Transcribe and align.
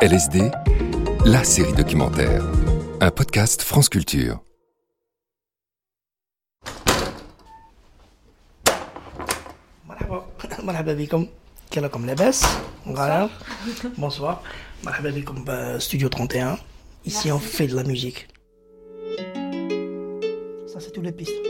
LSD, 0.00 0.50
la 1.24 1.44
série 1.44 1.72
documentaire. 1.72 2.42
Un 3.00 3.10
podcast 3.10 3.62
France 3.62 3.88
Culture. 3.88 4.38
مرحبا 9.88 10.24
مرحبا 10.62 10.94
بكم 10.94 11.26
كيراكم 11.70 12.06
لاباس 12.06 12.44
Voilà. 12.86 13.28
Bonsoir. 13.98 14.34
مرحبا 14.84 15.10
بكم 15.10 15.44
ب 15.44 15.78
Studio 15.78 16.08
31. 16.08 16.58
Ici 17.06 17.30
on 17.32 17.38
fait 17.38 17.66
de 17.68 17.76
la 17.76 17.84
musique. 17.84 18.28
Ça 20.72 20.80
c'est 20.80 20.90
toutes 20.92 21.04
les 21.04 21.12
pistes. 21.12 21.40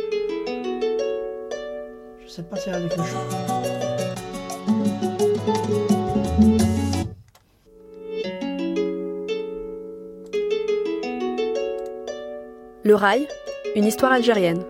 Je 2.22 2.28
sais 2.34 2.42
pas 2.42 2.56
si 2.56 2.70
avec 2.70 2.96
le 2.96 3.04
chant. 3.04 3.75
Le 12.87 12.95
Rail, 12.95 13.27
une 13.75 13.83
histoire 13.83 14.13
algérienne. 14.13 14.63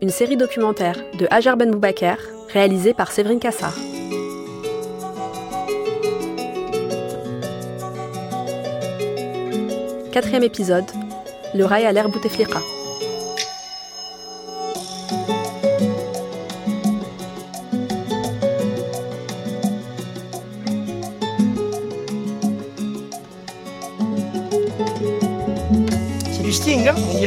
Une 0.00 0.08
série 0.08 0.38
documentaire 0.38 0.96
de 1.18 1.26
Hajar 1.30 1.58
Ben 1.58 1.70
Boubaker, 1.70 2.16
réalisée 2.48 2.94
par 2.94 3.12
Séverine 3.12 3.40
Kassar. 3.40 3.74
Quatrième 10.12 10.44
épisode, 10.44 10.86
Le 11.54 11.66
Rail 11.66 11.84
à 11.84 11.92
l'air 11.92 12.08
Bouteflika. 12.08 12.60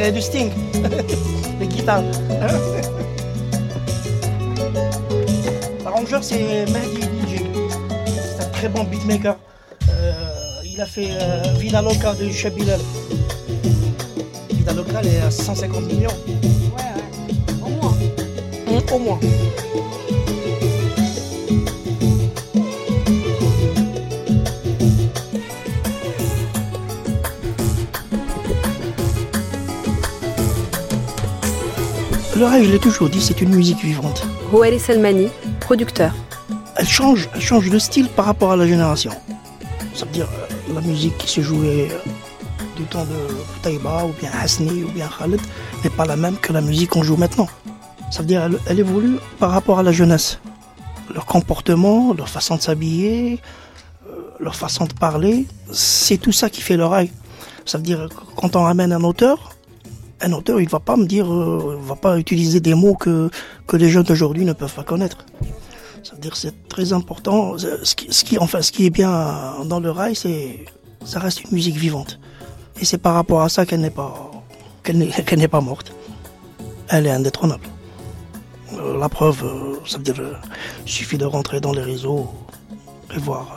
Dirait 0.08 0.19
du 0.19 0.22
Sting. 0.22 0.52
Les 1.59 1.67
guitares. 1.67 2.02
L'arrangeur 5.83 6.23
c'est 6.23 6.66
Mehdi 6.72 7.02
DJ. 7.02 7.41
C'est 8.05 8.45
un 8.45 8.50
très 8.52 8.69
bon 8.69 8.85
beatmaker. 8.85 9.35
Euh, 9.89 10.13
il 10.63 10.80
a 10.80 10.85
fait 10.85 11.09
euh, 11.11 11.53
Vida 11.59 11.81
Loca 11.81 12.13
de 12.13 12.30
Chabilal. 12.30 12.80
Vida 14.53 14.72
Loca 14.72 15.02
elle 15.02 15.08
est 15.08 15.19
à 15.19 15.30
150 15.30 15.83
millions. 15.91 16.09
Au 17.61 17.69
moins. 17.69 17.97
Au 18.94 19.00
moins. 19.00 19.19
Le 32.38 32.46
rêve, 32.46 32.66
je 32.66 32.72
l'ai 32.72 32.78
toujours 32.78 33.10
dit, 33.10 33.20
c'est 33.20 33.42
une 33.42 33.56
musique 33.56 33.80
vivante. 33.84 34.28
Selmani, 34.78 35.30
producteur. 35.60 36.14
Elle 36.76 36.88
change, 36.88 37.28
elle 37.34 37.42
change 37.42 37.68
de 37.72 37.80
style 37.80 38.10
par 38.10 38.26
rapport 38.26 38.52
à 38.52 38.56
la 38.56 38.68
génération. 38.68 39.10
Ça 39.96 40.06
veut 40.06 40.12
dire 40.12 40.28
euh, 40.28 40.74
la 40.76 40.82
musique 40.82 41.18
qui 41.18 41.28
se 41.28 41.42
jouait 41.42 41.90
euh, 41.92 41.98
du 42.76 42.84
temps 42.84 43.06
de 43.06 43.64
Taïba 43.64 44.06
ou 44.06 44.14
bien 44.22 44.30
Hasni 44.40 44.84
ou 44.84 44.90
bien 44.90 45.10
Khaled 45.18 45.42
n'est 45.84 45.90
pas 45.90 46.06
la 46.06 46.16
même 46.16 46.38
que 46.38 46.54
la 46.54 46.62
musique 46.62 46.92
qu'on 46.92 47.02
joue 47.02 47.18
maintenant. 47.18 47.48
Ça 48.12 48.20
veut 48.20 48.28
dire 48.28 48.44
elle, 48.44 48.60
elle 48.68 48.80
évolue 48.82 49.16
par 49.40 49.50
rapport 49.50 49.80
à 49.80 49.84
la 49.84 49.92
jeunesse. 49.92 50.40
Leur 51.12 51.26
comportement, 51.26 52.14
leur 52.14 52.30
façon 52.30 52.58
de 52.58 52.62
s'habiller, 52.62 53.40
euh, 54.08 54.12
leur 54.40 54.56
façon 54.56 54.86
de 54.86 54.94
parler, 54.94 55.48
c'est 55.72 56.20
tout 56.20 56.34
ça 56.34 56.52
qui 56.52 56.62
fait 56.62 56.78
le 56.78 56.86
rail. 56.86 57.10
Ça 57.66 57.80
veut 57.80 57.84
dire 57.84 58.10
que 58.10 58.36
quand 58.36 58.56
on 58.56 58.62
ramène 58.62 58.94
un 58.94 59.04
auteur, 59.04 59.56
un 60.22 60.34
auteur, 60.34 60.60
il 60.60 60.70
va 60.70 60.80
pas 60.80 60.96
me 60.96 61.06
dire, 61.06 61.32
euh, 61.32 61.78
va 61.82 61.96
pas 61.96 62.18
utiliser 62.18 62.60
des 62.60 62.73
mots 62.73 62.96
que, 62.96 63.30
les 63.74 63.90
jeunes 63.90 64.03
d'aujourd'hui 64.03 64.46
ne 64.46 64.53
peuvent 64.53 64.74
pas 64.74 64.84
connaître. 64.84 65.25
Ça 66.03 66.16
veut 66.16 66.22
dire 66.22 66.31
que 66.31 66.38
c'est 66.38 66.68
très 66.69 66.94
important. 66.94 67.58
Ce 67.58 67.96
qui, 67.96 68.38
enfin, 68.40 68.62
ce 68.62 68.72
qui 68.72 68.86
est 68.86 68.90
bien 68.90 69.56
dans 69.66 69.80
le 69.80 69.91
rail, 69.91 70.16
c'est, 70.16 70.66
ça 71.03 71.19
reste 71.19 71.44
une 71.44 71.52
musique 71.52 71.75
vivante. 71.75 72.19
Et 72.80 72.86
c'est 72.86 72.97
par 72.97 73.14
rapport 73.14 73.41
à 73.41 73.50
ça 73.50 73.66
qu'elle 73.66 73.81
n'est 73.81 73.90
pas, 73.90 74.31
qu'elle 74.84 74.97
n'est, 74.97 75.47
pas 75.47 75.62
morte. 75.62 75.94
Elle 76.90 77.08
est 77.08 77.12
indétrônable. 77.12 77.66
Euh, 78.74 78.97
La 78.97 79.09
preuve, 79.09 79.44
euh, 79.44 79.75
ça 79.86 79.97
veut 79.97 80.03
dire, 80.03 80.16
suffit 80.86 81.18
de 81.18 81.25
rentrer 81.25 81.59
dans 81.59 81.74
les 81.74 81.81
réseaux 81.81 82.30
et 83.14 83.20
voir 83.20 83.56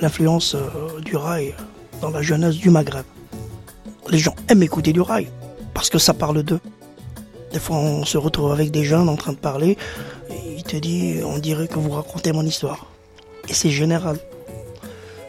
l'influence 0.00 0.56
du 1.04 1.16
rail 1.16 1.54
dans 2.00 2.10
la 2.10 2.22
jeunesse 2.22 2.56
du 2.56 2.70
Maghreb. 2.70 3.04
Les 4.10 4.18
gens 4.18 4.34
aiment 4.48 4.62
écouter 4.62 4.92
du 4.92 5.00
rail 5.00 5.28
parce 5.74 5.90
que 5.90 5.98
ça 5.98 6.14
parle 6.14 6.42
d'eux. 6.42 6.60
Des 7.52 7.58
fois, 7.58 7.76
on 7.76 8.04
se 8.04 8.16
retrouve 8.16 8.52
avec 8.52 8.70
des 8.70 8.84
jeunes 8.84 9.08
en 9.08 9.16
train 9.16 9.32
de 9.32 9.38
parler. 9.38 9.76
Et 10.30 10.56
il 10.56 10.62
te 10.62 10.76
dit, 10.76 11.20
on 11.24 11.38
dirait 11.38 11.68
que 11.68 11.78
vous 11.78 11.90
racontez 11.90 12.32
mon 12.32 12.44
histoire. 12.44 12.86
Et 13.48 13.54
c'est 13.54 13.70
général. 13.70 14.18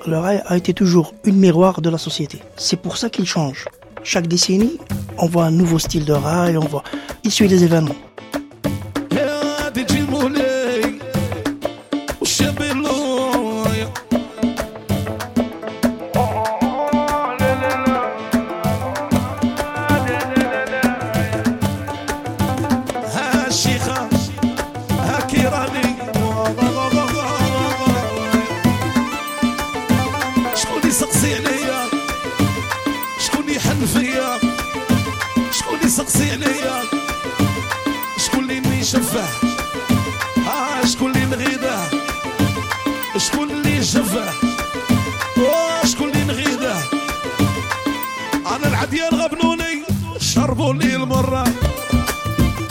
Le 0.07 0.17
rail 0.17 0.41
a 0.45 0.55
été 0.55 0.73
toujours 0.73 1.13
une 1.23 1.37
miroir 1.37 1.81
de 1.81 1.89
la 1.89 1.97
société. 1.97 2.39
C'est 2.57 2.77
pour 2.77 2.97
ça 2.97 3.09
qu'il 3.09 3.25
change. 3.25 3.65
Chaque 4.03 4.27
décennie, 4.27 4.77
on 5.17 5.27
voit 5.27 5.45
un 5.45 5.51
nouveau 5.51 5.79
style 5.79 6.05
de 6.05 6.13
rail, 6.13 6.57
on 6.57 6.65
voit, 6.65 6.83
il 7.23 7.31
suit 7.31 7.47
les 7.47 7.63
événements. 7.63 7.95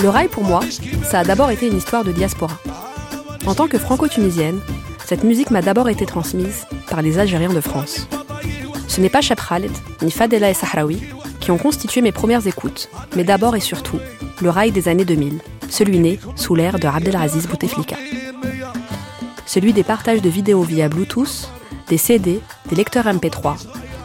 Le 0.04 0.10
rail, 0.10 0.28
pour 0.28 0.44
moi, 0.44 0.60
ça 1.02 1.20
a 1.20 1.24
d'abord 1.24 1.50
été 1.50 1.66
une 1.66 1.78
histoire 1.78 2.04
de 2.04 2.12
diaspora. 2.12 2.58
En 3.46 3.54
tant 3.54 3.68
que 3.68 3.78
franco-tunisienne, 3.78 4.60
cette 5.06 5.24
musique 5.24 5.50
m'a 5.50 5.62
d'abord 5.62 5.88
été 5.88 6.04
transmise 6.04 6.66
par 6.90 7.00
les 7.00 7.18
Algériens 7.18 7.54
de 7.54 7.60
France. 7.62 8.06
Ce 8.86 9.00
n'est 9.00 9.08
pas 9.08 9.22
Cheb 9.22 9.38
Khaled, 9.40 9.70
ni 10.02 10.10
Fadela 10.10 10.50
et 10.50 10.54
Sahraoui 10.54 11.00
qui 11.40 11.50
ont 11.52 11.56
constitué 11.56 12.02
mes 12.02 12.12
premières 12.12 12.46
écoutes, 12.46 12.90
mais 13.16 13.24
d'abord 13.24 13.56
et 13.56 13.60
surtout 13.60 13.98
le 14.42 14.50
rail 14.50 14.72
des 14.72 14.88
années 14.88 15.06
2000, 15.06 15.40
celui 15.70 15.98
né 15.98 16.20
sous 16.36 16.54
l'ère 16.54 16.78
de 16.78 16.86
Abdelaziz 16.86 17.46
Bouteflika. 17.46 17.96
Celui 19.46 19.72
des 19.72 19.84
partages 19.84 20.20
de 20.20 20.28
vidéos 20.28 20.64
via 20.64 20.90
Bluetooth, 20.90 21.48
des 21.88 21.96
CD, 21.96 22.42
des 22.68 22.76
lecteurs 22.76 23.06
MP3, 23.06 23.56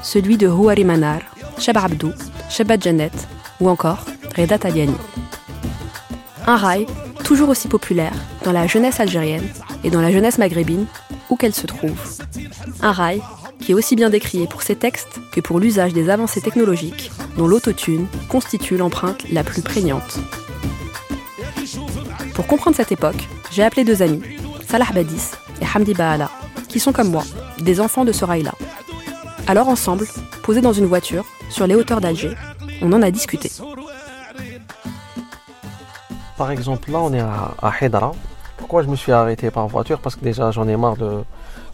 celui 0.02 0.38
de 0.38 0.48
Houari 0.48 0.86
Manar, 0.86 1.20
Cheb 1.58 1.76
Abdou, 1.76 2.14
Shebat 2.50 2.80
Janet 2.80 3.28
ou 3.60 3.68
encore 3.68 4.06
Reda 4.38 4.58
Taliani. 4.58 4.96
Un 6.50 6.58
rail 6.58 6.88
toujours 7.24 7.50
aussi 7.50 7.68
populaire 7.68 8.12
dans 8.44 8.52
la 8.52 8.66
jeunesse 8.66 9.00
algérienne 9.00 9.48
et 9.84 9.92
dans 9.92 10.02
la 10.02 10.12
jeunesse 10.12 10.40
maghrébine, 10.40 10.88
où 11.30 11.36
qu'elle 11.36 11.54
se 11.54 11.68
trouve. 11.68 12.00
Un 12.82 12.92
rail 12.92 13.22
qui 13.60 13.72
est 13.72 13.76
aussi 13.76 13.96
bien 13.96 14.10
décrié 14.10 14.48
pour 14.48 14.64
ses 14.64 14.76
textes 14.76 15.20
que 15.32 15.42
pour 15.42 15.60
l'usage 15.60 15.94
des 15.94 16.10
avancées 16.10 16.42
technologiques 16.42 17.12
dont 17.38 17.46
l'autotune 17.46 18.08
constitue 18.30 18.78
l'empreinte 18.78 19.30
la 19.32 19.44
plus 19.44 19.62
prégnante. 19.62 20.18
Pour 22.34 22.48
comprendre 22.48 22.78
cette 22.78 22.92
époque, 22.92 23.28
j'ai 23.52 23.62
appelé 23.62 23.84
deux 23.84 24.02
amis, 24.02 24.24
Salah 24.68 24.92
Badis 24.92 25.34
et 25.62 25.66
Hamdi 25.66 25.94
Baala, 25.94 26.32
qui 26.68 26.80
sont 26.80 26.94
comme 26.94 27.12
moi, 27.12 27.26
des 27.60 27.80
enfants 27.80 28.06
de 28.06 28.12
ce 28.12 28.26
rail-là. 28.26 28.56
Alors 29.46 29.68
ensemble, 29.68 30.08
posés 30.42 30.62
dans 30.62 30.74
une 30.74 30.88
voiture, 30.88 31.28
sur 31.52 31.68
les 31.68 31.76
hauteurs 31.76 32.02
d'Alger, 32.02 32.34
on 32.82 32.92
en 32.92 33.04
a 33.04 33.12
discuté. 33.12 33.52
Par 36.40 36.52
exemple, 36.52 36.90
là, 36.90 37.00
on 37.00 37.12
est 37.14 37.20
à, 37.20 37.54
à. 37.62 38.12
Pourquoi 38.56 38.82
je 38.82 38.88
me 38.88 38.96
suis 38.96 39.12
arrêté 39.12 39.52
par 39.52 39.68
voiture? 39.68 40.00
Parce 40.00 40.16
que 40.16 40.24
déjà, 40.24 40.52
j'en 40.52 40.70
ai 40.70 40.78
marre 40.78 40.96
de, 40.96 41.22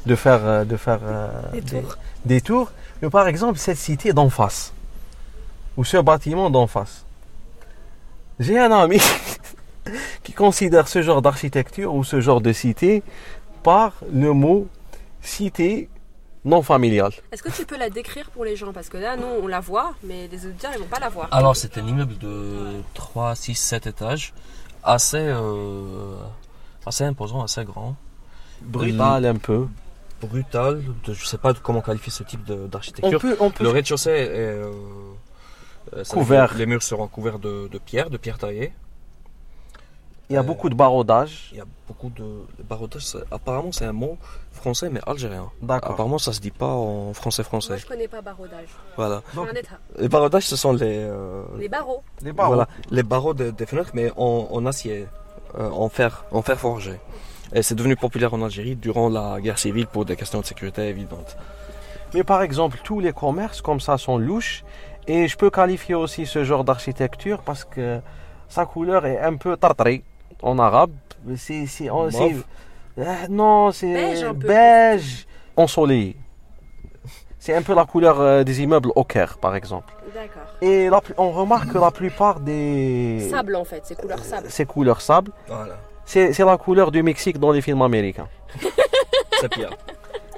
de 0.07 0.15
faire, 0.15 0.39
euh, 0.43 0.65
de 0.65 0.75
faire 0.75 0.97
euh, 1.03 1.29
Des 1.53 1.61
des, 1.61 1.81
tours. 1.81 1.95
des 2.25 2.41
tours. 2.41 2.71
Mais 2.99 3.11
par 3.11 3.27
exemple, 3.27 3.59
cette 3.59 3.77
cité 3.77 4.11
d'en 4.11 4.31
face, 4.31 4.73
ou 5.77 5.83
ce 5.83 5.97
bâtiment 5.97 6.49
d'en 6.49 6.65
face, 6.65 7.05
j'ai 8.39 8.57
un 8.57 8.71
ami 8.71 8.99
qui 10.23 10.33
considère 10.33 10.87
ce 10.87 11.03
genre 11.03 11.21
d'architecture 11.21 11.93
ou 11.93 12.03
ce 12.03 12.19
genre 12.19 12.41
de 12.41 12.51
cité 12.51 13.03
par 13.61 13.93
le 14.11 14.33
mot 14.33 14.67
cité 15.21 15.89
non 16.45 16.61
familiale. 16.61 17.11
Est-ce 17.31 17.43
que 17.43 17.51
tu 17.51 17.65
peux 17.65 17.77
la 17.77 17.89
décrire 17.89 18.29
pour 18.29 18.45
les 18.45 18.55
gens? 18.55 18.71
Parce 18.71 18.87
que 18.89 18.97
là, 18.97 19.17
nous, 19.17 19.25
on 19.43 19.47
la 19.47 19.59
voit, 19.59 19.93
mais 20.03 20.27
les 20.31 20.45
auditeurs, 20.45 20.71
ils 20.73 20.79
vont 20.79 20.85
pas 20.85 20.99
la 20.99 21.09
voir. 21.09 21.27
Alors, 21.31 21.55
c'est 21.55 21.77
un 21.77 21.85
immeuble 21.85 22.17
de 22.19 22.81
3, 22.93 23.35
6, 23.35 23.55
7 23.55 23.87
étages, 23.87 24.33
assez, 24.83 25.17
euh, 25.19 26.15
assez 26.85 27.03
imposant, 27.03 27.43
assez 27.43 27.63
grand, 27.65 27.95
Brutal 28.61 29.25
un 29.25 29.35
peu. 29.35 29.67
brutal. 30.21 30.81
de- 31.05 31.13
Je 31.13 31.25
sais 31.25 31.37
pas 31.37 31.53
comment 31.53 31.81
qualifier 31.81 32.11
ce 32.11 32.23
type 32.23 32.41
On 32.49 32.67
d'architecture. 32.67 33.19
peut, 33.19 33.35
on 33.39 33.49
peut 33.51 33.63
Le 33.63 33.69
rez-de-chaussée 33.69 34.11
est. 34.11 34.29
euh, 34.29 34.71
euh, 35.95 36.03
Couvert. 36.05 36.49
dire- 36.49 36.57
Les 36.57 36.65
murs 36.65 36.81
seront 36.83 37.07
couverts 37.07 37.39
de, 37.39 37.67
de 37.67 37.77
pierre, 37.79 38.09
de 38.09 38.17
pierre 38.17 38.37
taillée. 38.37 38.73
Il 40.29 40.33
y 40.33 40.37
a 40.37 40.43
beaucoup 40.43 40.69
de 40.69 40.75
barodages. 40.75 41.49
Il 41.51 41.57
y 41.59 41.61
a 41.61 41.65
beaucoup 41.87 42.09
de 42.09 42.25
c'est- 42.99 43.19
Apparemment, 43.31 43.71
c'est 43.71 43.85
un 43.85 43.91
mot 43.93 44.17
français 44.51 44.89
mais 44.89 44.99
algérien. 45.05 45.51
D'accord. 45.61 45.91
Apparemment, 45.91 46.17
ça 46.17 46.33
se 46.33 46.39
dit 46.39 46.49
pas 46.51 46.65
en 46.67 47.13
français 47.13 47.43
Moi, 47.43 47.49
français. 47.49 47.77
je 47.77 47.85
connais 47.85 48.07
pas 48.07 48.21
barodage. 48.21 48.69
Voilà. 48.97 49.21
Les 49.99 50.07
barodages, 50.09 50.47
ce 50.47 50.55
sont 50.55 50.73
les, 50.73 50.97
euh, 50.99 51.43
Les 51.59 51.69
barreaux. 51.69 52.01
Les 52.23 52.31
barreaux. 52.31 52.47
voilà, 52.55 52.67
les 52.89 53.03
barreaux 53.03 53.33
de- 53.35 53.51
des 53.51 53.65
fenêtres, 53.67 53.91
mais 53.93 54.11
en, 54.17 54.47
en 54.51 54.65
acier, 54.65 55.07
euh, 55.59 55.69
en 55.69 55.89
fer, 55.89 56.25
en 56.31 56.41
fer 56.41 56.59
forgé. 56.59 56.99
Et 57.53 57.61
c'est 57.61 57.75
devenu 57.75 57.95
populaire 57.95 58.33
en 58.33 58.41
Algérie 58.41 58.75
durant 58.75 59.07
la 59.09 59.39
guerre 59.39 59.59
civile 59.59 59.85
pour 59.85 60.05
des 60.05 60.15
questions 60.15 60.39
de 60.41 60.45
sécurité 60.45 60.87
évidentes. 60.89 61.37
Mais 62.15 62.23
par 62.23 62.41
exemple, 62.41 62.79
tous 62.83 62.99
les 62.99 63.13
commerces 63.13 63.61
comme 63.61 63.79
ça 63.79 63.97
sont 63.99 64.17
louches. 64.17 64.63
Et 65.07 65.27
je 65.27 65.37
peux 65.37 65.51
qualifier 65.51 65.93
aussi 65.93 66.25
ce 66.25 66.43
genre 66.43 66.63
d'architecture 66.63 67.43
parce 67.43 67.63
que 67.63 67.99
sa 68.49 68.65
couleur 68.65 69.05
est 69.05 69.19
un 69.19 69.35
peu 69.35 69.55
tartari 69.55 70.03
en 70.41 70.59
arabe? 70.59 70.91
C'est, 71.37 71.65
c'est, 71.65 71.89
c'est-. 72.11 72.35
Ah, 73.01 73.27
non, 73.29 73.71
c'est 73.71 73.93
Beige 73.93 74.25
beige 74.33 75.27
ensoleillé. 75.57 76.15
C'est 77.39 77.53
un 77.53 77.61
peu 77.61 77.75
la 77.75 77.85
couleur 77.85 78.19
euh, 78.21 78.43
des 78.43 78.61
immeubles 78.61 78.91
au 78.95 79.03
Caire, 79.03 79.37
par 79.37 79.55
exemple. 79.55 79.93
D'accord. 80.13 80.43
Et 80.61 80.89
la 80.89 81.01
on 81.17 81.31
remarque 81.31 81.71
que 81.73 81.77
la 81.77 81.91
plupart 81.91 82.39
des 82.39 83.27
Sable, 83.29 83.55
en 83.55 83.65
fait, 83.65 83.81
c'est 83.85 83.95
couleur 83.99 84.19
sable. 84.19 84.47
ces 84.49 84.65
couleurs 84.65 85.01
sable, 85.01 85.31
Voilà. 85.47 85.75
c'est, 86.05 86.33
c'est 86.33 86.45
la 86.45 86.57
couleur 86.57 86.89
du 86.91 87.03
Mexique 87.03 87.37
dans 87.37 87.51
les 87.51 87.61
films 87.61 87.81
américains. 87.81 88.27
Sapia. 89.41 89.69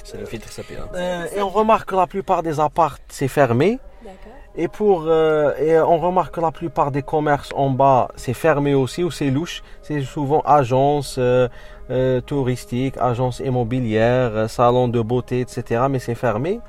C'est 0.03 0.17
le 0.17 0.25
filtre 0.25 0.49
Sapia. 0.51 0.87
Euh, 0.95 1.27
et 1.35 1.41
on 1.41 1.49
remarque 1.49 1.89
que 1.89 1.95
la 1.95 2.07
plupart 2.07 2.41
des 2.43 2.59
apparts 2.59 2.97
c'est 3.07 3.27
fermé. 3.27 3.79
D'accord. 4.03 4.31
Et 4.59 4.67
pour 4.67 5.03
euh, 5.05 5.55
et 5.57 5.79
on 5.79 5.99
remarque 5.99 6.33
que 6.35 6.41
la 6.41 6.51
plupart 6.51 6.91
des 6.91 7.03
commerces 7.03 7.51
en 7.55 7.69
bas 7.69 8.09
c'est 8.15 8.33
fermé 8.33 8.73
aussi 8.73 9.03
ou 9.03 9.11
c'est 9.11 9.29
louche. 9.29 9.61
C'est 9.83 10.01
souvent 10.01 10.41
agences 10.41 11.17
euh, 11.19 11.47
euh, 11.89 12.19
touristiques, 12.21 12.97
agences 12.97 13.39
immobilières, 13.39 14.31
euh, 14.35 14.47
salons 14.47 14.89
de 14.89 14.99
beauté, 14.99 15.41
etc. 15.41 15.85
Mais 15.89 15.99
c'est 15.99 16.15
fermé. 16.15 16.59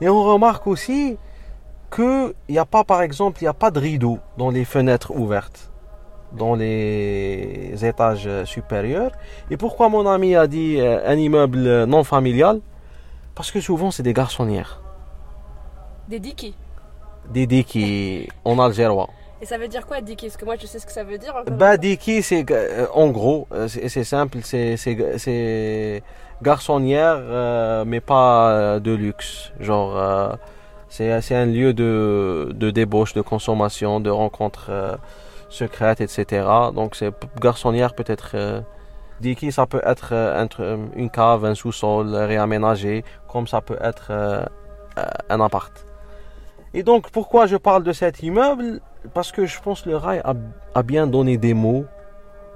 Et 0.00 0.08
on 0.08 0.22
remarque 0.22 0.66
aussi 0.66 1.16
que 1.90 2.34
il 2.48 2.52
n'y 2.52 2.58
a 2.58 2.66
pas, 2.66 2.84
par 2.84 3.02
exemple, 3.02 3.38
il 3.40 3.44
n'y 3.44 3.48
a 3.48 3.54
pas 3.54 3.72
de 3.72 3.80
rideau 3.80 4.18
dans 4.38 4.50
les 4.50 4.64
fenêtres 4.64 5.10
ouvertes 5.10 5.70
dans 6.32 6.54
les 6.54 7.74
étages 7.84 8.28
euh, 8.28 8.44
supérieurs. 8.44 9.10
Et 9.50 9.56
pourquoi 9.56 9.88
mon 9.88 10.06
ami 10.06 10.36
a 10.36 10.46
dit 10.46 10.78
un 10.80 11.16
immeuble 11.16 11.84
non 11.86 12.04
familial? 12.04 12.60
Parce 13.34 13.50
que 13.50 13.60
souvent 13.60 13.90
c'est 13.90 14.04
des 14.04 14.12
garçonnières, 14.12 14.80
Des. 16.08 16.20
Des 17.30 17.46
diki 17.46 18.28
en 18.44 18.58
algérois. 18.58 19.08
Et 19.42 19.46
ça 19.46 19.56
veut 19.56 19.68
dire 19.68 19.86
quoi, 19.86 20.00
diki 20.02 20.26
Parce 20.26 20.36
que 20.36 20.44
moi, 20.44 20.56
je 20.60 20.66
sais 20.66 20.78
ce 20.78 20.86
que 20.86 20.92
ça 20.92 21.02
veut 21.02 21.16
dire. 21.16 21.34
Bah, 21.50 21.76
diki, 21.78 22.22
c'est 22.22 22.44
euh, 22.50 22.86
en 22.92 23.08
gros, 23.08 23.48
euh, 23.52 23.68
c'est 23.68 24.04
simple, 24.04 24.38
c'est 24.42 26.02
garçonnière, 26.42 27.16
euh, 27.18 27.84
mais 27.86 28.00
pas 28.00 28.78
de 28.80 28.92
luxe. 28.92 29.52
Genre, 29.58 29.96
euh, 29.96 30.32
c'est 30.88 31.20
c'est 31.22 31.36
un 31.36 31.46
lieu 31.46 31.72
de, 31.72 32.50
de 32.54 32.70
débauche, 32.70 33.14
de 33.14 33.22
consommation, 33.22 34.00
de 34.00 34.10
rencontres 34.10 34.98
secrètes, 35.48 36.00
etc. 36.00 36.46
Donc, 36.74 36.94
c'est 36.94 37.12
garçonnière 37.40 37.94
peut-être. 37.94 38.62
Diki, 39.20 39.52
ça 39.52 39.66
peut 39.66 39.82
être 39.84 40.14
entre, 40.14 40.78
une 40.96 41.10
cave, 41.10 41.44
un 41.44 41.54
sous-sol 41.54 42.14
réaménagé, 42.14 43.04
comme 43.28 43.46
ça 43.46 43.60
peut 43.60 43.78
être 43.80 44.10
un 45.28 45.40
appart. 45.40 45.89
Et 46.73 46.83
donc, 46.83 47.09
pourquoi 47.11 47.45
je 47.45 47.57
parle 47.57 47.83
de 47.83 47.93
cet 47.93 48.21
immeuble 48.21 48.81
Parce 49.13 49.31
que 49.31 49.45
je 49.45 49.59
pense 49.61 49.83
que 49.83 49.89
le 49.89 49.97
rail 49.97 50.21
a, 50.23 50.33
a 50.73 50.83
bien 50.83 51.07
donné 51.07 51.37
des 51.37 51.53
mots 51.53 51.85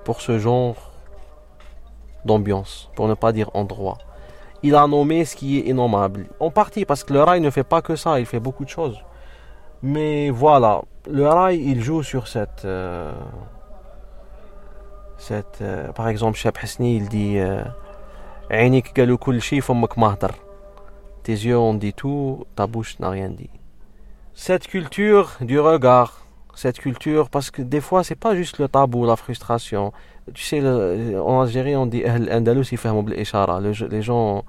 pour 0.04 0.22
ce 0.22 0.40
genre 0.40 0.92
d'ambiance, 2.26 2.90
pour 2.96 3.08
ne 3.08 3.14
pas 3.14 3.32
dire 3.32 3.50
endroit. 3.54 3.98
Il 4.62 4.76
a 4.76 4.86
nommé 4.88 5.24
ce 5.24 5.36
qui 5.38 5.60
est 5.60 5.68
innommable. 5.70 6.28
En 6.40 6.52
partie 6.52 6.84
parce 6.84 7.04
que 7.06 7.14
le 7.14 7.24
rail 7.24 7.40
ne 7.40 7.50
fait 7.50 7.64
pas 7.64 7.82
que 7.82 7.96
ça, 7.96 8.20
il 8.20 8.26
fait 8.26 8.42
beaucoup 8.42 8.66
de 8.66 8.70
choses. 8.70 9.00
Mais 9.82 10.30
voilà, 10.30 10.82
le 11.10 11.26
rail, 11.26 11.62
il 11.64 11.82
joue 11.82 12.04
sur 12.04 12.28
cette... 12.28 12.66
euh, 12.66 13.14
cette 15.18 15.60
euh, 15.62 15.94
par 15.94 16.10
exemple, 16.10 16.38
Cheb 16.38 16.56
Hasni, 16.62 16.98
il 16.98 17.08
dit... 17.08 17.40
euh, 17.40 17.64
عينيك 18.52 19.00
قالوا 19.00 19.18
كل 19.18 19.42
شيء 19.42 19.62
فمك 19.62 20.00
ما 20.00 20.14
هدر. 20.14 20.36
Tes 21.24 21.34
yeux 21.34 21.58
ont 21.58 21.76
dit 21.76 21.94
tout, 21.94 22.46
ta 22.56 22.66
bouche 22.66 23.00
n'a 23.00 23.10
rien 23.10 23.30
dit. 23.30 23.50
cette 24.35 24.67
culture 24.67 25.33
du 25.41 25.61
regard, 25.61 26.27
cette 26.55 26.79
culture, 26.79 27.31
parce 27.31 27.51
que 27.51 27.63
des 27.63 27.81
fois, 27.81 28.05
c'est 28.05 28.15
pas 28.15 28.35
juste 28.35 28.59
le 28.59 28.69
tabou, 28.69 29.07
la 29.07 29.17
frustration. 29.17 29.93
Tu 30.33 30.43
sais, 30.43 30.61
en 31.17 31.41
Algérie, 31.41 31.77
on 31.77 31.87
dit 31.87 32.03
l'Andalous, 32.03 32.65
il 32.73 32.79
fait 32.79 32.91
Les 33.91 34.03
gens 34.03 34.45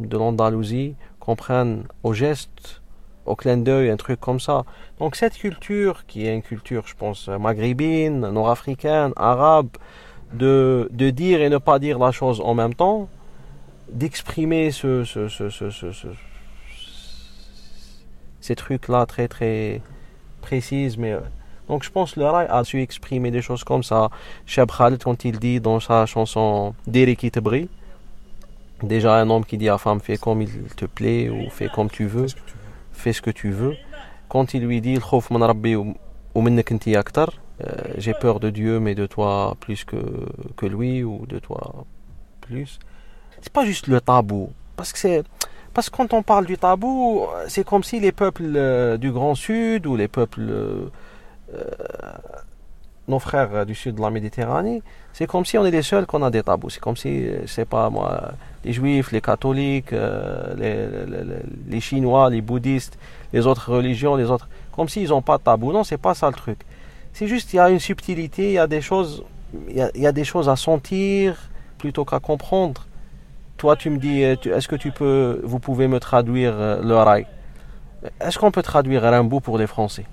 de 0.00 0.16
l'Andalousie 0.16 0.94
comprennent 1.20 1.84
au 2.02 2.12
geste, 2.12 2.82
au 3.26 3.36
clin 3.36 3.58
d'œil, 3.58 3.90
un 3.90 3.96
truc 3.96 4.20
comme 4.20 4.40
ça. 4.40 4.64
Donc, 4.98 5.14
cette 5.14 5.34
culture, 5.34 6.06
qui 6.06 6.26
est 6.26 6.34
une 6.34 6.42
culture, 6.42 6.84
je 6.86 6.94
pense, 6.94 7.28
maghrébine, 7.28 8.20
nord-africaine, 8.20 9.12
arabe, 9.16 9.68
de, 10.32 10.88
de 10.90 11.10
dire 11.10 11.40
et 11.42 11.48
ne 11.48 11.58
pas 11.58 11.78
dire 11.78 11.98
la 11.98 12.12
chose 12.12 12.40
en 12.40 12.54
même 12.54 12.74
temps, 12.74 13.08
d'exprimer 13.90 14.70
ce 14.70 15.04
ces 18.40 18.56
trucs-là 18.56 19.06
très 19.06 19.28
très 19.28 19.80
précises. 20.40 20.96
Mais, 20.96 21.12
euh, 21.12 21.20
donc 21.68 21.82
je 21.82 21.90
pense 21.90 22.12
que 22.12 22.20
le 22.20 22.26
rail 22.26 22.46
a 22.50 22.64
su 22.64 22.80
exprimer 22.80 23.30
des 23.30 23.42
choses 23.42 23.64
comme 23.64 23.82
ça. 23.82 24.10
Cheb 24.46 24.70
Khaled, 24.70 25.02
quand 25.02 25.24
il 25.24 25.38
dit 25.38 25.60
dans 25.60 25.80
sa 25.80 26.06
chanson 26.06 26.74
Derek 26.86 27.30
te 27.30 27.40
brille, 27.40 27.68
déjà 28.82 29.16
un 29.16 29.28
homme 29.30 29.44
qui 29.44 29.58
dit 29.58 29.68
à 29.68 29.78
femme 29.78 30.00
fais 30.00 30.16
comme 30.16 30.42
il 30.42 30.50
te 30.76 30.86
plaît 30.86 31.28
ou 31.28 31.50
fais 31.50 31.68
comme 31.68 31.90
tu 31.90 32.06
veux, 32.06 32.26
fais 32.92 33.12
ce 33.12 33.20
que 33.20 33.30
tu 33.30 33.50
veux. 33.50 33.76
Quand 34.28 34.54
il 34.54 34.64
lui 34.64 34.80
dit 34.80 34.98
euh, 37.60 37.72
j'ai 37.96 38.14
peur 38.14 38.38
de 38.38 38.50
Dieu 38.50 38.78
mais 38.78 38.94
de 38.94 39.06
toi 39.06 39.56
plus 39.58 39.84
que, 39.84 39.96
que 40.56 40.66
lui 40.66 41.02
ou 41.02 41.26
de 41.26 41.38
toi 41.38 41.84
plus. 42.40 42.78
C'est 43.40 43.52
pas 43.52 43.64
juste 43.64 43.88
le 43.88 44.00
tabou 44.00 44.52
parce 44.76 44.92
que 44.92 44.98
c'est 44.98 45.24
parce 45.78 45.90
que 45.90 45.96
quand 45.96 46.12
on 46.12 46.24
parle 46.24 46.44
du 46.44 46.58
tabou, 46.58 47.24
c'est 47.46 47.64
comme 47.64 47.84
si 47.84 48.00
les 48.00 48.10
peuples 48.10 48.52
euh, 48.56 48.96
du 48.96 49.12
Grand 49.12 49.36
Sud 49.36 49.86
ou 49.86 49.94
les 49.94 50.08
peuples. 50.08 50.40
euh, 50.40 50.90
euh, 51.54 51.64
nos 53.06 53.20
frères 53.20 53.64
du 53.64 53.76
sud 53.76 53.94
de 53.94 54.00
la 54.00 54.10
Méditerranée, 54.10 54.82
c'est 55.12 55.28
comme 55.28 55.44
si 55.44 55.56
on 55.56 55.64
est 55.64 55.70
les 55.70 55.82
seuls 55.82 56.04
qu'on 56.04 56.24
a 56.24 56.32
des 56.32 56.42
tabous. 56.42 56.70
C'est 56.70 56.80
comme 56.80 56.96
si, 56.96 57.26
je 57.42 57.46
sais 57.46 57.64
pas 57.64 57.90
moi, 57.90 58.32
les 58.64 58.72
juifs, 58.72 59.12
les 59.12 59.20
catholiques, 59.20 59.92
les, 60.56 61.80
chinois, 61.80 62.28
les 62.28 62.40
bouddhistes, 62.40 62.98
les 63.32 63.46
autres 63.46 63.72
religions, 63.72 64.16
les 64.16 64.28
autres. 64.32 64.48
Comme 64.74 64.88
s'ils 64.88 65.10
n'ont 65.10 65.22
pas 65.22 65.38
de 65.38 65.44
tabou. 65.44 65.72
Non, 65.72 65.84
c'est 65.84 65.96
pas 65.96 66.14
ça 66.14 66.26
le 66.26 66.34
truc. 66.34 66.58
C'est 67.12 67.28
juste, 67.28 67.52
il 67.52 67.56
y 67.56 67.60
a 67.60 67.70
une 67.70 67.78
subtilité, 67.78 68.48
il 68.48 68.54
y 68.54 68.58
a 68.58 68.66
des 68.66 68.80
choses, 68.80 69.22
il 69.68 69.76
y 69.94 70.06
a 70.08 70.12
des 70.12 70.24
choses 70.24 70.48
à 70.48 70.56
sentir 70.56 71.36
plutôt 71.78 72.04
qu'à 72.04 72.18
comprendre. 72.18 72.87
Toi, 73.58 73.74
tu 73.74 73.90
me 73.90 73.98
dis, 73.98 74.22
euh, 74.22 74.36
est-ce 74.44 74.68
que 74.68 74.76
tu 74.76 74.92
peux, 74.92 75.40
vous 75.42 75.58
pouvez 75.58 75.88
me 75.88 75.98
traduire 75.98 76.52
euh, 76.54 76.80
le 76.80 76.94
rail? 76.94 77.26
Est-ce 78.20 78.38
qu'on 78.38 78.52
peut 78.52 78.62
traduire 78.62 79.02
Rimbaud 79.02 79.40
pour 79.40 79.58
les 79.58 79.66
Français? 79.66 80.06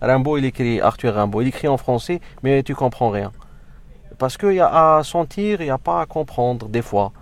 Rimbaud, 0.00 0.38
il 0.38 0.44
écrit 0.44 0.80
Arthur 0.80 1.14
Rimbaud, 1.14 1.42
il 1.42 1.48
écrit 1.48 1.68
en 1.68 1.76
français, 1.76 2.20
mais 2.42 2.64
tu 2.64 2.74
comprends 2.74 3.10
rien. 3.10 3.30
Parce 4.18 4.36
qu'il 4.36 4.54
y 4.54 4.60
a 4.60 4.96
à 4.96 5.04
sentir, 5.04 5.60
il 5.60 5.66
n'y 5.66 5.70
a 5.70 5.78
pas 5.78 6.00
à 6.00 6.06
comprendre 6.06 6.68
des 6.68 6.82
fois. 6.82 7.12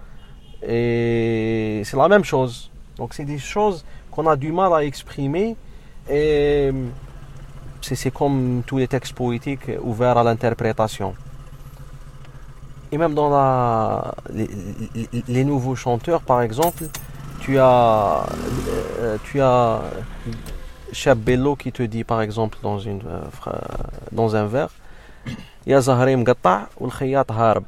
Et 0.66 1.82
c'est 1.84 1.96
la 1.98 2.08
même 2.08 2.24
chose. 2.24 2.70
Donc 2.96 3.12
c'est 3.12 3.26
des 3.26 3.38
choses 3.38 3.84
qu'on 4.10 4.26
a 4.26 4.36
du 4.36 4.52
mal 4.52 4.72
à 4.72 4.82
exprimer. 4.82 5.56
Et 6.10 6.70
c'est 7.82 8.10
comme 8.10 8.62
tous 8.66 8.78
les 8.78 8.88
textes 8.88 9.12
poétiques 9.12 9.70
ouverts 9.82 10.16
à 10.16 10.24
l'interprétation 10.24 11.14
et 12.92 12.98
même 12.98 13.14
dans 13.14 13.30
la, 13.30 14.14
les, 15.28 15.44
nouveaux 15.44 15.76
chanteurs, 15.76 16.22
par 16.22 16.42
exemple, 16.42 16.84
tu 17.40 17.58
as, 17.58 18.26
euh, 18.98 19.16
tu 19.24 19.40
as 19.40 19.82
Chabello 20.92 21.56
qui 21.56 21.72
te 21.72 21.82
dit, 21.82 22.04
par 22.04 22.20
exemple, 22.20 22.58
dans, 22.62 22.78
une, 22.78 23.02
euh, 23.06 23.52
dans 24.12 24.34
un 24.34 24.46
verre, 24.46 24.70
Ya 25.66 25.80
Zaharim 25.80 26.20
Mgatta 26.20 26.68
ou 26.80 26.88
Khayat 26.88 27.26
Harb. 27.28 27.64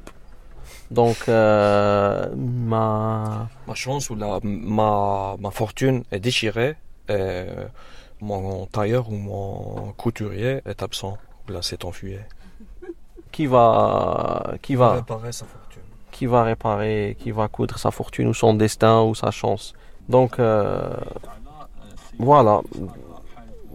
Donc, 0.90 1.28
euh, 1.28 2.26
ma... 2.36 3.48
ma 3.66 3.74
chance 3.74 4.10
ou 4.10 4.14
la, 4.14 4.40
ma, 4.42 5.36
ma 5.38 5.50
fortune 5.50 6.04
est 6.10 6.20
déchirée. 6.20 6.76
Et 7.08 7.44
mon 8.20 8.66
tailleur 8.66 9.08
ou 9.08 9.16
mon 9.16 9.92
couturier 9.96 10.60
est 10.64 10.82
absent. 10.82 11.18
Là, 11.48 11.60
c'est 11.62 11.84
enfuyé 11.84 12.20
qui 13.31 13.45
va, 13.45 14.55
qui 14.61 14.75
va, 14.75 14.93
réparer 14.93 15.31
sa 15.31 15.45
fortune. 15.45 15.81
qui 16.11 16.25
va 16.25 16.43
réparer, 16.43 17.17
qui 17.19 17.31
va 17.31 17.47
coudre 17.47 17.77
sa 17.77 17.91
fortune 17.91 18.27
ou 18.27 18.33
son 18.33 18.53
destin 18.53 19.01
ou 19.01 19.13
sa 19.15 19.31
chance. 19.31 19.73
Donc, 20.09 20.39
euh, 20.39 20.95
voilà. 22.19 22.61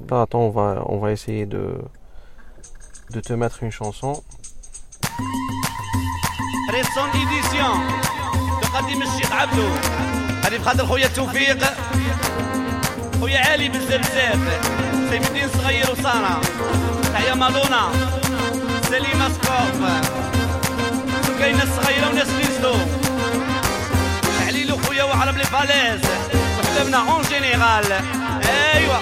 Bah, 0.09 0.23
attends, 0.23 0.41
on 0.41 0.51
va, 0.51 0.83
on 0.87 0.99
va 0.99 1.13
essayer 1.13 1.47
de, 1.47 1.65
de 3.11 3.21
te 3.21 3.33
mettre 3.33 3.63
une 3.63 3.71
chanson. 3.71 4.23
ريسون 6.71 7.11
ايديسيون 7.11 7.81
تقدم 8.63 9.03
الشيخ 9.03 9.33
عبدو 9.33 9.69
هذه 10.45 10.59
بخاطر 10.59 10.87
خويا 10.87 11.07
توفيق 11.07 11.59
خويا 13.21 13.39
علي 13.39 13.69
بالزرزات 13.69 14.39
سيف 15.11 15.29
الدين 15.29 15.49
صغير 15.49 15.91
وسارة 15.91 16.41
تحيا 17.13 17.35
مالونا 17.35 17.93
سليمة 18.90 19.30
سقوف 19.30 19.80
كاينة 21.40 21.66
صغيرة 21.76 22.10
وناس 22.10 22.28
ليزدو 22.30 22.76
عليلو 24.48 24.78
خويا 24.78 25.04
وعرب 25.04 25.38
لي 25.38 25.44
فاليز. 25.44 26.02
وحبابنا 26.60 26.98
اون 26.98 27.22
جينيرال 27.22 27.92
ايوا 28.50 29.00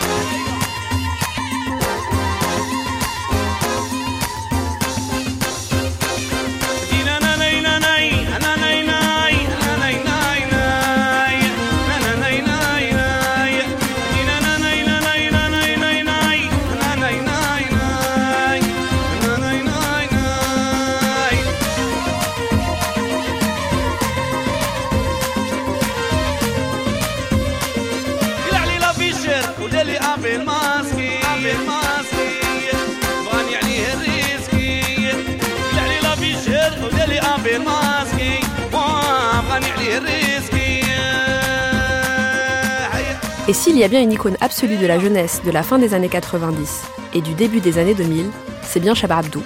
s'il 43.55 43.77
y 43.77 43.83
a 43.85 43.87
bien 43.87 44.01
une 44.01 44.11
icône 44.11 44.35
absolue 44.41 44.75
de 44.75 44.85
la 44.85 44.99
jeunesse 44.99 45.41
de 45.43 45.49
la 45.49 45.63
fin 45.63 45.79
des 45.79 45.93
années 45.93 46.09
90 46.09 46.83
et 47.13 47.21
du 47.21 47.33
début 47.33 47.61
des 47.61 47.77
années 47.77 47.93
2000, 47.93 48.29
c'est 48.61 48.81
bien 48.81 48.93
Chaba 48.93 49.17
Abdou, 49.17 49.41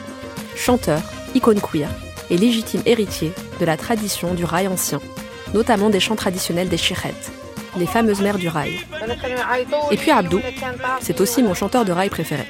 chanteur, 0.55 0.99
icône 1.35 1.61
queer 1.61 1.89
et 2.31 2.37
légitime 2.37 2.81
héritier 2.87 3.31
de 3.59 3.65
la 3.65 3.77
tradition 3.77 4.33
du 4.33 4.45
rail 4.45 4.67
ancien, 4.67 4.99
notamment 5.53 5.91
des 5.91 5.99
chants 5.99 6.15
traditionnels 6.15 6.69
des 6.69 6.77
chichettes, 6.77 7.31
les 7.77 7.85
fameuses 7.85 8.21
mères 8.21 8.39
du 8.39 8.47
rail. 8.47 8.79
Et 9.91 9.97
puis 9.97 10.09
Abdou, 10.09 10.39
c'est 11.01 11.21
aussi 11.21 11.43
mon 11.43 11.53
chanteur 11.53 11.85
de 11.85 11.91
rail 11.91 12.09
préféré. 12.09 12.45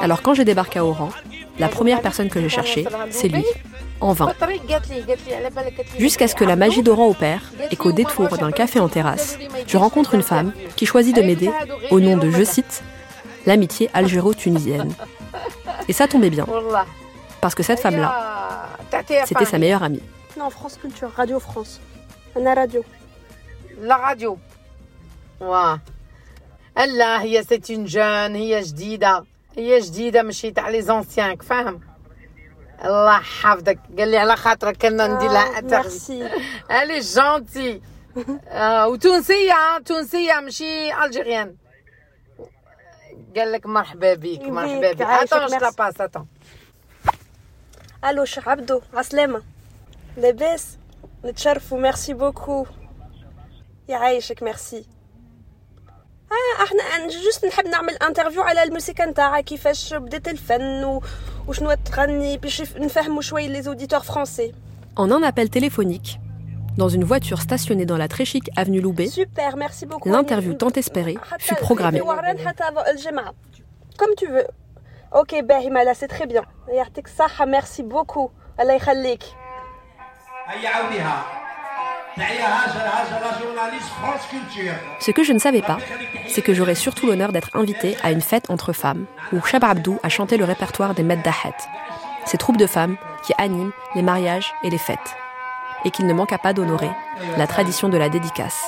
Alors 0.00 0.22
quand 0.22 0.34
j'ai 0.34 0.44
débarqué 0.44 0.78
à 0.78 0.84
Oran, 0.84 1.10
la 1.62 1.68
première 1.68 2.02
personne 2.02 2.28
que 2.28 2.40
j'ai 2.40 2.48
cherchée, 2.48 2.84
c'est 3.10 3.28
lui. 3.28 3.44
En 4.00 4.14
vain. 4.14 4.34
Jusqu'à 5.96 6.26
ce 6.26 6.34
que 6.34 6.42
la 6.42 6.56
magie 6.56 6.82
d'Oran 6.82 7.08
opère 7.08 7.52
et 7.70 7.76
qu'au 7.76 7.92
détour 7.92 8.36
d'un 8.36 8.50
café 8.50 8.80
en 8.80 8.88
terrasse, 8.88 9.38
je 9.68 9.76
rencontre 9.76 10.14
une 10.14 10.24
femme 10.24 10.52
qui 10.74 10.86
choisit 10.86 11.14
de 11.14 11.22
m'aider 11.22 11.52
au 11.92 12.00
nom 12.00 12.16
de, 12.16 12.28
je 12.28 12.42
cite, 12.42 12.82
l'amitié 13.46 13.90
algéro-tunisienne. 13.94 14.92
Et 15.86 15.92
ça 15.92 16.08
tombait 16.08 16.30
bien. 16.30 16.46
Parce 17.40 17.54
que 17.54 17.62
cette 17.62 17.78
femme-là, 17.78 18.66
c'était 19.24 19.44
sa 19.44 19.58
meilleure 19.58 19.84
amie. 19.84 20.02
Non, 20.36 20.50
France 20.50 20.78
Culture, 20.80 21.12
Radio 21.12 21.38
France. 21.38 21.80
On 22.34 22.44
a 22.44 22.54
radio. 22.54 22.84
La 23.80 23.98
radio. 23.98 24.36
Allah, 26.74 27.22
c'est 27.48 27.68
une 27.68 27.86
jeune, 27.86 28.34
هي 29.56 29.78
جديدة 29.80 30.22
ماشي 30.22 30.50
تاع 30.50 30.68
لي 30.68 30.82
زونسيان 30.82 31.36
فاهم 31.36 31.80
الله 32.84 33.16
يحفظك. 33.16 33.78
قال 33.98 34.08
لي 34.08 34.16
على 34.18 34.36
خاطرك 34.36 34.76
كنا 34.76 35.06
ندير 35.06 35.30
لها 35.30 35.60
ميرسي. 35.60 36.30
الي 36.82 37.00
جونتي 37.00 37.82
آه 38.48 38.88
وتونسيه 38.88 39.78
تونسية 39.86 40.40
ماشي 40.40 40.94
الجيريان 41.04 41.56
قال 43.36 43.52
لك 43.52 43.66
مرحبا 43.66 44.14
بك 44.14 44.42
مرحبا 44.42 44.92
بك 44.92 45.02
اتون 45.02 45.38
لا 45.40 45.48
ميرسي. 45.58 45.76
باس 45.78 46.00
اتون 46.00 46.26
ألو 48.04 48.24
شيخ 48.24 48.48
عبدو 48.48 48.80
عسلامة. 48.94 49.42
لاباس 50.16 50.78
نتشرفوا 51.24 51.78
ميرسي 51.78 52.14
بوكو 52.14 52.66
يعيشك 53.88 54.42
ميرسي 54.42 54.86
اه 56.31 56.63
احنا 56.63 57.07
جوست 57.07 57.45
نحب 57.45 57.67
نعمل 57.67 57.93
انترفيو 57.93 58.41
على 58.41 58.63
الموسيقى 58.63 59.05
نتاعها 59.05 59.41
كيفاش 59.41 59.93
بدات 59.93 60.27
الفن 60.27 60.83
و... 60.83 61.01
وشنو 61.47 61.73
تغني 61.73 62.37
باش 62.37 62.59
يف- 62.59 62.77
نفهموا 62.77 63.21
شوي 63.21 63.47
لي 63.47 63.67
اوديتور 63.67 63.99
فرونسي 63.99 64.53
En 64.99 65.11
un 65.11 65.23
appel 65.31 65.47
téléphonique, 65.57 66.09
dans 66.81 66.89
une 66.97 67.03
voiture 67.11 67.39
stationnée 67.47 67.85
dans 67.91 67.97
la 68.03 68.07
très 68.07 68.25
chic 68.25 68.45
avenue 68.57 68.81
Loubet, 68.81 69.07
سوبر 69.09 69.55
ميرسي 69.55 69.85
بوكو 69.85 70.09
l'interview 70.11 70.57
tant 70.63 70.81
espérée 70.81 71.17
حتى 71.31 71.43
fut 71.43 71.55
programmée. 71.55 72.01
وهران 72.01 72.47
حتى 72.47 72.63
الجمعة 72.91 73.33
كوم 73.99 74.13
تو 74.17 74.25
فو 74.27 74.41
اوكي 75.15 75.41
باهي 75.41 75.69
مالا 75.69 75.93
سي 75.93 76.07
تري 76.07 76.41
Ce 85.00 85.10
que 85.10 85.24
je 85.24 85.32
ne 85.32 85.38
savais 85.38 85.62
pas, 85.62 85.78
c'est 86.28 86.42
que 86.42 86.54
j'aurais 86.54 86.74
surtout 86.74 87.06
l'honneur 87.06 87.32
d'être 87.32 87.50
invitée 87.54 87.96
à 88.02 88.12
une 88.12 88.20
fête 88.20 88.50
entre 88.50 88.72
femmes, 88.72 89.06
où 89.32 89.40
Chab 89.42 89.64
Abdou 89.64 89.98
a 90.02 90.08
chanté 90.08 90.36
le 90.36 90.44
répertoire 90.44 90.94
des 90.94 91.02
Meddahet, 91.02 91.54
ces 92.26 92.38
troupes 92.38 92.56
de 92.56 92.66
femmes 92.66 92.96
qui 93.24 93.32
animent 93.38 93.72
les 93.94 94.02
mariages 94.02 94.52
et 94.62 94.70
les 94.70 94.78
fêtes, 94.78 94.98
et 95.84 95.90
qu'il 95.90 96.06
ne 96.06 96.14
manqua 96.14 96.38
pas 96.38 96.52
d'honorer 96.52 96.90
la 97.38 97.46
tradition 97.46 97.88
de 97.88 97.98
la 97.98 98.08
dédicace. 98.08 98.62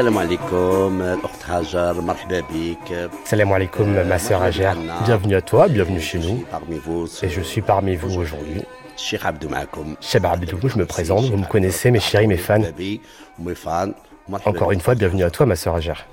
Salam 0.00 0.16
alaikum, 0.16 1.02
Salam 3.26 3.52
alaikum, 3.52 4.02
ma 4.08 4.18
sœur 4.18 4.42
Hajar. 4.42 4.74
Bienvenue 5.04 5.34
à 5.34 5.42
toi, 5.42 5.68
bienvenue 5.68 6.00
chez 6.00 6.18
nous. 6.18 6.42
Et 7.22 7.28
je 7.28 7.42
suis 7.42 7.60
parmi 7.60 7.96
vous 7.96 8.18
aujourd'hui. 8.18 8.62
Cheikh 8.96 9.26
Abdou, 9.26 9.50
je 10.68 10.78
me 10.78 10.86
présente, 10.86 11.26
vous 11.26 11.36
me 11.36 11.44
connaissez, 11.44 11.90
mes 11.90 12.00
chéris, 12.00 12.26
mes 12.28 12.38
fans. 12.38 12.62
Encore 14.46 14.72
une 14.72 14.80
fois, 14.80 14.94
bienvenue 14.94 15.24
à 15.24 15.30
toi, 15.30 15.44
ma 15.44 15.54
sœur 15.54 15.74
Hajar. 15.74 16.06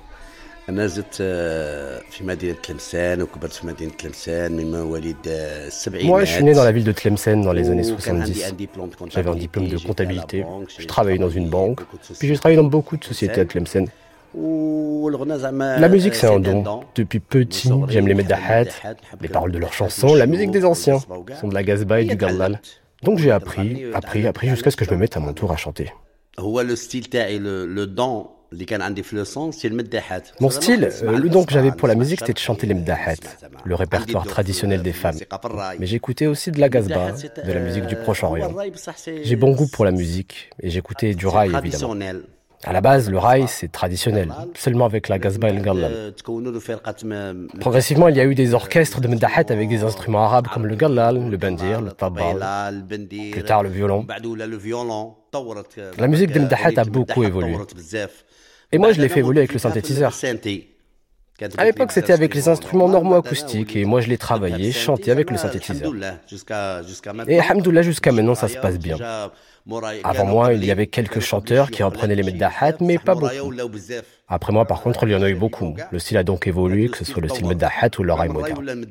أنا 0.69 0.87
زدت 0.87 1.17
آه، 1.21 2.01
في 2.09 2.23
مدينة 2.23 2.55
تلمسان 2.63 3.21
وكبرت 3.21 3.53
في 3.53 3.67
مدينة 3.67 3.91
تلمسان 3.91 4.51
من 4.51 4.71
مواليد 4.71 5.15
آه، 5.27 5.67
السبعينات 5.67 6.11
Moi, 6.11 6.23
je 6.25 6.29
suis 6.33 6.43
né 6.43 6.53
dans 6.53 6.63
la 6.63 6.71
ville 6.71 6.83
de 6.83 6.91
Tlemcen 6.93 7.41
dans 7.43 7.53
les 7.53 7.69
années 7.69 7.91
وكان 7.91 8.21
عندي 8.21 8.33
70. 8.33 8.51
un 8.51 8.55
diplôme 8.55 8.89
de 8.89 9.11
J'avais 9.11 9.29
un 9.29 9.35
diplôme 9.35 9.67
de 9.67 9.77
comptabilité, 9.77 9.87
comptabilité. 9.87 10.37
j'étais 10.37 10.43
à 10.43 10.45
la 10.45 10.51
banque, 10.51 10.69
Je 10.77 10.81
j'ai 10.81 10.87
travaillais 10.87 11.17
dans 11.25 11.29
une 11.39 11.49
travaillé 11.49 11.67
banque. 11.67 11.79
beaucoup 11.79 11.97
de 11.97 12.03
sociétés. 12.03 12.19
Puis 12.19 12.27
j'ai 12.29 12.37
travaillé 12.41 12.57
dans 12.63 12.69
beaucoup 12.77 12.97
de 12.97 13.03
sociétés 13.03 13.41
à 13.41 13.45
Tlemcen. 13.45 13.85
والغنى 14.35 15.37
زعما 15.39 15.77
La 15.79 15.89
musique, 15.89 16.15
c'est 16.15 16.27
un 16.27 16.31
آه، 16.31 16.39
don. 16.39 16.61
dedans. 16.61 16.83
Depuis 16.95 17.19
petit, 17.19 17.69
j'aime 17.89 18.07
les 18.07 18.15
meddahat, 18.21 18.65
les 19.21 19.27
paroles 19.35 19.51
de 19.51 19.59
leurs 19.63 19.73
chansons, 19.73 20.13
la 20.23 20.27
musique 20.33 20.51
des 20.57 20.65
anciens. 20.65 20.99
Ce 20.99 21.35
sont 21.41 21.49
de 21.53 21.53
la 21.59 21.63
gazba 21.69 21.95
et 22.01 22.05
du 22.05 22.15
gallal. 22.23 22.53
Donc 23.07 23.15
j'ai 23.23 23.31
appris, 23.39 23.69
appris, 24.01 24.21
appris 24.31 24.47
jusqu'à 24.53 24.71
ce 24.73 24.77
que 24.79 24.85
je 24.87 24.91
me 24.91 24.97
mette 25.03 25.15
à 25.17 25.19
mon 25.25 25.33
tour 25.39 25.49
à 25.51 25.57
chanter. 25.65 25.87
هو 26.39 26.61
لو 26.61 26.75
ستيل 26.75 27.03
تاعي 27.03 27.37
لو 27.39 27.83
mon 30.40 30.50
style, 30.50 30.90
euh, 31.02 31.18
le 31.18 31.28
don 31.28 31.44
que 31.44 31.52
j'avais 31.52 31.70
pour 31.70 31.86
la 31.86 31.94
musique, 31.94 32.20
c'était 32.20 32.32
de 32.32 32.38
chanter 32.38 32.66
les 32.66 32.74
mdahat, 32.74 33.16
le 33.64 33.74
répertoire 33.74 34.26
traditionnel 34.26 34.82
des 34.82 34.92
femmes. 34.92 35.18
Mais 35.78 35.86
j'écoutais 35.86 36.26
aussi 36.26 36.50
de 36.50 36.60
la 36.60 36.68
gazba, 36.68 37.12
de 37.12 37.52
la 37.52 37.60
musique 37.60 37.86
du 37.86 37.96
Proche-Orient. 37.96 38.54
J'ai 39.22 39.36
bon 39.36 39.52
goût 39.52 39.68
pour 39.68 39.84
la 39.84 39.90
musique 39.90 40.50
et 40.62 40.70
j'écoutais 40.70 41.14
du 41.14 41.26
rail, 41.26 41.52
évidemment. 41.54 41.94
À 42.64 42.72
la 42.72 42.80
base, 42.80 43.08
le 43.08 43.18
rail, 43.18 43.44
c'est 43.46 43.70
traditionnel, 43.70 44.32
seulement 44.54 44.84
avec 44.84 45.08
la 45.08 45.18
gazba 45.20 45.48
et 45.48 45.52
le 45.52 45.62
gallal. 45.62 46.12
Progressivement, 47.60 48.08
il 48.08 48.16
y 48.16 48.20
a 48.20 48.24
eu 48.24 48.34
des 48.34 48.52
orchestres 48.52 49.00
de 49.00 49.06
mdahat 49.06 49.44
avec 49.50 49.68
des 49.68 49.84
instruments 49.84 50.24
arabes 50.24 50.48
comme 50.48 50.66
le 50.66 50.74
gallal, 50.74 51.30
le 51.30 51.36
bandir, 51.36 51.80
le 51.80 51.92
tabal, 51.92 52.44
plus 53.30 53.44
tard 53.44 53.62
le 53.62 53.68
violon. 53.68 54.06
La 55.98 56.08
musique 56.08 56.32
des 56.32 56.40
mdahat 56.40 56.72
a 56.76 56.84
beaucoup 56.84 57.22
évolué. 57.22 57.56
Et 58.72 58.78
moi, 58.78 58.92
je 58.92 59.00
l'ai 59.00 59.08
fait 59.08 59.20
évoluer 59.20 59.40
avec 59.40 59.52
le 59.52 59.58
synthétiseur. 59.58 60.12
À 61.56 61.64
l'époque, 61.64 61.92
c'était 61.92 62.12
avec 62.12 62.34
les 62.34 62.48
instruments 62.48 62.88
normo-acoustiques 62.88 63.76
et 63.76 63.84
moi, 63.84 64.00
je 64.00 64.08
l'ai 64.08 64.18
travaillé, 64.18 64.72
chanté 64.72 65.10
avec 65.12 65.30
le 65.30 65.36
synthétiseur. 65.36 65.92
Et 67.28 67.38
Alhamdoulilah, 67.38 67.82
jusqu'à 67.82 68.12
maintenant, 68.12 68.34
ça 68.34 68.48
se 68.48 68.58
passe 68.58 68.78
bien. 68.78 68.96
Avant 70.02 70.26
moi, 70.26 70.52
il 70.54 70.64
y 70.64 70.70
avait 70.70 70.88
quelques 70.88 71.20
chanteurs 71.20 71.70
qui 71.70 71.82
reprenaient 71.82 72.16
les 72.16 72.24
meddahat, 72.24 72.74
mais 72.80 72.98
pas 72.98 73.14
beaucoup. 73.14 73.52
Après 74.26 74.52
moi, 74.52 74.64
par 74.64 74.82
contre, 74.82 75.04
il 75.06 75.12
y 75.12 75.14
en 75.14 75.22
a 75.22 75.30
eu 75.30 75.36
beaucoup. 75.36 75.76
Le 75.92 75.98
style 75.98 76.16
a 76.16 76.24
donc 76.24 76.46
évolué, 76.46 76.88
que 76.88 76.98
ce 76.98 77.04
soit 77.04 77.22
le 77.22 77.28
style 77.28 77.46
meddahat 77.46 77.90
ou 77.98 78.02
l'oreille 78.02 78.30
moderne. 78.30 78.84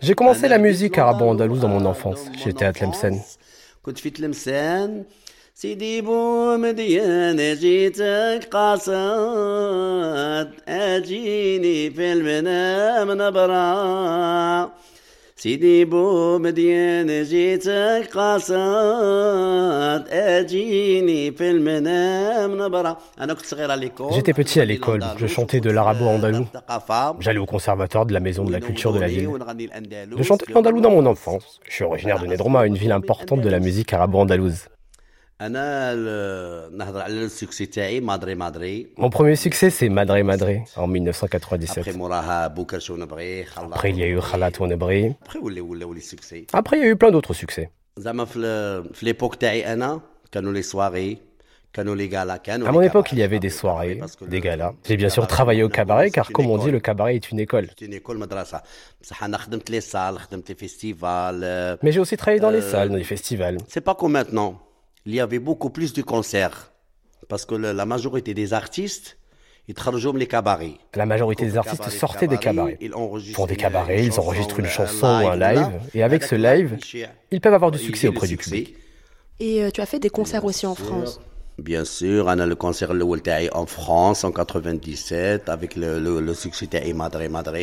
J'ai 0.00 0.14
commencé 0.14 0.48
la 0.48 0.58
musique 0.58 0.98
arabo-andalouse 0.98 1.60
dans 1.60 1.68
mon 1.68 1.84
enfance. 1.84 2.20
J'étais 2.44 2.64
à 2.64 2.72
Tlemcen. 2.72 3.20
كنت 5.57 5.65
في 5.65 5.75
تلمسان 5.75 5.87
سيدي 5.87 6.01
بو 6.01 6.57
مديان 6.57 7.55
جيتك 7.55 8.47
قاصد 8.51 8.93
اجيني 10.67 11.89
في 11.91 12.13
المنام 12.13 13.11
نبرا 13.11 14.71
سيدي 15.35 15.85
بو 15.85 16.37
مديان 16.37 17.23
جيتك 17.23 18.09
قاصد 18.13 18.55
اجيني 20.09 21.31
في 21.31 21.51
المنام 21.51 22.61
نبرا 22.61 22.97
انا 23.19 23.33
كنت 23.33 23.45
صغير 23.45 23.71
على 23.71 23.81
ليكول 23.81 24.13
J'étais 24.13 24.33
petit 24.33 24.59
à 24.59 24.65
l'école, 24.65 25.03
je 25.17 25.27
chantais 25.27 25.59
de 25.59 25.69
l'arabo-andalou. 25.71 26.45
J'allais 27.19 27.39
au 27.39 27.45
conservatoire 27.45 28.05
de 28.05 28.13
la 28.13 28.19
maison 28.19 28.43
de 28.43 28.51
la 28.51 28.59
culture 28.59 28.93
de 28.93 28.99
la 28.99 29.07
ville. 29.07 29.29
Je 30.17 30.23
chantais 30.23 30.51
l'andalou 30.53 30.81
dans 30.81 30.91
mon 30.91 31.05
enfance. 31.05 31.59
Je 31.67 31.73
suis 31.75 31.83
originaire 31.83 32.19
de 32.19 32.27
Nedroma, 32.27 32.65
une 32.65 32.77
ville 32.77 32.91
importante 32.91 33.41
de 33.41 33.49
la 33.49 33.59
musique 33.59 33.93
arabo-andalouse. 33.93 34.67
Mon 38.96 39.10
premier 39.10 39.34
succès, 39.34 39.70
c'est 39.70 39.88
Madré 39.88 40.22
Madré 40.22 40.62
en 40.76 40.86
1997. 40.86 41.96
Après, 43.72 43.90
il 43.90 43.98
y 43.98 44.02
a 44.04 44.06
eu 44.06 44.20
Khalat 44.20 44.52
Wanabri. 44.60 45.14
Après, 46.52 46.78
il 46.78 46.82
y 46.82 46.86
a 46.86 46.88
eu 46.88 46.96
plein 46.96 47.10
d'autres 47.10 47.34
succès. 47.34 47.70
À 48.04 48.12
mon 52.72 52.82
époque, 52.82 53.08
il 53.12 53.18
y 53.18 53.22
avait 53.22 53.38
des 53.40 53.50
soirées, 53.50 54.00
des 54.28 54.40
galas. 54.40 54.74
J'ai 54.86 54.96
bien 54.96 55.08
sûr 55.08 55.26
travaillé 55.26 55.62
au 55.64 55.68
cabaret, 55.68 56.10
car 56.10 56.30
comme 56.30 56.46
on 56.46 56.58
dit, 56.58 56.70
le 56.70 56.78
cabaret 56.80 57.16
est 57.16 57.30
une 57.30 57.40
école. 57.40 57.68
Mais 61.82 61.92
j'ai 61.92 62.00
aussi 62.00 62.16
travaillé 62.16 62.40
dans 62.40 62.50
les 62.50 62.60
salles, 62.60 62.90
dans 62.90 62.96
les 62.96 63.04
festivals. 63.04 63.58
C'est 63.68 63.80
pas 63.80 63.96
comme 63.96 64.12
maintenant 64.12 64.60
il 65.06 65.14
y 65.14 65.20
avait 65.20 65.38
beaucoup 65.38 65.70
plus 65.70 65.92
de 65.92 66.02
concerts. 66.02 66.72
Parce 67.28 67.44
que 67.46 67.54
la 67.54 67.86
majorité 67.86 68.34
des 68.34 68.52
artistes, 68.52 69.18
ils 69.68 69.74
travaillent 69.74 70.02
les 70.16 70.26
cabarets. 70.26 70.74
La 70.94 71.06
majorité 71.06 71.46
des 71.46 71.56
artistes 71.56 71.88
sortaient 71.90 72.26
des 72.26 72.38
cabarets. 72.38 72.78
Pour 73.34 73.46
des 73.46 73.56
cabarets, 73.56 74.04
ils 74.04 74.18
enregistrent 74.18 74.58
une 74.58 74.66
euh, 74.66 74.68
chanson 74.68 75.06
ou 75.06 75.28
un 75.28 75.36
live. 75.36 75.80
Et 75.94 76.02
avec 76.02 76.24
ce 76.24 76.34
live, 76.34 76.78
ils 77.30 77.40
peuvent 77.40 77.54
avoir 77.54 77.70
du 77.70 77.78
succès 77.78 78.08
auprès 78.08 78.26
du 78.26 78.36
public. 78.36 78.74
Et 79.40 79.62
euh, 79.62 79.70
tu 79.70 79.80
as 79.80 79.86
fait 79.86 79.98
des 79.98 80.10
concerts 80.10 80.44
aussi 80.44 80.66
en 80.66 80.74
France? 80.74 81.20
Bien 81.58 81.84
sûr, 81.84 82.26
on 82.26 82.38
a 82.38 82.46
le 82.46 82.54
concert 82.54 82.92
Le 82.94 83.04
en 83.52 83.66
France 83.66 84.24
en 84.24 84.32
97 84.32 85.48
avec 85.48 85.76
le, 85.76 86.00
le 86.20 86.34
succès 86.34 86.66
de 86.66 86.92
Madre 86.92 87.28
Madre. 87.28 87.56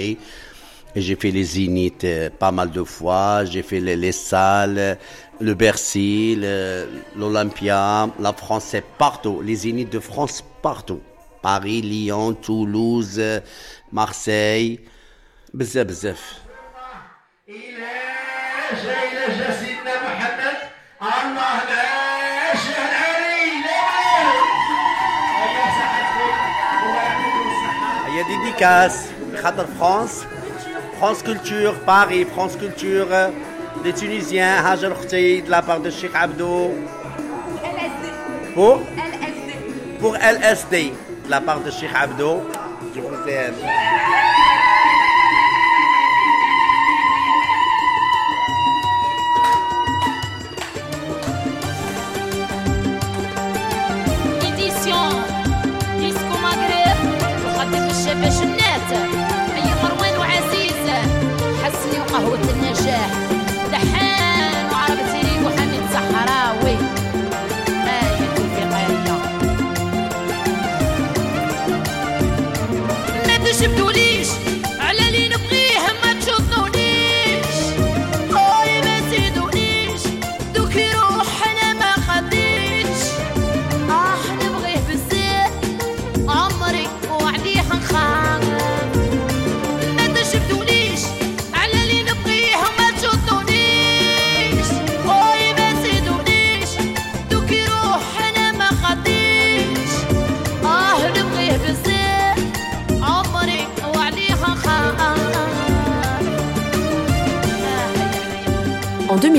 J'ai 0.95 1.15
fait 1.15 1.29
les 1.29 1.43
zéniths 1.43 2.03
euh, 2.03 2.29
pas 2.31 2.51
mal 2.51 2.71
de 2.71 2.83
fois, 2.83 3.45
j'ai 3.45 3.61
fait 3.61 3.79
les, 3.79 3.95
les, 3.95 4.11
salles, 4.11 4.97
le 5.39 5.53
Bercy, 5.53 6.35
l'Olympia, 7.15 8.09
la 8.19 8.33
France 8.33 8.75
partout, 8.97 9.41
les 9.43 9.55
zéniths 9.55 9.91
de 9.91 9.99
France 9.99 10.43
partout. 10.63 11.01
Paris, 11.43 11.81
Lyon, 11.81 12.33
Toulouse, 12.33 13.21
Marseille, 13.91 14.79
bzef, 15.53 15.87
bzef. 15.87 16.41
Il 17.47 17.55
y 28.15 28.19
a 28.19 28.23
des 28.23 28.37
dédicaces, 28.45 29.09
France. 29.77 30.25
France 30.99 31.23
Culture, 31.23 31.75
Paris, 31.85 32.25
France 32.25 32.57
Culture, 32.57 33.07
des 33.85 33.93
Tunisiens, 33.93 34.65
Hajar 34.65 34.91
Khti, 34.99 35.41
de 35.41 35.49
la 35.49 35.61
part 35.61 35.79
de 35.79 35.89
Sheikh 35.89 36.11
Abdou. 36.13 36.71
Pour? 38.53 38.81
Pour 40.01 40.17
LSD, 40.17 40.91
de 41.23 41.29
la 41.29 41.39
part 41.39 41.61
de 41.61 41.71
Sheikh 41.71 41.91
Abdou. 41.95 42.41
Je 42.93 42.99
vous 42.99 43.29
aime. 43.29 43.55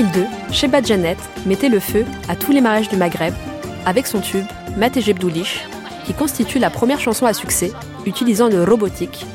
2002, 0.01 0.25
Sheba 0.51 0.81
Janet 0.81 1.17
mettait 1.45 1.69
le 1.69 1.79
feu 1.79 2.05
à 2.27 2.35
tous 2.35 2.51
les 2.51 2.61
mariages 2.61 2.89
du 2.89 2.97
Maghreb 2.97 3.35
avec 3.85 4.07
son 4.07 4.19
tube 4.19 4.45
Mat 4.75 4.99
Jebdoulish, 4.99 5.67
qui 6.05 6.13
constitue 6.13 6.57
la 6.57 6.71
première 6.71 6.99
chanson 6.99 7.27
à 7.27 7.33
succès 7.33 7.71
utilisant 8.07 8.49
le 8.49 8.63
robotique, 8.63 9.25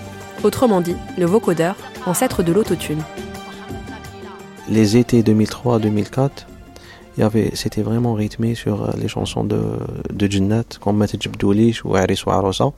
autrement 0.43 0.81
dit 0.81 0.97
le 1.19 1.25
vocodeur, 1.27 1.77
ancêtre 2.05 2.43
de 2.43 2.53
l'autotune. 2.53 3.01
les 4.69 4.97
étés 4.97 5.23
2003-2004, 5.23 6.31
il 7.17 7.21
y 7.21 7.23
avait, 7.23 7.53
c'était 7.55 7.83
vraiment 7.83 8.15
rythmé 8.15 8.57
sur 8.57 8.83
euh, 8.83 8.91
les 8.99 9.09
chansons 9.09 9.45
de, 9.45 9.61
de 10.13 10.65
comme 10.81 10.97
Maté 10.97 11.17
Jibdoulish 11.21 11.85
ou 11.85 11.95
Aris 11.95 12.21
Arosa. 12.27 12.73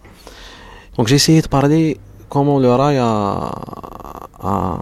Donc 0.97 1.09
j'ai 1.09 1.17
essayé 1.17 1.41
de 1.41 1.49
parler 1.49 1.97
comment 2.29 2.59
le 2.59 2.71
rail 2.71 2.99
a, 2.99 3.51
a, 4.43 4.79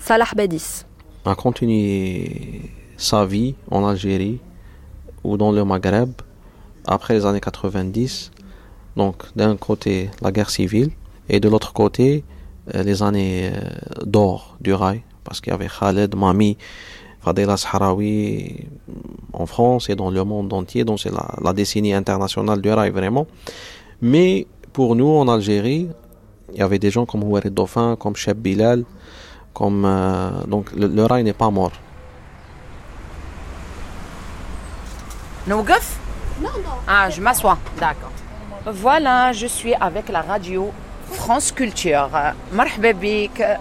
Salah 0.00 0.26
Badis. 0.34 0.84
A 1.24 1.34
continué 1.34 2.70
sa 2.96 3.24
vie 3.24 3.54
en 3.70 3.86
Algérie 3.86 4.40
ou 5.22 5.36
dans 5.36 5.52
le 5.52 5.64
Maghreb 5.64 6.12
après 6.86 7.14
les 7.14 7.26
années 7.26 7.40
90. 7.40 8.30
Donc 8.96 9.24
d'un 9.34 9.56
côté 9.56 10.10
la 10.22 10.30
guerre 10.30 10.50
civile 10.50 10.90
et 11.28 11.40
de 11.40 11.48
l'autre 11.48 11.72
côté 11.72 12.24
euh, 12.74 12.82
les 12.82 13.02
années 13.02 13.50
euh, 13.52 13.60
d'or 14.04 14.56
du 14.60 14.72
rail 14.72 15.02
parce 15.24 15.40
qu'il 15.40 15.52
y 15.52 15.54
avait 15.54 15.68
Khaled, 15.68 16.14
Mami, 16.14 16.58
Fadela 17.20 17.56
Sahraoui 17.56 18.66
en 19.32 19.46
France 19.46 19.88
et 19.88 19.96
dans 19.96 20.10
le 20.10 20.22
monde 20.22 20.52
entier, 20.52 20.84
donc 20.84 21.00
c'est 21.00 21.10
la, 21.10 21.34
la 21.42 21.52
décennie 21.54 21.94
internationale 21.94 22.60
du 22.60 22.70
rail 22.70 22.90
vraiment. 22.90 23.26
Mais 24.02 24.46
pour 24.74 24.94
nous 24.94 25.08
en 25.08 25.26
Algérie, 25.28 25.88
il 26.52 26.58
y 26.58 26.62
avait 26.62 26.78
des 26.78 26.90
gens 26.90 27.06
comme 27.06 27.24
Houarid 27.24 27.54
Dauphin, 27.54 27.96
comme 27.96 28.14
Cheb 28.16 28.38
Bilal, 28.38 28.84
comme 29.53 29.83
euh, 29.85 30.43
donc 30.53 30.65
le, 30.79 30.87
le 30.87 31.03
rail 31.05 31.23
n'est 31.23 31.39
pas 31.43 31.49
mort. 31.49 31.71
نوقف 35.47 35.97
Non, 36.41 36.55
non. 36.65 36.77
Ah, 36.87 37.09
je 37.09 37.19
m'assois. 37.25 37.57
D'accord. 37.83 38.11
Voilà, 38.65 39.31
je 39.33 39.47
suis 39.57 39.73
avec 39.87 40.05
la 40.09 40.21
radio 40.21 40.71
France 41.11 41.51
Culture. 41.51 42.09
مرحبا 42.53 42.91
بك. 42.91 43.57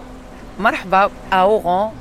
مرحبا 0.61 1.11
à 1.33 1.47
Oran. 1.49 1.93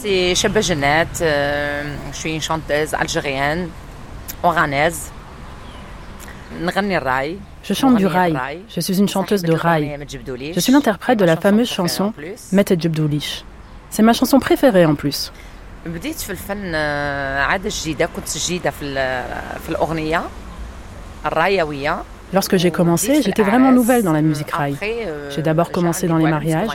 C'est 0.00 0.34
Cheba 0.34 0.60
Jeannette. 0.60 1.18
euh, 1.20 1.94
Je 2.12 2.16
suis 2.16 2.34
une 2.34 2.40
chanteuse 2.40 2.94
algérienne, 2.94 3.68
oranaise. 4.42 5.10
نغني 6.60 6.96
الراي. 6.96 7.38
Je 7.66 7.74
chante 7.74 7.96
du 7.96 8.06
rail. 8.06 8.36
Je 8.74 8.80
suis 8.80 8.98
une 8.98 9.08
chanteuse 9.08 9.42
de 9.42 9.52
rail. 9.52 9.84
Je 10.54 10.60
suis 10.60 10.72
l'interprète 10.72 11.18
de 11.18 11.24
la 11.24 11.36
fameuse 11.36 11.68
chanson 11.68 12.12
Met 12.52 12.64
Djebdoulish. 12.78 13.44
C'est 13.90 14.02
ma 14.02 14.12
chanson 14.12 14.38
préférée 14.40 14.86
en 14.86 14.94
plus. 14.94 15.30
بديت 15.86 16.16
في 16.16 16.30
الفن 16.30 16.72
آه، 16.74 17.40
عادة 17.42 17.70
جديدة 17.72 18.08
كنت 18.16 18.38
جديدة 18.38 18.70
في 18.70 18.84
ال- 18.84 19.24
في 19.62 19.68
الأغنية 19.68 20.22
الرايوية 21.26 21.96
Lorsque 22.34 22.56
j'ai 22.56 22.70
commencé, 22.70 23.20
j'étais 23.20 23.42
vraiment 23.42 23.72
nouvelle 23.72 24.02
dans 24.02 24.14
la 24.14 24.22
musique 24.22 24.50
rail. 24.52 24.74
euh, 24.82 25.28
J'ai 25.30 25.42
d'abord 25.42 25.70
commencé 25.70 26.06
dans 26.08 26.16
les 26.16 26.24
mariages, 26.30 26.70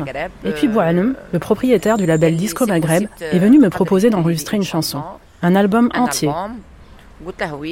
et 0.46 0.52
puis 0.52 0.68
Boualem, 0.68 1.16
le 1.34 1.40
propriétaire 1.40 1.98
du 1.98 2.06
label 2.06 2.36
Disco 2.38 2.68
Maghreb, 2.68 3.08
est 3.22 3.40
venu 3.40 3.58
me 3.58 3.70
proposer 3.72 4.12
d'enregistrer 4.12 4.58
une 4.58 4.64
chanson, 4.64 5.02
un 5.42 5.56
album 5.56 5.90
entier. 5.96 6.30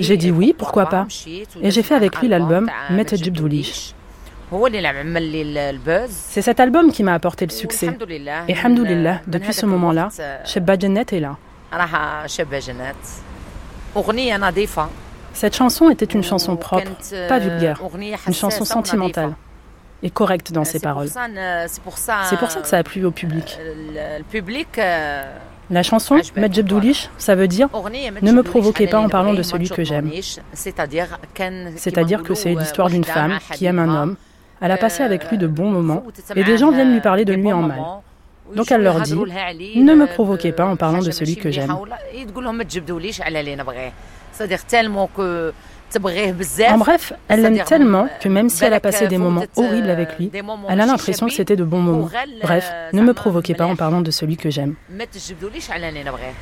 j'ai 0.01 0.17
dit 0.17 0.31
oui, 0.31 0.55
pourquoi 0.57 0.87
pas. 0.87 1.07
Et 1.63 1.71
j'ai 1.71 1.83
fait 1.83 1.95
avec 1.95 2.21
lui 2.21 2.29
l'album 2.29 2.71
Met 2.91 3.07
Jibdoulish. 3.13 3.95
C'est 6.09 6.43
cet 6.43 6.61
album 6.61 6.91
qui 6.91 7.03
m'a 7.05 7.15
apporté 7.15 7.47
le 7.47 7.53
succès. 7.53 7.97
Et 8.49 8.55
hamdoulillah, 8.57 9.21
depuis 9.27 9.53
ce 9.53 9.67
moment-là, 9.67 10.09
Shebba 10.45 10.79
Janet 10.79 11.13
est 11.13 11.21
là. 11.21 11.37
Cette 15.33 15.55
chanson 15.55 15.91
était 15.91 16.05
une 16.07 16.25
chanson 16.25 16.57
propre, 16.57 16.91
pas 17.29 17.39
vulgaire, 17.39 17.81
une 18.27 18.35
chanson 18.35 18.65
sentimentale 18.65 19.35
et 20.03 20.11
correcte 20.11 20.53
dans 20.53 20.65
ses 20.65 20.81
paroles. 20.81 21.09
C'est 21.09 21.83
pour 21.83 21.99
ça 21.99 22.61
que 22.61 22.67
ça 22.67 22.79
a 22.79 22.83
plu 22.83 23.05
au 23.05 23.11
public. 23.11 23.59
Euh, 23.61 24.19
euh, 24.79 25.23
la 25.71 25.85
chanson 25.85 26.21
Majibdulish, 26.37 27.09
ça 27.17 27.37
veut 27.37 27.47
dire 27.47 27.69
Ne 28.23 28.33
me 28.33 28.43
provoquez 28.43 28.89
pas 28.89 28.99
en 28.99 29.09
parlant 29.09 29.35
de 29.35 29.43
celui 29.43 29.69
que 29.69 29.85
j'aime. 29.85 30.11
C'est-à-dire 30.53 32.23
que 32.23 32.35
c'est 32.35 32.55
l'histoire 32.55 32.91
d'une 32.91 33.05
femme 33.05 33.39
qui 33.53 33.67
aime 33.67 33.79
un 33.79 34.03
homme. 34.03 34.17
Elle 34.61 34.73
a 34.73 34.77
passé 34.77 35.03
avec 35.03 35.31
lui 35.31 35.39
de 35.39 35.47
bons 35.47 35.71
moments 35.71 36.03
et 36.37 36.45
des 36.45 36.59
gens 36.59 36.71
viennent 36.71 36.93
lui 36.93 37.01
parler 37.01 37.25
de 37.25 37.33
lui 37.33 37.53
en 37.53 37.63
mal. 37.63 37.81
Donc 38.55 38.71
elle 38.73 38.83
leur 38.83 39.01
dit 39.01 39.15
Ne 39.15 39.95
me 39.95 40.07
provoquez 40.07 40.53
pas 40.53 40.67
en 40.67 40.77
parlant 40.77 41.01
de 41.01 41.11
celui 41.11 41.37
que 41.37 41.51
j'aime. 41.51 41.75
En 46.76 46.78
bref, 46.78 47.14
elle 47.30 47.42
l'aime 47.42 47.56
c'est-à-dire 47.56 47.66
tellement 47.66 48.06
que 48.22 48.28
même 48.28 48.50
si 48.50 48.64
elle 48.66 48.74
a 48.74 48.80
بالك 48.80 48.84
passé 48.84 49.08
des 49.08 49.18
moments 49.18 49.42
فوتت، 49.42 49.58
horribles 49.60 49.90
avec 49.90 50.10
lui, 50.20 50.28
des 50.28 50.42
moments 50.42 50.68
elle 50.70 50.82
a 50.82 50.86
ماشي 50.86 50.92
l'impression 50.92 51.28
que 51.28 51.32
شابين 51.34 51.38
c'était 51.38 51.56
de 51.56 51.64
bons 51.64 51.80
moments. 51.90 52.10
وغال- 52.10 52.42
Bref, 52.44 52.66
ne 52.94 53.02
me 53.02 53.14
provoquez 53.14 53.54
pas 53.56 53.66
en 53.66 53.76
parlant 53.84 54.02
de 54.02 54.12
celui 54.12 54.36
que 54.38 54.50
j'aime. 54.50 54.74
ما 54.90 55.06
تجبدوليش 55.06 55.72
على 55.72 55.90
اللي 55.90 56.04
نبغيه 56.04 56.34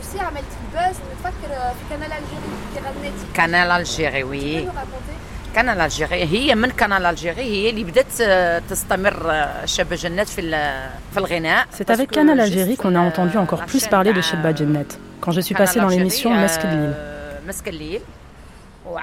aussi 0.00 0.20
عملتي 0.20 0.56
بوز 0.74 0.96
نتفكر 0.96 1.48
في 1.48 1.94
قناه 1.94 2.06
الجيري 2.06 2.50
كي 2.74 2.80
غنيتي 2.80 3.24
كانال 3.34 3.70
الجيري 3.70 4.22
وي 4.24 4.40
شنو 4.60 4.66
راكونتي 4.66 5.14
كانال 5.54 5.80
الجيري 5.80 6.24
هي 6.24 6.54
من 6.54 6.70
كانال 6.70 7.06
الجيري 7.06 7.42
هي 7.42 7.70
اللي 7.70 7.84
بدات 7.84 8.06
آه، 8.22 8.62
تستمر 8.70 9.30
آه، 9.30 9.64
شابه 9.66 9.96
جنات 9.96 10.28
في 10.28 10.40
ال- 10.40 10.90
في 11.12 11.18
الغناء 11.18 11.66
C'est 11.78 11.90
avec 11.90 12.10
Canal 12.10 12.40
Algérie 12.40 12.76
qu'on 12.76 12.94
a 12.94 13.00
entendu 13.10 13.36
encore 13.38 13.62
plus 13.70 13.84
parler 13.88 14.12
de 14.12 14.20
Shebba 14.20 14.50
Jennet, 14.58 14.90
quand 15.22 15.32
je 15.32 15.40
suis 15.40 15.54
passée 15.54 15.80
dans 15.80 15.88
l'émission 15.88 16.30
Masque 16.44 16.62
de 16.72 16.76
Lille. 16.82 16.96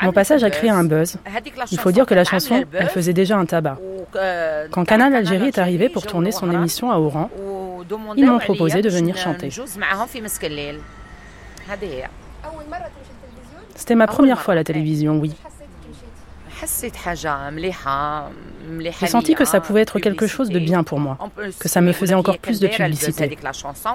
Mon 0.03 0.13
passage 0.13 0.45
a 0.45 0.51
créé 0.51 0.71
un 0.71 0.85
buzz. 0.85 1.17
Il 1.71 1.79
faut 1.79 1.91
dire 1.91 2.07
que 2.07 2.15
la 2.15 2.25
chanson, 2.25 2.65
elle 2.73 2.89
faisait 2.89 3.13
déjà 3.13 3.37
un 3.37 3.47
tabac. 3.47 3.79
Quand 4.71 4.85
Canal 4.85 5.15
Algérie 5.15 5.49
est 5.49 5.59
arrivé 5.59 5.89
pour 5.89 6.07
tourner 6.07 6.33
son 6.33 6.51
émission 6.51 6.91
à 6.91 6.99
Oran, 6.99 7.31
ils 8.17 8.27
m'ont 8.27 8.39
proposé 8.39 8.83
de 8.83 8.89
venir 8.89 9.17
chanter. 9.17 9.51
C'était 13.75 13.95
ma 13.95 14.07
première 14.07 14.41
fois 14.41 14.53
à 14.53 14.55
la 14.55 14.65
télévision, 14.65 15.19
oui. 15.19 15.35
J'ai 19.01 19.07
senti 19.07 19.35
que 19.35 19.45
ça 19.45 19.61
pouvait 19.61 19.83
être 19.83 19.99
quelque 19.99 20.27
chose 20.27 20.49
de 20.49 20.59
bien 20.59 20.85
pour 20.85 21.01
moi, 21.01 21.19
que 21.59 21.69
ça 21.69 21.81
me 21.81 21.93
faisait 21.93 22.15
encore 22.15 22.39
plus 22.39 22.61
de 22.61 22.69
publicité. 22.69 23.37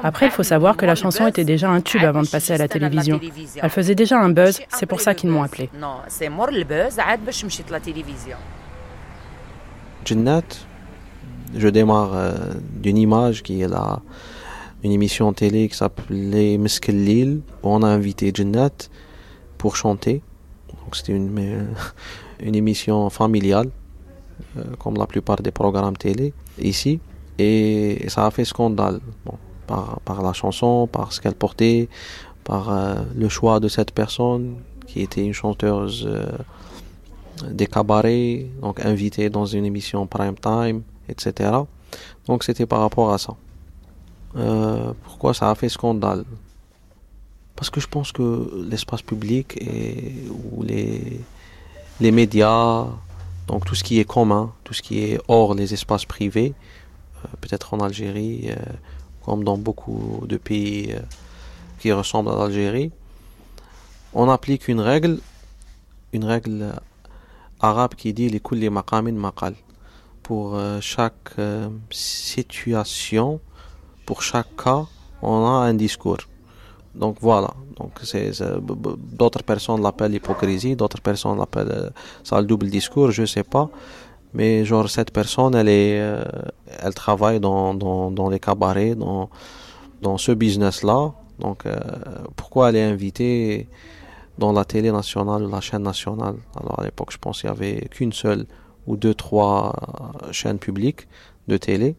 Après, 0.03 0.27
il 0.27 0.31
faut 0.31 0.43
savoir 0.43 0.77
que 0.77 0.85
la 0.85 0.95
chanson 0.95 1.27
était 1.27 1.45
déjà 1.45 1.69
un 1.69 1.81
tube 1.81 2.03
avant 2.03 2.21
de 2.21 2.27
passer 2.27 2.53
à 2.53 2.57
la 2.57 2.67
télévision. 2.67 3.19
Elle 3.61 3.69
faisait 3.69 3.95
déjà 3.95 4.19
un 4.19 4.29
buzz, 4.29 4.59
c'est 4.69 4.85
pour 4.85 5.01
ça 5.01 5.13
qu'ils 5.13 5.29
m'ont 5.29 5.43
appelé. 5.43 5.69
Je 11.55 11.69
démarre 11.69 12.13
euh, 12.13 12.33
d'une 12.73 12.97
image 12.97 13.41
qui 13.41 13.61
est 13.61 13.67
là, 13.67 14.01
une 14.83 14.91
émission 14.91 15.31
télé 15.31 15.69
qui 15.69 15.77
s'appelait 15.77 16.57
Meskelil, 16.57 17.41
où 17.63 17.69
on 17.69 17.83
a 17.83 17.87
invité 17.87 18.31
Jinnat 18.33 18.89
pour 19.57 19.77
chanter. 19.77 20.21
Donc 20.69 20.95
c'était 20.95 21.13
une, 21.13 21.33
euh, 21.39 21.63
une 22.39 22.55
émission 22.55 23.09
familiale, 23.09 23.69
euh, 24.57 24.63
comme 24.79 24.95
la 24.97 25.07
plupart 25.07 25.41
des 25.41 25.51
programmes 25.51 25.97
télé 25.97 26.33
ici. 26.59 26.99
Et 27.39 28.05
ça 28.07 28.25
a 28.25 28.31
fait 28.31 28.45
scandale 28.45 28.99
par, 29.67 29.99
par 30.01 30.21
la 30.21 30.33
chanson, 30.33 30.87
par 30.87 31.11
ce 31.13 31.21
qu'elle 31.21 31.35
portait, 31.35 31.87
par 32.43 32.69
euh, 32.69 32.95
le 33.15 33.29
choix 33.29 33.59
de 33.59 33.67
cette 33.67 33.91
personne 33.91 34.55
qui 34.87 35.01
était 35.01 35.23
une 35.23 35.33
chanteuse 35.33 36.07
euh, 36.07 36.25
des 37.51 37.67
cabarets, 37.67 38.47
donc 38.61 38.83
invitée 38.83 39.29
dans 39.29 39.45
une 39.45 39.65
émission 39.65 40.07
prime 40.07 40.35
time, 40.35 40.81
etc. 41.09 41.51
Donc 42.25 42.43
c'était 42.43 42.65
par 42.65 42.79
rapport 42.79 43.11
à 43.13 43.17
ça. 43.17 43.35
Pourquoi 45.03 45.33
ça 45.33 45.49
a 45.49 45.55
fait 45.55 45.69
scandale? 45.69 46.23
Parce 47.55 47.71
que 47.71 47.79
je 47.79 47.87
pense 47.87 48.11
que 48.11 48.51
l'espace 48.69 49.01
public 49.01 49.57
et, 49.59 50.13
ou 50.51 50.61
les, 50.61 51.19
les 51.99 52.11
médias, 52.11 52.85
donc 53.47 53.65
tout 53.65 53.75
ce 53.75 53.83
qui 53.83 53.99
est 53.99 54.05
commun, 54.05 54.53
tout 54.63 54.73
ce 54.73 54.81
qui 54.81 54.99
est 55.03 55.19
hors 55.27 55.55
les 55.55 55.73
espaces 55.73 56.05
privés, 56.05 56.53
euh, 57.25 57.27
peut-être 57.41 57.73
en 57.73 57.79
Algérie, 57.79 58.49
euh, 58.49 58.55
comme 59.25 59.43
dans 59.43 59.57
beaucoup 59.57 60.23
de 60.27 60.37
pays 60.37 60.93
euh, 60.93 60.99
qui 61.79 61.91
ressemblent 61.91 62.29
à 62.29 62.35
l'Algérie, 62.35 62.91
on 64.13 64.29
applique 64.29 64.67
une 64.67 64.79
règle, 64.79 65.19
une 66.13 66.25
règle 66.25 66.73
arabe 67.59 67.95
qui 67.95 68.13
dit 68.13 68.29
les 68.29 68.39
kulli 68.39 68.69
maqamin 68.69 69.13
maqal. 69.13 69.55
Pour 70.23 70.59
chaque 70.81 71.35
situation, 71.89 73.39
pour 74.05 74.21
chaque 74.21 74.57
cas, 74.57 74.85
on 75.21 75.45
a 75.45 75.67
un 75.69 75.73
discours. 75.73 76.17
Donc 76.97 77.17
voilà. 77.21 77.51
Donc 77.77 77.91
c'est 78.03 78.31
d'autres 79.13 79.43
personnes 79.43 79.81
l'appellent 79.81 80.15
hypocrisie, 80.15 80.75
d'autres 80.75 81.01
personnes 81.01 81.37
l'appellent 81.37 81.71
euh, 81.71 81.89
ça 82.23 82.41
le 82.41 82.47
double 82.47 82.69
discours, 82.69 83.11
je 83.11 83.25
sais 83.25 83.43
pas. 83.43 83.69
Mais 84.33 84.65
genre 84.65 84.89
cette 84.89 85.11
personne, 85.11 85.55
elle 85.55 85.69
est, 85.69 85.99
euh, 86.01 86.23
elle 86.79 86.93
travaille 86.93 87.39
dans, 87.39 87.73
dans, 87.73 88.29
les 88.29 88.39
cabarets, 88.39 88.95
dans 88.95 89.29
dans 90.01 90.17
ce 90.17 90.31
business-là. 90.31 91.13
Donc 91.39 91.65
euh, 91.65 91.75
pourquoi 92.35 92.69
elle 92.69 92.77
est 92.77 92.83
invitée 92.83 93.67
dans 94.39 94.51
la 94.51 94.65
télé 94.65 94.91
nationale 94.91 95.47
la 95.49 95.61
chaîne 95.61 95.83
nationale? 95.83 96.35
Alors 96.59 96.79
à 96.79 96.83
l'époque, 96.83 97.11
je 97.11 97.19
pense 97.19 97.41
qu'il 97.41 97.49
y 97.49 97.53
avait 97.53 97.87
qu'une 97.91 98.13
seule 98.13 98.45
ou 98.87 98.97
deux, 98.97 99.13
trois 99.13 99.73
chaînes 100.31 100.59
publiques 100.59 101.07
de 101.47 101.57
télé. 101.57 101.95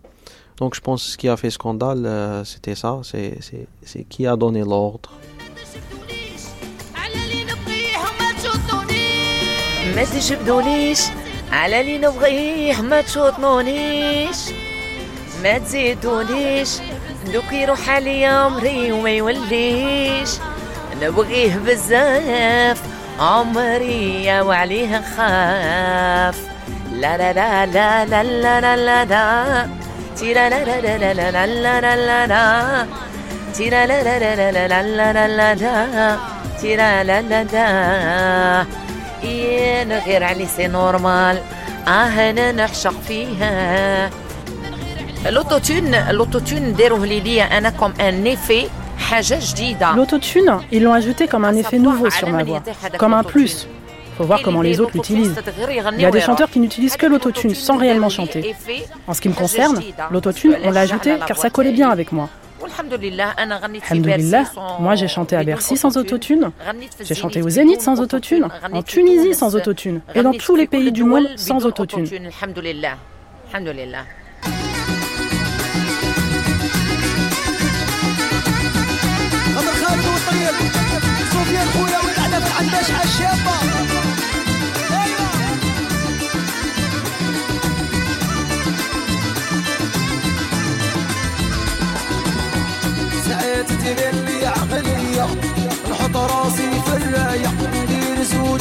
Donc 0.59 0.75
je 0.75 0.81
pense 0.81 1.05
que 1.05 1.11
ce 1.13 1.17
qui 1.17 1.29
a 1.29 1.37
fait 1.37 1.51
scandale, 1.51 2.05
euh, 2.05 2.45
c'était 2.45 2.75
ça, 2.75 3.01
c'est 3.05 4.05
qui 4.05 4.27
a 4.27 4.37
donné 4.37 4.61
l'ordre. 4.61 5.11
ما 9.97 10.05
تجبدوليش 10.05 11.01
على 11.53 11.81
اللي 11.81 11.99
نبغيه 11.99 12.81
ما 12.81 13.01
تشوطنونيش 13.01 14.37
ما 15.43 15.59
تزيدونيش 15.59 16.69
دوك 17.33 17.53
يروح 17.53 17.89
عليا 17.89 18.29
عمري 18.29 18.93
وما 18.93 19.11
يوليش 19.11 20.31
نبغيه 21.03 21.57
بزاف 21.57 22.83
عمري 23.21 24.25
يا 24.25 24.43
وعليه 24.43 25.03
خاف 25.17 26.37
لا 26.93 27.17
لا 27.17 27.33
لا 27.33 27.67
لا 27.67 28.05
لا 28.07 28.23
لا 28.23 28.61
لا, 28.61 28.77
لا, 28.77 29.05
لا 29.05 29.69
غير 40.07 40.25
علي 40.25 40.47
سي 40.47 40.69
L'autotune, 49.97 50.61
ils 50.71 50.83
l'ont 50.83 50.93
ajouté 50.93 51.29
comme 51.29 51.45
un 51.45 51.55
effet 51.55 51.79
nouveau 51.79 52.11
sur 52.11 52.29
ma 52.29 52.45
voix, 52.45 52.63
comme 52.99 53.15
un 53.15 53.23
plus 53.23 53.69
faut 54.19 54.25
voir 54.25 54.43
comment 54.43 54.63
les 54.63 54.81
autres 54.81 54.93
l'utilisent. 54.95 55.37
Il 55.95 56.01
y 56.01 56.05
a 56.05 56.11
des 56.11 56.21
chanteurs 56.21 56.51
qui 56.51 56.59
n'utilisent 56.59 56.97
que 56.97 57.07
l'autotune 57.07 57.55
sans 57.55 57.77
réellement 57.77 58.09
chanter. 58.09 58.55
En 59.07 59.15
ce 59.15 59.21
qui 59.21 59.29
me 59.29 59.35
concerne, 59.35 59.81
l'autotune, 60.11 60.57
on 60.65 60.71
l'a 60.71 60.81
ajouté 60.81 61.17
car 61.27 61.37
ça 61.39 61.51
collait 61.51 61.73
bien 61.73 61.89
avec 61.89 62.13
moi. 62.13 62.29
Alhamdulillah, 63.89 64.45
moi 64.81 64.97
j'ai 64.97 65.07
chanté 65.07 65.37
à 65.37 65.45
Bercy 65.45 65.77
sans 65.77 65.97
autotune, 65.97 66.51
j'ai 67.01 67.15
chanté 67.15 67.41
au 67.41 67.49
Zénith 67.49 67.81
sans 67.81 68.01
autotune, 68.01 68.49
en 68.73 68.83
Tunisie 68.83 69.33
sans 69.33 69.55
autotune, 69.55 70.01
et 70.15 70.23
dans 70.23 70.33
tous 70.33 70.57
les 70.57 70.67
pays 70.67 70.91
du 70.91 71.05
monde 71.05 71.29
sans 71.37 71.65
autotune. 71.65 72.07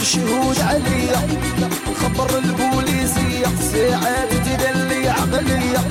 شهود 0.08 0.60
عليا. 0.60 1.20
خبر 2.02 2.30
البوليسية. 2.38 3.48
ساعات 3.72 4.32
تدلي 4.46 5.10
عقلية. 5.10 5.82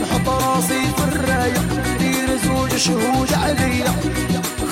نحط 0.00 0.28
راسي 0.28 0.80
في 0.96 1.04
الراية. 1.12 1.62
دير 1.98 2.28
زوج 2.44 2.76
شهود 2.76 3.32
عليا. 3.32 3.92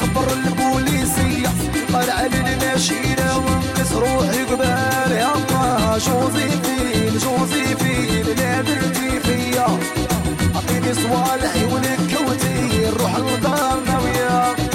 خبر 0.01 0.27
البوليسية. 0.33 1.51
طلع 1.93 2.21
لنا 2.27 2.79
شينا 2.79 3.37
وانقص 3.37 3.93
روحي 3.93 4.45
قبال 4.45 5.13
يا 5.13 5.33
الله 5.35 5.99
شوزي 5.99 6.49
فين؟ 6.49 7.19
جوزي 7.19 7.65
فين؟ 7.77 8.37
نادرتي 8.37 9.21
فيا. 9.25 9.67
أعطيني 10.55 10.95
صوالحي 10.95 11.65
ونكوتي. 11.65 12.55
نروح 12.87 13.17
لدارنا 13.17 13.99
وياك 14.05 14.74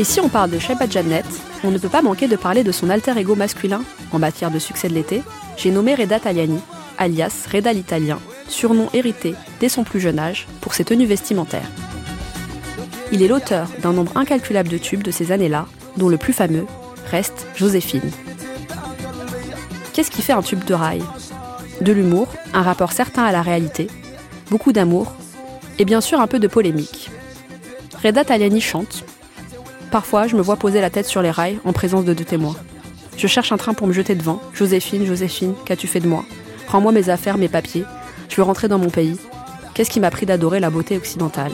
Et 0.00 0.04
si 0.04 0.18
on 0.18 0.30
parle 0.30 0.50
de 0.50 0.58
Sheba 0.58 0.88
Janet, 0.88 1.26
on 1.62 1.70
ne 1.70 1.76
peut 1.76 1.90
pas 1.90 2.00
manquer 2.00 2.26
de 2.26 2.36
parler 2.36 2.64
de 2.64 2.72
son 2.72 2.88
alter 2.88 3.18
ego 3.18 3.34
masculin 3.34 3.82
en 4.12 4.18
matière 4.18 4.50
de 4.50 4.58
succès 4.58 4.88
de 4.88 4.94
l'été. 4.94 5.22
J'ai 5.58 5.70
nommé 5.70 5.94
Reda 5.94 6.18
Taliani, 6.18 6.58
alias 6.96 7.46
Reda 7.52 7.74
l'Italien, 7.74 8.18
surnom 8.48 8.88
hérité 8.94 9.34
dès 9.60 9.68
son 9.68 9.84
plus 9.84 10.00
jeune 10.00 10.18
âge 10.18 10.46
pour 10.62 10.72
ses 10.72 10.84
tenues 10.84 11.04
vestimentaires. 11.04 11.70
Il 13.12 13.22
est 13.22 13.28
l'auteur 13.28 13.68
d'un 13.82 13.92
nombre 13.92 14.16
incalculable 14.16 14.70
de 14.70 14.78
tubes 14.78 15.02
de 15.02 15.10
ces 15.10 15.32
années-là, 15.32 15.66
dont 15.98 16.08
le 16.08 16.16
plus 16.16 16.32
fameux 16.32 16.64
reste 17.10 17.46
Joséphine. 17.54 18.10
Qu'est-ce 19.92 20.10
qui 20.10 20.22
fait 20.22 20.32
un 20.32 20.40
tube 20.40 20.64
de 20.64 20.72
rail? 20.72 21.02
De 21.82 21.92
l'humour, 21.92 22.28
un 22.54 22.62
rapport 22.62 22.92
certain 22.92 23.24
à 23.24 23.32
la 23.32 23.42
réalité, 23.42 23.88
beaucoup 24.50 24.72
d'amour 24.72 25.12
et 25.78 25.84
bien 25.84 26.00
sûr 26.00 26.20
un 26.20 26.26
peu 26.26 26.38
de 26.38 26.48
polémique. 26.48 27.10
Reda 28.02 28.24
Taliani 28.24 28.60
chante, 28.60 29.04
Parfois, 29.90 30.28
je 30.28 30.36
me 30.36 30.40
vois 30.40 30.56
poser 30.56 30.80
la 30.80 30.90
tête 30.90 31.06
sur 31.06 31.20
les 31.20 31.32
rails 31.32 31.58
en 31.64 31.72
présence 31.72 32.04
de 32.04 32.14
deux 32.14 32.24
témoins. 32.24 32.54
Je 33.16 33.26
cherche 33.26 33.50
un 33.50 33.56
train 33.56 33.74
pour 33.74 33.88
me 33.88 33.92
jeter 33.92 34.14
devant. 34.14 34.40
Joséphine, 34.54 35.04
Joséphine, 35.04 35.54
qu'as-tu 35.64 35.88
fait 35.88 35.98
de 35.98 36.06
moi? 36.06 36.24
Rends-moi 36.68 36.92
mes 36.92 37.08
affaires, 37.08 37.38
mes 37.38 37.48
papiers. 37.48 37.84
Je 38.28 38.36
veux 38.36 38.44
rentrer 38.44 38.68
dans 38.68 38.78
mon 38.78 38.88
pays. 38.88 39.16
Qu'est-ce 39.74 39.90
qui 39.90 39.98
m'a 39.98 40.12
pris 40.12 40.26
d'adorer 40.26 40.60
la 40.60 40.70
beauté 40.70 40.96
occidentale? 40.96 41.50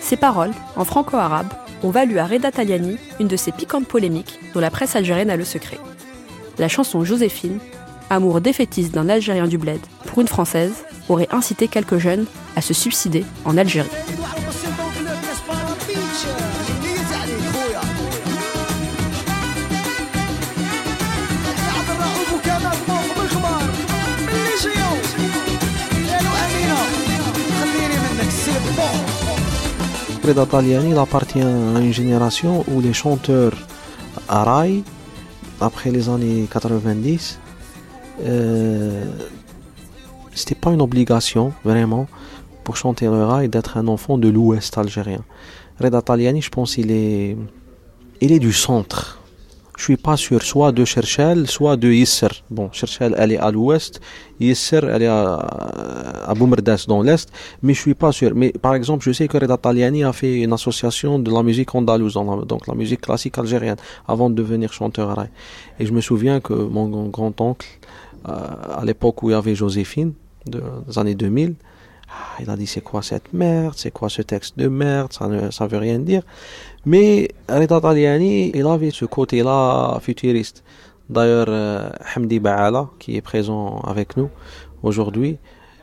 Ces 0.00 0.16
paroles, 0.16 0.52
en 0.76 0.84
franco-arabe, 0.84 1.48
ont 1.82 1.90
valu 1.90 2.18
à 2.18 2.26
Reda 2.26 2.52
Taliani 2.52 2.98
une 3.18 3.28
de 3.28 3.36
ces 3.36 3.52
piquantes 3.52 3.88
polémiques 3.88 4.38
dont 4.52 4.60
la 4.60 4.70
presse 4.70 4.96
algérienne 4.96 5.30
a 5.30 5.36
le 5.36 5.44
secret. 5.44 5.78
La 6.58 6.68
chanson 6.68 7.02
Joséphine, 7.02 7.58
amour 8.10 8.40
défaitiste 8.40 8.94
d'un 8.94 9.08
Algérien 9.08 9.46
du 9.46 9.58
bled 9.58 9.80
pour 10.06 10.20
une 10.20 10.28
Française, 10.28 10.84
aurait 11.08 11.28
incité 11.30 11.68
quelques 11.68 11.98
jeunes 11.98 12.26
à 12.56 12.60
se 12.60 12.74
suicider 12.74 13.24
en 13.44 13.56
Algérie. 13.56 13.88
Reda 30.24 30.46
Taliani 30.46 30.96
appartient 30.96 31.42
à 31.42 31.80
une 31.80 31.92
génération 31.92 32.64
où 32.68 32.80
les 32.80 32.94
chanteurs 32.94 33.52
à 34.26 34.64
après 35.60 35.90
les 35.90 36.08
années 36.08 36.48
90, 36.50 37.38
euh, 38.22 39.04
c'était 40.34 40.54
pas 40.54 40.72
une 40.72 40.82
obligation 40.82 41.52
vraiment 41.64 42.06
pour 42.64 42.76
chanter 42.76 43.06
le 43.06 43.24
rail 43.24 43.48
d'être 43.48 43.76
un 43.76 43.88
enfant 43.88 44.18
de 44.18 44.28
l'ouest 44.28 44.76
algérien. 44.78 45.22
Reda 45.80 46.02
Taliani, 46.02 46.40
je 46.40 46.50
pense, 46.50 46.78
il 46.78 46.90
est, 46.90 47.36
il 48.20 48.32
est 48.32 48.38
du 48.38 48.52
centre. 48.52 49.20
Je 49.76 49.82
suis 49.82 49.96
pas 49.96 50.16
sûr, 50.16 50.40
soit 50.42 50.70
de 50.70 50.84
Cherchel, 50.84 51.48
soit 51.48 51.76
de 51.76 51.90
Yisser. 51.90 52.28
Bon, 52.48 52.70
Cherchel, 52.70 53.12
elle 53.18 53.32
est 53.32 53.38
à 53.38 53.50
l'ouest, 53.50 54.00
Yisser, 54.38 54.80
elle 54.88 55.02
est 55.02 55.08
à, 55.08 55.34
à 56.26 56.34
Boumerdès 56.34 56.76
dans 56.86 57.02
l'est, 57.02 57.28
mais 57.60 57.74
je 57.74 57.80
suis 57.80 57.94
pas 57.94 58.12
sûr. 58.12 58.30
Mais 58.36 58.52
par 58.52 58.76
exemple, 58.76 59.04
je 59.04 59.10
sais 59.10 59.26
que 59.26 59.36
Reda 59.36 59.56
Taliani 59.56 60.04
a 60.04 60.12
fait 60.12 60.42
une 60.42 60.52
association 60.52 61.18
de 61.18 61.28
la 61.32 61.42
musique 61.42 61.74
andalouse, 61.74 62.14
donc 62.46 62.68
la 62.68 62.74
musique 62.74 63.00
classique 63.00 63.36
algérienne, 63.36 63.76
avant 64.06 64.30
de 64.30 64.36
devenir 64.36 64.72
chanteur 64.72 65.16
rail. 65.16 65.30
Et 65.80 65.86
je 65.86 65.92
me 65.92 66.00
souviens 66.00 66.38
que 66.38 66.54
mon 66.54 67.08
grand-oncle, 67.08 67.66
à 68.24 68.82
l'époque 68.84 69.22
où 69.22 69.30
il 69.30 69.32
y 69.32 69.36
avait 69.36 69.54
Joséphine, 69.54 70.12
de- 70.46 70.62
des 70.86 70.98
années 70.98 71.14
2000, 71.14 71.54
ah, 72.08 72.40
il 72.40 72.48
a 72.50 72.56
dit 72.56 72.66
c'est 72.66 72.80
quoi 72.80 73.02
cette 73.02 73.32
merde, 73.32 73.74
c'est 73.76 73.90
quoi 73.90 74.08
ce 74.08 74.22
texte 74.22 74.58
de 74.58 74.68
merde, 74.68 75.12
ça 75.12 75.26
ne 75.26 75.50
ça 75.50 75.66
veut 75.66 75.78
rien 75.78 75.98
dire. 75.98 76.22
Mais 76.86 77.28
Reda 77.48 77.80
Taliani, 77.80 78.50
il 78.54 78.66
avait 78.66 78.90
ce 78.90 79.04
côté-là 79.04 79.98
futuriste. 80.00 80.62
D'ailleurs, 81.08 81.46
euh, 81.48 81.90
Hamdi 82.16 82.38
Baala, 82.40 82.88
qui 82.98 83.16
est 83.16 83.20
présent 83.22 83.80
avec 83.80 84.16
nous 84.16 84.30
aujourd'hui, 84.82 85.38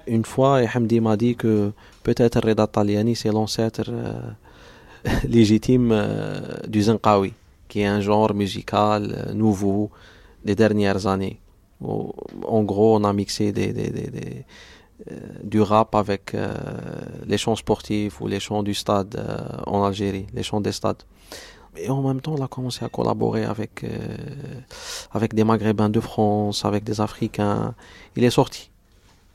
une 0.07 0.25
fois, 0.25 0.61
Hamdi 0.73 0.99
m'a 0.99 1.15
dit 1.17 1.35
que 1.35 1.71
peut-être 2.03 2.39
Reda 2.39 2.65
Taliani, 2.67 3.15
c'est 3.15 3.31
l'ancêtre 3.31 3.83
euh, 3.89 4.13
légitime 5.27 5.89
euh, 5.91 6.39
du 6.67 6.81
Zinqawi, 6.83 7.33
qui 7.67 7.81
est 7.81 7.85
un 7.87 8.01
genre 8.01 8.33
musical 8.33 9.27
euh, 9.27 9.33
nouveau 9.33 9.89
des 10.45 10.55
dernières 10.55 11.07
années. 11.07 11.39
En 11.83 12.63
gros, 12.63 12.95
on 12.95 13.03
a 13.03 13.13
mixé 13.13 13.53
euh, 15.09 15.15
du 15.43 15.61
rap 15.61 15.95
avec 15.95 16.35
euh, 16.35 16.53
les 17.25 17.39
chants 17.39 17.55
sportifs 17.55 18.21
ou 18.21 18.27
les 18.27 18.39
chants 18.39 18.61
du 18.61 18.75
stade 18.75 19.15
euh, 19.15 19.61
en 19.65 19.83
Algérie, 19.83 20.27
les 20.33 20.43
chants 20.43 20.61
des 20.61 20.71
stades. 20.71 21.01
Et 21.75 21.89
en 21.89 22.03
même 22.03 22.21
temps, 22.21 22.35
on 22.37 22.43
a 22.43 22.47
commencé 22.47 22.85
à 22.85 22.89
collaborer 22.89 23.45
avec, 23.45 23.85
avec 25.13 25.33
des 25.33 25.45
Maghrébins 25.45 25.89
de 25.89 26.01
France, 26.01 26.65
avec 26.65 26.83
des 26.83 26.99
Africains. 26.99 27.73
Il 28.17 28.25
est 28.25 28.29
sorti. 28.29 28.69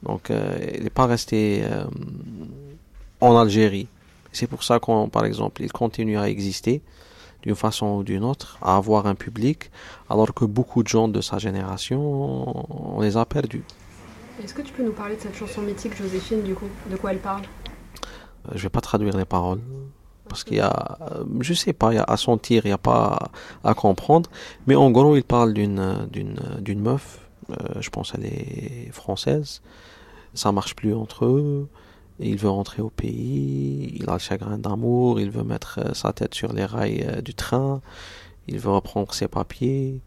Donc, 0.02 0.30
il 0.30 0.84
n'est 0.84 0.90
pas 0.90 1.06
resté 1.06 1.64
en 3.22 3.38
Algérie. 3.38 3.88
C'est 4.32 4.46
pour 4.46 4.64
ça 4.64 4.78
qu'on, 4.78 5.08
par 5.08 5.24
exemple, 5.24 5.62
il 5.62 5.72
continue 5.72 6.18
à 6.18 6.28
exister 6.28 6.82
d'une 7.42 7.54
façon 7.54 7.86
ou 7.96 8.02
d'une 8.02 8.24
autre, 8.24 8.58
à 8.62 8.76
avoir 8.76 9.06
un 9.06 9.14
public, 9.14 9.70
alors 10.10 10.32
que 10.34 10.44
beaucoup 10.44 10.82
de 10.82 10.88
gens 10.88 11.08
de 11.08 11.20
sa 11.20 11.38
génération, 11.38 12.96
on 12.96 13.00
les 13.00 13.16
a 13.16 13.24
perdus. 13.24 13.64
Est-ce 14.42 14.52
que 14.54 14.62
tu 14.62 14.72
peux 14.72 14.82
nous 14.84 14.92
parler 14.92 15.16
de 15.16 15.20
cette 15.20 15.36
chanson 15.36 15.62
mythique 15.62 15.96
Joséphine 15.96 16.42
du 16.42 16.54
coup? 16.54 16.68
De 16.90 16.96
quoi 16.96 17.12
elle 17.12 17.20
parle? 17.20 17.42
Euh, 18.48 18.52
Je 18.54 18.62
vais 18.64 18.68
pas 18.68 18.80
traduire 18.80 19.16
les 19.16 19.24
paroles 19.24 19.60
parce 20.28 20.42
qu'il 20.44 20.56
y 20.56 20.60
a, 20.60 20.98
euh, 21.12 21.24
je 21.40 21.54
sais 21.54 21.72
pas, 21.72 21.92
il 21.92 21.96
y 21.96 21.98
a 21.98 22.04
à 22.04 22.16
sentir, 22.16 22.66
il 22.66 22.70
y 22.70 22.72
a 22.72 22.78
pas 22.78 23.30
à, 23.62 23.70
à 23.70 23.74
comprendre. 23.74 24.28
Mais 24.66 24.74
en 24.74 24.90
gros, 24.90 25.16
il 25.16 25.22
parle 25.24 25.52
d'une 25.54 26.06
d'une 26.12 26.36
d'une 26.60 26.80
meuf. 26.80 27.20
euh, 27.50 27.54
je 27.80 27.90
pense 27.90 28.12
elle 28.14 28.26
est 28.26 28.90
française. 28.92 29.62
Ça 30.34 30.52
marche 30.52 30.74
plus 30.74 30.92
entre 30.94 31.24
eux. 31.26 31.68
Il 32.18 32.36
veut 32.38 32.48
rentrer 32.48 32.80
au 32.80 32.88
pays, 32.88 33.92
il 33.94 34.08
a 34.08 34.14
le 34.14 34.18
chagrin 34.18 34.56
d'amour, 34.56 35.20
il 35.20 35.30
veut 35.30 35.44
mettre 35.44 35.80
euh, 35.84 35.92
sa 35.92 36.12
tête 36.12 36.34
sur 36.34 36.52
les 36.52 36.64
rails 36.64 37.04
euh, 37.06 37.20
du 37.20 37.34
train, 37.34 37.82
il 38.48 38.58
veut 38.58 38.70
reprendre 38.70 39.12
ses 39.12 39.28
papiers, 39.28 40.00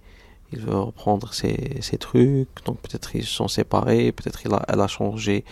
il 0.52 0.60
veut 0.60 0.80
reprendre 0.80 1.34
ses, 1.34 1.80
trucs. 2.00 2.50
Donc 2.66 2.80
peut-être 2.80 3.16
ils 3.16 3.24
se 3.24 3.34
sont 3.34 3.48
séparés, 3.48 4.12
peut-être 4.12 4.52
a, 4.52 4.66
elle 4.68 4.82
a 4.82 4.88
changé 4.88 5.46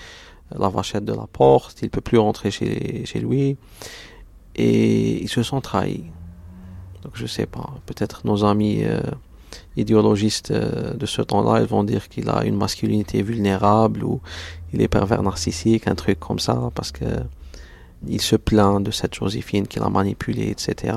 la 0.58 0.70
vachette 0.70 1.06
de 1.06 1.14
la 1.14 1.28
porte, 1.28 1.80
il 1.84 1.92
peut 1.92 2.02
plus 2.02 2.18
rentrer 2.18 2.50
chez, 2.50 3.20
lui. 3.20 3.58
Et 4.56 5.22
ils 5.22 5.30
se 5.30 5.44
sont 5.44 5.62
trahis. 5.62 6.06
Donc 7.04 7.12
je 7.14 7.28
sais 7.28 7.46
pas, 7.46 7.76
peut-être 7.86 8.26
nos 8.26 8.44
amis 8.46 8.84
euh, 8.84 9.00
idéologistes 9.76 10.52
de 10.52 11.06
ce 11.06 11.22
temps-là, 11.22 11.62
ils 11.62 11.68
vont 11.68 11.84
dire 11.84 12.10
qu'il 12.10 12.30
a 12.30 12.44
une 12.46 12.56
masculinité 12.56 13.22
vulnérable 13.22 14.04
ou 14.04 14.22
il 14.74 14.82
est 14.82 14.88
pervers 14.88 15.24
narcissique, 15.24 15.88
un 15.88 15.96
truc 15.96 16.20
comme 16.20 16.40
ça, 16.40 16.72
parce 16.76 16.92
que 16.92 17.06
il 18.08 18.22
se 18.22 18.36
plaint 18.36 18.84
de 18.84 18.92
cette 18.92 19.16
Joséphine 19.16 19.68
qu'il 19.68 19.82
a 19.82 19.90
manipulée, 19.90 20.50
etc. 20.50 20.96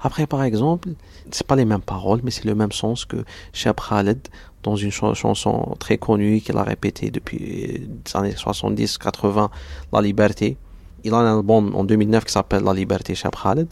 Après, 0.00 0.26
par 0.26 0.42
exemple, 0.42 0.90
c'est 1.30 1.46
pas 1.46 1.56
les 1.56 1.64
mêmes 1.64 1.80
paroles, 1.80 2.20
mais 2.22 2.30
c'est 2.30 2.44
le 2.44 2.54
même 2.54 2.72
sens 2.72 3.04
que 3.04 3.24
Cheb 3.52 3.76
Khaled 3.76 4.20
dans 4.62 4.76
une 4.76 4.90
ch 4.90 5.14
chanson 5.14 5.74
très 5.78 5.96
connue 5.96 6.40
qu'il 6.40 6.56
a 6.56 6.62
répétée 6.62 7.10
depuis 7.10 7.38
les 7.38 7.88
années 8.14 8.32
70-80, 8.32 9.48
La 9.92 10.00
Liberté. 10.02 10.56
Il 11.02 11.14
a 11.14 11.18
un 11.18 11.38
album 11.38 11.74
en 11.74 11.84
2009 11.84 12.26
qui 12.26 12.32
s'appelle 12.32 12.62
La 12.62 12.74
Liberté 12.74 13.14
Cheb 13.14 13.32
Khaled. 13.42 13.68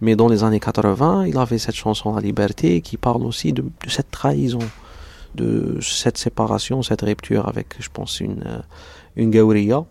Mais 0.00 0.16
dans 0.16 0.28
les 0.28 0.42
années 0.42 0.60
80, 0.60 1.26
il 1.26 1.36
avait 1.36 1.58
cette 1.58 1.74
chanson 1.74 2.14
La 2.14 2.22
Liberté 2.22 2.80
qui 2.80 2.96
parle 2.96 3.24
aussi 3.24 3.52
de 3.52 3.64
cette 3.86 4.10
trahison, 4.10 4.60
de 5.34 5.78
cette 5.80 6.18
séparation, 6.18 6.82
cette 6.82 7.02
rupture 7.02 7.48
avec, 7.48 7.76
je 7.78 7.88
pense, 7.92 8.20
une, 8.20 8.62
une 9.16 9.30
Gauriya 9.30 9.84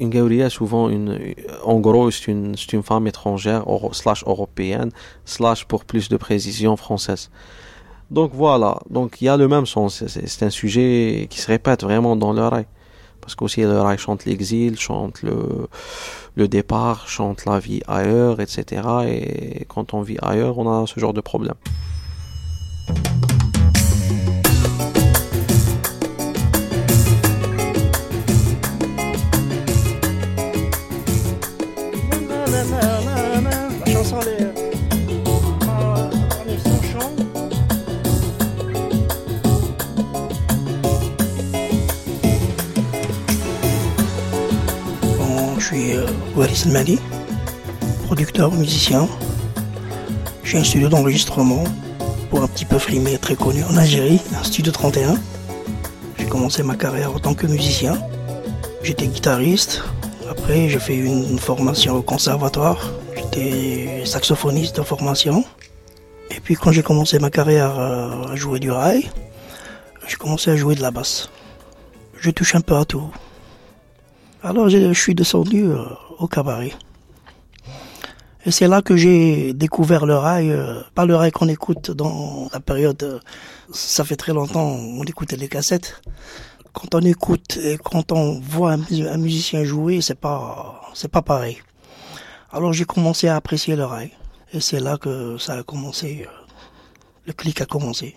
une 0.00 0.10
Gauriya, 0.10 0.50
souvent, 0.50 0.88
une, 0.88 1.34
en 1.64 1.80
gros, 1.80 2.10
c'est 2.10 2.28
une, 2.28 2.54
une, 2.72 2.82
femme 2.82 3.06
étrangère, 3.06 3.64
slash 3.92 4.24
européenne, 4.26 4.90
slash 5.24 5.64
pour 5.64 5.84
plus 5.84 6.08
de 6.08 6.16
précision 6.16 6.76
française. 6.76 7.30
Donc 8.10 8.32
voilà, 8.34 8.78
donc 8.88 9.20
il 9.20 9.24
y 9.24 9.28
a 9.28 9.36
le 9.36 9.48
même 9.48 9.66
sens. 9.66 10.04
C'est 10.06 10.44
un 10.44 10.50
sujet 10.50 11.26
qui 11.28 11.40
se 11.40 11.48
répète 11.48 11.82
vraiment 11.82 12.14
dans 12.14 12.32
le 12.32 12.42
rail. 12.42 12.66
Parce 13.20 13.34
qu'aussi 13.34 13.62
le 13.62 13.80
rail 13.80 13.98
chante 13.98 14.24
l'exil, 14.24 14.78
chante 14.78 15.22
le, 15.22 15.68
le 16.36 16.46
départ, 16.46 17.08
chante 17.08 17.44
la 17.44 17.58
vie 17.58 17.82
ailleurs, 17.88 18.40
etc. 18.40 18.82
Et 19.08 19.64
quand 19.64 19.94
on 19.94 20.02
vit 20.02 20.18
ailleurs, 20.22 20.58
on 20.58 20.70
a 20.70 20.86
ce 20.86 21.00
genre 21.00 21.14
de 21.14 21.20
problème. 21.20 21.56
Waris 46.56 46.72
Mali, 46.72 46.98
producteur, 48.06 48.50
musicien. 48.50 49.06
J'ai 50.42 50.56
un 50.56 50.64
studio 50.64 50.88
d'enregistrement 50.88 51.64
pour 52.30 52.42
un 52.42 52.46
petit 52.46 52.64
peu 52.64 52.78
frimé 52.78 53.18
très 53.18 53.34
connu 53.34 53.62
en 53.64 53.76
Algérie, 53.76 54.22
un 54.40 54.42
studio 54.42 54.72
31. 54.72 55.16
J'ai 56.18 56.24
commencé 56.24 56.62
ma 56.62 56.74
carrière 56.74 57.14
en 57.14 57.18
tant 57.18 57.34
que 57.34 57.46
musicien. 57.46 57.98
J'étais 58.82 59.06
guitariste. 59.06 59.82
Après, 60.30 60.70
j'ai 60.70 60.78
fait 60.78 60.96
une 60.96 61.38
formation 61.38 61.96
au 61.96 62.02
conservatoire. 62.02 62.90
J'étais 63.14 64.06
saxophoniste 64.06 64.76
de 64.76 64.82
formation. 64.82 65.44
Et 66.30 66.40
puis, 66.40 66.54
quand 66.54 66.72
j'ai 66.72 66.82
commencé 66.82 67.18
ma 67.18 67.28
carrière 67.28 67.78
euh, 67.78 68.32
à 68.32 68.34
jouer 68.34 68.60
du 68.60 68.70
rail, 68.70 69.10
j'ai 70.08 70.16
commencé 70.16 70.50
à 70.50 70.56
jouer 70.56 70.74
de 70.74 70.80
la 70.80 70.90
basse. 70.90 71.28
Je 72.18 72.30
touche 72.30 72.54
un 72.54 72.62
peu 72.62 72.76
à 72.76 72.86
tout. 72.86 73.10
Alors, 74.48 74.68
je 74.68 74.92
suis 74.92 75.16
descendu 75.16 75.64
euh, 75.64 75.82
au 76.20 76.28
cabaret. 76.28 76.72
Et 78.44 78.52
c'est 78.52 78.68
là 78.68 78.80
que 78.80 78.96
j'ai 78.96 79.52
découvert 79.52 80.06
le 80.06 80.14
rail, 80.14 80.52
euh, 80.52 80.82
pas 80.94 81.04
le 81.04 81.16
rail 81.16 81.32
qu'on 81.32 81.48
écoute 81.48 81.90
dans 81.90 82.48
la 82.52 82.60
période, 82.60 83.02
euh, 83.02 83.18
ça 83.72 84.04
fait 84.04 84.14
très 84.14 84.32
longtemps, 84.32 84.68
on 84.68 85.02
écoutait 85.02 85.34
les 85.34 85.48
cassettes. 85.48 86.00
Quand 86.72 86.94
on 86.94 87.00
écoute 87.00 87.56
et 87.56 87.76
quand 87.76 88.12
on 88.12 88.38
voit 88.38 88.74
un, 88.74 89.16
musicien 89.16 89.64
jouer, 89.64 90.00
c'est 90.00 90.20
pas, 90.20 90.80
c'est 90.94 91.10
pas 91.10 91.22
pareil. 91.22 91.58
Alors 92.52 92.72
j'ai 92.72 92.84
commencé 92.84 93.26
à 93.26 93.34
apprécier 93.34 93.74
le 93.74 93.84
rail. 93.84 94.12
Et 94.52 94.60
c'est 94.60 94.78
là 94.78 94.96
que 94.96 95.38
ça 95.38 95.54
a 95.54 95.64
commencé, 95.64 96.24
le 97.26 97.32
clic 97.32 97.62
a 97.62 97.66
commencé. 97.66 98.14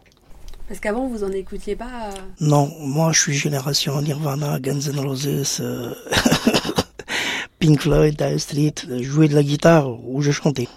Parce 0.70 0.80
qu'avant, 0.82 1.08
vous 1.08 1.24
en 1.24 1.32
écoutiez 1.32 1.76
pas 1.76 2.12
Non, 2.40 2.72
moi 2.80 3.12
je 3.12 3.20
suis 3.20 3.34
génération 3.34 4.00
Nirvana, 4.04 4.60
Guns 4.60 4.92
N' 4.94 5.00
Roses, 5.00 5.58
euh, 5.62 5.96
Pink 7.60 7.82
Floyd, 7.82 8.16
Dire 8.16 8.40
Street, 8.40 8.76
jouer 9.02 9.28
de 9.28 9.34
la 9.34 9.42
guitare 9.42 9.90
ou 10.08 10.22
je 10.22 10.30
chantais. 10.30 10.68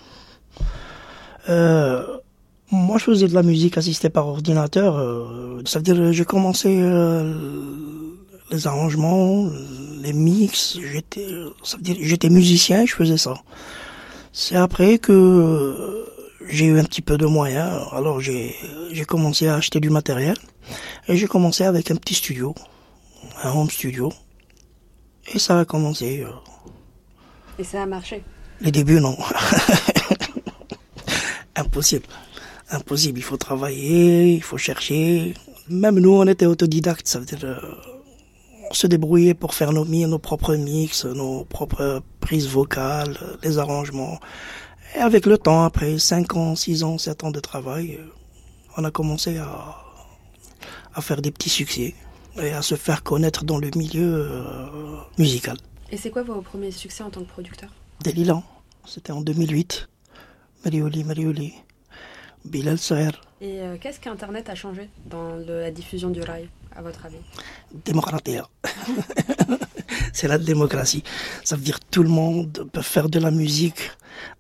Euh, 1.50 2.06
moi 2.70 2.96
je 2.96 3.04
faisais 3.04 3.28
de 3.28 3.34
la 3.34 3.42
musique 3.42 3.76
assistée 3.76 4.08
par 4.08 4.28
ordinateur, 4.28 4.96
euh, 4.96 5.60
ça 5.66 5.78
veut 5.78 5.82
dire 5.82 6.10
j'ai 6.10 6.24
commencé 6.24 6.74
euh, 6.80 7.34
les 8.50 8.66
arrangements, 8.66 9.50
les 10.00 10.14
mix, 10.14 10.78
j'étais, 10.90 11.28
ça 11.62 11.76
veut 11.76 11.82
dire 11.82 11.96
j'étais 12.00 12.30
musicien, 12.30 12.86
je 12.86 12.94
faisais 12.94 13.18
ça. 13.18 13.34
C'est 14.32 14.56
après 14.56 14.96
que 14.96 16.06
j'ai 16.48 16.66
eu 16.66 16.78
un 16.78 16.84
petit 16.84 17.02
peu 17.02 17.18
de 17.18 17.26
moyens, 17.26 17.86
alors 17.92 18.20
j'ai 18.20 18.54
commencé 19.06 19.48
à 19.48 19.56
acheter 19.56 19.80
du 19.80 19.90
matériel 19.90 20.36
et 21.08 21.16
j'ai 21.16 21.26
commencé 21.26 21.64
avec 21.64 21.90
un 21.90 21.96
petit 21.96 22.14
studio, 22.14 22.54
un 23.42 23.50
home 23.52 23.70
studio, 23.70 24.12
et 25.32 25.38
ça 25.38 25.58
a 25.60 25.64
commencé. 25.64 26.20
euh, 26.22 26.30
Et 27.58 27.64
ça 27.64 27.82
a 27.82 27.86
marché? 27.86 28.22
les 28.60 28.70
débuts, 28.70 29.00
non. 29.00 29.16
Impossible. 31.56 32.06
Impossible. 32.70 33.18
Il 33.18 33.22
faut 33.22 33.36
travailler, 33.36 34.34
il 34.34 34.42
faut 34.42 34.58
chercher. 34.58 35.34
Même 35.68 35.98
nous, 35.98 36.12
on 36.12 36.26
était 36.26 36.46
autodidactes. 36.46 37.06
Ça 37.08 37.18
veut 37.18 37.24
dire, 37.26 37.38
euh, 37.44 37.56
on 38.70 38.74
se 38.74 38.86
débrouillait 38.86 39.34
pour 39.34 39.54
faire 39.54 39.72
nos, 39.72 39.84
nos 39.84 40.18
propres 40.18 40.54
mix, 40.54 41.04
nos 41.04 41.44
propres 41.44 42.02
prises 42.20 42.48
vocales, 42.48 43.16
les 43.42 43.58
arrangements. 43.58 44.18
Et 44.94 44.98
avec 44.98 45.26
le 45.26 45.38
temps, 45.38 45.64
après 45.64 45.98
5 45.98 46.36
ans, 46.36 46.54
6 46.56 46.82
ans, 46.84 46.98
7 46.98 47.24
ans 47.24 47.30
de 47.30 47.40
travail, 47.40 47.96
euh, 47.98 48.04
on 48.76 48.84
a 48.84 48.90
commencé 48.90 49.38
à, 49.38 49.76
à 50.94 51.00
faire 51.00 51.22
des 51.22 51.30
petits 51.30 51.48
succès 51.50 51.94
et 52.40 52.50
à 52.52 52.62
se 52.62 52.74
faire 52.74 53.02
connaître 53.02 53.44
dans 53.44 53.58
le 53.58 53.70
milieu 53.76 54.14
euh, 54.30 54.96
musical. 55.18 55.56
Et 55.90 55.96
c'est 55.96 56.10
quoi 56.10 56.22
vos 56.22 56.40
premiers 56.42 56.70
succès 56.70 57.02
en 57.04 57.10
tant 57.10 57.20
que 57.22 57.28
producteur? 57.28 57.70
Delilan, 58.04 58.42
c'était 58.86 59.12
en 59.12 59.20
2008. 59.20 59.88
Marioli, 60.64 61.04
Marioli, 61.04 61.54
Bilal 62.44 62.78
Saher, 62.78 63.10
Et 63.40 63.60
euh, 63.60 63.76
qu'est-ce 63.80 63.98
qu'Internet 64.00 64.48
a 64.48 64.54
changé 64.54 64.88
dans 65.06 65.34
le- 65.36 65.60
la 65.60 65.70
diffusion 65.70 66.10
du 66.10 66.20
rail, 66.20 66.48
à 66.76 66.82
votre 66.82 67.04
avis? 67.06 67.16
Démocratie. 67.84 68.38
C'est 70.12 70.28
la 70.28 70.38
démocratie. 70.38 71.02
Ça 71.44 71.56
veut 71.56 71.62
dire 71.62 71.80
tout 71.80 72.02
le 72.02 72.08
monde 72.08 72.68
peut 72.72 72.82
faire 72.82 73.08
de 73.08 73.18
la 73.18 73.30
musique 73.30 73.90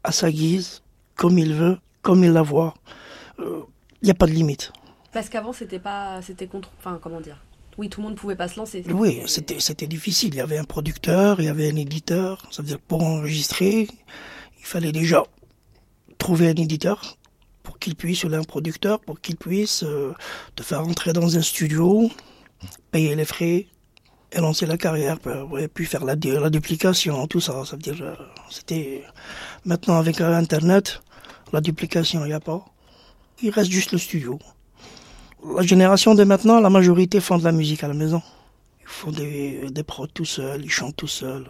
à 0.04 0.12
sa 0.12 0.30
guise, 0.30 0.82
comme 1.16 1.38
il 1.38 1.54
veut, 1.54 1.78
comme 2.02 2.24
il 2.24 2.32
la 2.32 2.42
voit. 2.42 2.74
Il 3.38 4.04
n'y 4.04 4.10
a 4.10 4.14
pas 4.14 4.26
de 4.26 4.32
limite. 4.32 4.72
Parce 5.12 5.28
qu'avant, 5.28 5.52
c'était 5.52 5.78
pas, 5.78 6.22
c'était 6.22 6.46
contre, 6.46 6.70
enfin, 6.78 6.98
comment 7.02 7.20
dire? 7.20 7.38
Oui, 7.78 7.88
tout 7.88 8.00
le 8.00 8.08
monde 8.08 8.16
pouvait 8.16 8.36
pas 8.36 8.48
se 8.48 8.58
lancer. 8.58 8.84
Oui, 8.90 9.22
c'était 9.26 9.58
c'était 9.58 9.86
difficile. 9.86 10.34
Il 10.34 10.36
y 10.36 10.40
avait 10.40 10.58
un 10.58 10.64
producteur, 10.64 11.40
il 11.40 11.46
y 11.46 11.48
avait 11.48 11.70
un 11.70 11.76
éditeur. 11.76 12.46
Ça 12.50 12.62
veut 12.62 12.68
dire 12.68 12.78
pour 12.78 13.02
enregistrer, 13.02 13.88
il 14.58 14.64
fallait 14.64 14.92
déjà 14.92 15.22
trouver 16.18 16.48
un 16.48 16.54
éditeur 16.54 17.16
pour 17.62 17.78
qu'il 17.78 17.96
puisse, 17.96 18.24
ou 18.24 18.34
un 18.34 18.42
producteur, 18.42 19.00
pour 19.00 19.20
qu'il 19.20 19.36
puisse 19.36 19.84
euh, 19.84 20.12
te 20.56 20.62
faire 20.62 20.80
entrer 20.80 21.12
dans 21.12 21.36
un 21.36 21.42
studio, 21.42 22.10
payer 22.90 23.14
les 23.14 23.24
frais 23.24 23.66
et 24.32 24.40
lancer 24.40 24.66
la 24.66 24.78
carrière, 24.78 25.18
et 25.58 25.68
puis 25.68 25.84
faire 25.84 26.04
la, 26.04 26.14
la 26.14 26.50
duplication, 26.50 27.26
tout 27.26 27.40
ça. 27.40 27.64
Ça 27.64 27.76
veut 27.76 27.82
dire, 27.82 27.96
euh, 28.00 28.14
c'était 28.50 29.04
maintenant 29.64 29.98
avec 29.98 30.20
euh, 30.20 30.34
Internet, 30.34 31.02
la 31.52 31.60
duplication, 31.60 32.24
il 32.24 32.28
n'y 32.28 32.32
a 32.32 32.40
pas. 32.40 32.64
Il 33.42 33.50
reste 33.50 33.70
juste 33.70 33.92
le 33.92 33.98
studio. 33.98 34.38
La 35.56 35.62
génération 35.62 36.14
de 36.14 36.24
maintenant, 36.24 36.60
la 36.60 36.70
majorité 36.70 37.20
font 37.20 37.36
de 37.36 37.44
la 37.44 37.52
musique 37.52 37.84
à 37.84 37.88
la 37.88 37.94
maison. 37.94 38.22
Ils 38.80 38.88
font 38.88 39.10
des, 39.10 39.70
des 39.70 39.82
prods 39.82 40.06
tout 40.06 40.24
seuls, 40.24 40.62
ils 40.64 40.70
chantent 40.70 40.96
tout 40.96 41.08
seuls. 41.08 41.46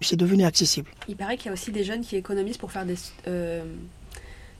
C'est 0.00 0.16
devenu 0.16 0.44
accessible. 0.44 0.90
Il 1.08 1.16
paraît 1.16 1.36
qu'il 1.38 1.46
y 1.46 1.48
a 1.48 1.52
aussi 1.54 1.72
des 1.72 1.82
jeunes 1.82 2.02
qui 2.02 2.16
économisent 2.16 2.58
pour 2.58 2.70
faire 2.70 2.84
des, 2.84 2.96
euh, 3.26 3.64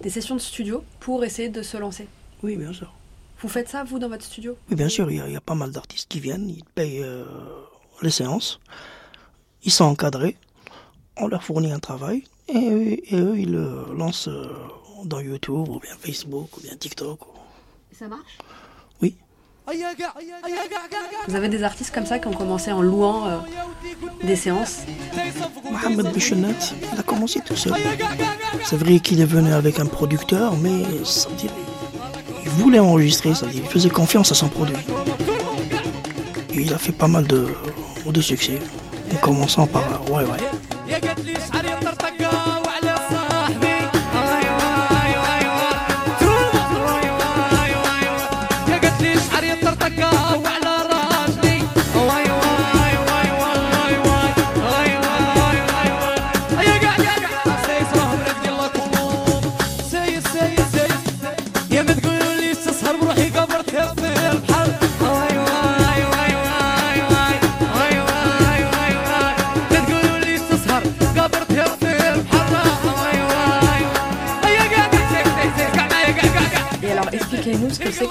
des 0.01 0.11
sessions 0.11 0.35
de 0.35 0.41
studio 0.41 0.83
pour 0.99 1.25
essayer 1.25 1.51
de 1.51 1.63
se 1.63 1.77
lancer. 1.77 2.09
Oui, 2.43 2.57
bien 2.57 2.73
sûr. 2.73 2.93
Vous 3.47 3.53
faites 3.53 3.69
ça, 3.69 3.85
vous, 3.85 4.01
dans 4.01 4.09
votre 4.09 4.25
studio? 4.25 4.57
Oui, 4.69 4.75
bien 4.75 4.89
sûr, 4.89 5.09
il 5.09 5.19
y 5.19 5.21
a, 5.21 5.29
il 5.29 5.33
y 5.33 5.37
a 5.37 5.41
pas 5.41 5.55
mal 5.55 5.71
d'artistes 5.71 6.09
qui 6.09 6.19
viennent, 6.19 6.51
ils 6.51 6.65
payent 6.65 7.05
euh, 7.05 7.25
les 8.03 8.11
séances. 8.11 8.59
ils 9.67 9.73
sont 9.73 9.85
encadrés, 9.85 10.37
on 11.17 11.27
leur 11.27 11.43
fournit 11.43 11.73
un 11.73 11.81
travail 11.81 12.23
et, 12.49 13.03
et 13.13 13.21
eux, 13.21 13.37
ils 13.37 13.51
le 13.51 13.87
lancent 13.95 14.29
euh, 14.29 14.49
dans 15.05 15.21
YouTube 15.21 15.69
ou 15.69 15.81
bien 15.81 15.95
Facebook 15.99 16.57
ou 16.57 16.61
bien 16.61 16.77
TikTok. 16.77 17.19
Ça 17.99 18.07
marche? 18.07 18.39
Oui. 19.03 19.17
Vous 21.27 21.35
avez 21.35 21.49
des 21.49 21.65
artistes 21.65 21.93
comme 21.93 22.07
ça 22.07 22.21
qui 22.21 22.29
ont 22.29 22.33
commencé 22.33 22.71
en 22.71 22.81
louant 22.81 23.27
euh, 23.27 23.39
des 24.23 24.37
séances? 24.37 24.83
Mohamed 25.69 26.13
Bichenat, 26.13 26.75
il 26.93 27.01
a 27.01 27.03
commencé 27.03 27.41
tout 27.45 27.57
seul. 27.57 27.75
C'est 28.65 28.77
vrai 28.77 29.01
qu'il 29.01 29.21
est 29.21 29.25
venu 29.25 29.53
avec 29.53 29.81
un 29.81 29.87
producteur, 29.87 30.57
mais 30.57 30.85
ça 31.05 31.29
dire, 31.31 31.51
il 32.47 32.51
voulait 32.63 32.79
enregistrer, 32.79 33.35
ça 33.35 33.47
il 33.53 33.63
faisait 33.65 33.91
confiance 33.91 34.31
à 34.33 34.35
son 34.35 34.49
produit. 34.49 34.77
Il 36.55 36.73
a 36.73 36.79
fait 36.79 36.93
pas 36.93 37.09
mal 37.09 37.27
de, 37.27 37.49
de 38.07 38.21
succès, 38.21 38.59
en 39.13 39.17
commençant 39.17 39.67
par 39.67 39.83
Ouais 40.11 40.25
Ouais. 40.25 40.97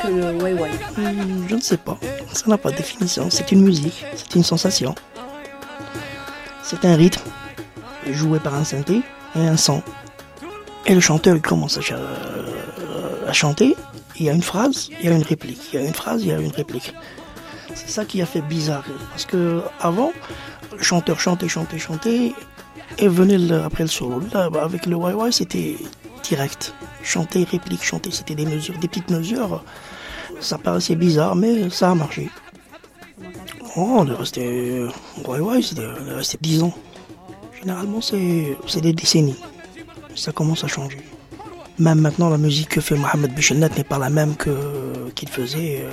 Le. 0.10 0.34
Hmm, 0.34 1.48
Je 1.50 1.56
ne 1.56 1.62
sais 1.62 1.78
pas, 1.78 1.98
ça 2.34 2.44
n'a 2.48 2.58
pas 2.58 2.72
de 2.72 2.78
définition. 2.78 3.30
C'est 3.30 3.52
une 3.52 3.62
musique, 3.64 4.06
c'est 4.16 4.36
une 4.36 4.44
sensation. 4.44 4.96
C'est 6.64 6.84
un 6.86 6.96
rythme 6.96 7.22
joué 8.12 8.40
par 8.40 8.56
un 8.56 8.64
synthé 8.64 9.02
et 9.36 9.40
un 9.40 9.58
son. 9.58 9.82
Et 10.86 10.94
le 10.94 11.00
chanteur 11.02 11.36
il 11.36 11.42
commence 11.42 11.78
à, 11.78 11.82
cha- 11.82 11.98
à 13.28 13.34
chanter, 13.34 13.76
il 14.20 14.26
y 14.26 14.30
a 14.30 14.34
une 14.34 14.44
phrase, 14.44 14.90
il 15.00 15.06
y 15.06 15.10
a 15.12 15.16
une 15.16 15.24
réplique. 15.24 15.62
Il 15.74 15.80
y 15.80 15.84
a 15.84 15.86
une 15.88 15.94
phrase, 15.94 16.22
il 16.24 16.30
y 16.30 16.32
a 16.32 16.40
une 16.40 16.52
réplique. 16.52 16.94
C'est 17.74 17.90
ça 17.90 18.06
qui 18.06 18.22
a 18.22 18.26
fait 18.26 18.42
bizarre. 18.42 18.84
Parce 19.12 19.26
que 19.26 19.62
avant, 19.80 20.12
le 20.76 20.82
chanteur 20.84 21.20
chantait, 21.20 21.48
chantait, 21.50 21.78
chantait, 21.80 22.34
et 22.98 23.08
venait 23.08 23.52
après 23.54 23.84
le 23.84 23.90
solo. 23.90 24.22
Là, 24.34 24.50
bah, 24.50 24.64
avec 24.64 24.86
le 24.86 24.96
YY, 24.98 25.34
c'était 25.34 25.76
direct. 26.24 26.74
Chanter, 27.04 27.44
réplique, 27.44 27.84
chanter, 27.84 28.12
c'était 28.12 28.36
des 28.36 28.46
mesures, 28.46 28.78
des 28.80 28.88
petites 28.88 29.10
mesures. 29.12 29.64
Ça 30.40 30.58
paraissait 30.58 30.96
bizarre, 30.96 31.36
mais 31.36 31.70
ça 31.70 31.92
a 31.92 31.96
marché. 31.96 32.30
Oh, 33.78 33.98
on 34.00 34.08
est 34.08 34.14
resté. 34.16 34.86
Ouais, 35.28 35.40
ouais, 35.40 35.60
on 35.78 36.08
est 36.12 36.14
resté 36.16 36.38
10 36.40 36.64
ans. 36.64 36.74
Généralement, 37.60 38.00
c'est 38.02 38.82
des 38.82 38.94
décennies. 38.94 39.36
Ça 40.16 40.32
commence 40.32 40.64
à 40.64 40.68
changer. 40.68 41.00
Même 41.78 42.00
maintenant, 42.00 42.30
la 42.30 42.38
musique 42.38 42.70
que 42.70 42.82
fait 42.82 42.96
Mohamed 42.96 43.34
Bichennet 43.34 43.70
n'est 43.76 43.84
pas 43.84 43.98
la 43.98 44.10
même 44.10 44.36
qu'il 45.16 45.28
faisait. 45.30 45.82
euh, 45.84 45.92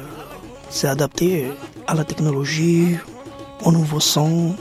C'est 0.71 0.87
adapté 0.87 1.49
à 1.89 1.95
la 1.95 2.05
technologie, 2.05 2.97
au 3.65 3.73
nouveau 3.73 3.99
son. 3.99 4.55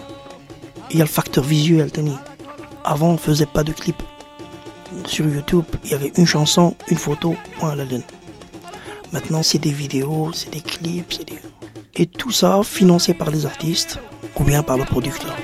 Il 0.90 0.98
y 0.98 1.02
a 1.02 1.06
le 1.06 1.10
facteur 1.10 1.44
visuel, 1.44 1.92
Tani. 1.92 2.16
Avant, 2.84 3.10
on 3.10 3.14
ne 3.14 3.18
faisait 3.18 3.46
pas 3.46 3.64
de 3.64 3.72
clip. 3.72 4.02
Sur 5.06 5.26
YouTube, 5.28 5.66
il 5.86 5.92
y 5.92 5.94
avait 5.94 6.12
une 6.18 6.26
chanson, 6.26 6.76
une 6.90 6.98
photo, 6.98 7.36
point 7.60 7.70
à. 7.78 8.04
Maintenant, 9.14 9.44
c'est 9.44 9.60
des 9.60 9.72
vidéos, 9.72 10.32
c'est 10.34 10.52
des 10.52 10.62
clips, 10.62 11.12
c'est 11.14 11.28
des... 11.28 11.40
Et 11.96 12.06
tout 12.06 12.32
ça 12.32 12.62
financé 12.64 13.14
par 13.14 13.30
les 13.30 13.46
artistes 13.46 14.00
ou 14.38 14.44
bien 14.46 14.64
par 14.64 14.78
le 14.78 14.86
producteur. 14.86 15.36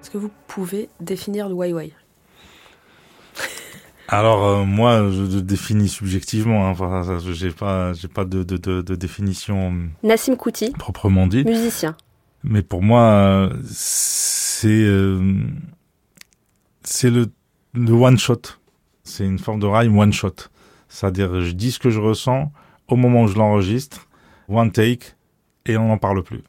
Est-ce 0.00 0.10
que 0.10 0.18
vous 0.18 0.30
pouvez 0.48 0.88
définir 1.00 1.48
le 1.48 1.54
Wai 1.54 1.92
Alors 4.08 4.44
euh, 4.44 4.64
moi, 4.64 5.08
je 5.12 5.22
le 5.22 5.42
définis 5.42 5.88
subjectivement. 5.88 6.66
Hein, 6.66 6.70
enfin, 6.70 7.04
ça, 7.04 7.18
j'ai 7.32 7.50
pas, 7.52 7.92
j'ai 7.92 8.08
pas 8.08 8.24
de, 8.24 8.42
de, 8.42 8.56
de, 8.56 8.82
de 8.82 8.94
définition 8.96 9.72
Nassim 10.02 10.34
Kouti, 10.36 10.72
proprement 10.72 11.28
dit. 11.28 11.44
musicien. 11.44 11.96
Mais 12.42 12.62
pour 12.62 12.82
moi, 12.82 13.02
euh, 13.02 13.56
c'est 13.64 14.68
euh, 14.68 15.44
c'est 16.82 17.10
le, 17.10 17.26
le 17.74 17.92
one 17.92 18.18
shot. 18.18 18.42
C'est 19.04 19.24
une 19.24 19.38
forme 19.38 19.60
de 19.60 19.66
rhyme 19.66 19.98
one 19.98 20.12
shot. 20.12 20.34
C'est-à-dire, 20.88 21.40
je 21.40 21.52
dis 21.52 21.72
ce 21.72 21.78
que 21.78 21.90
je 21.90 22.00
ressens 22.00 22.52
au 22.88 22.96
moment 22.96 23.22
où 23.22 23.28
je 23.28 23.36
l'enregistre, 23.36 24.08
one 24.48 24.70
take, 24.70 25.14
et 25.66 25.76
on 25.76 25.88
n'en 25.88 25.98
parle 25.98 26.22
plus. 26.22 26.42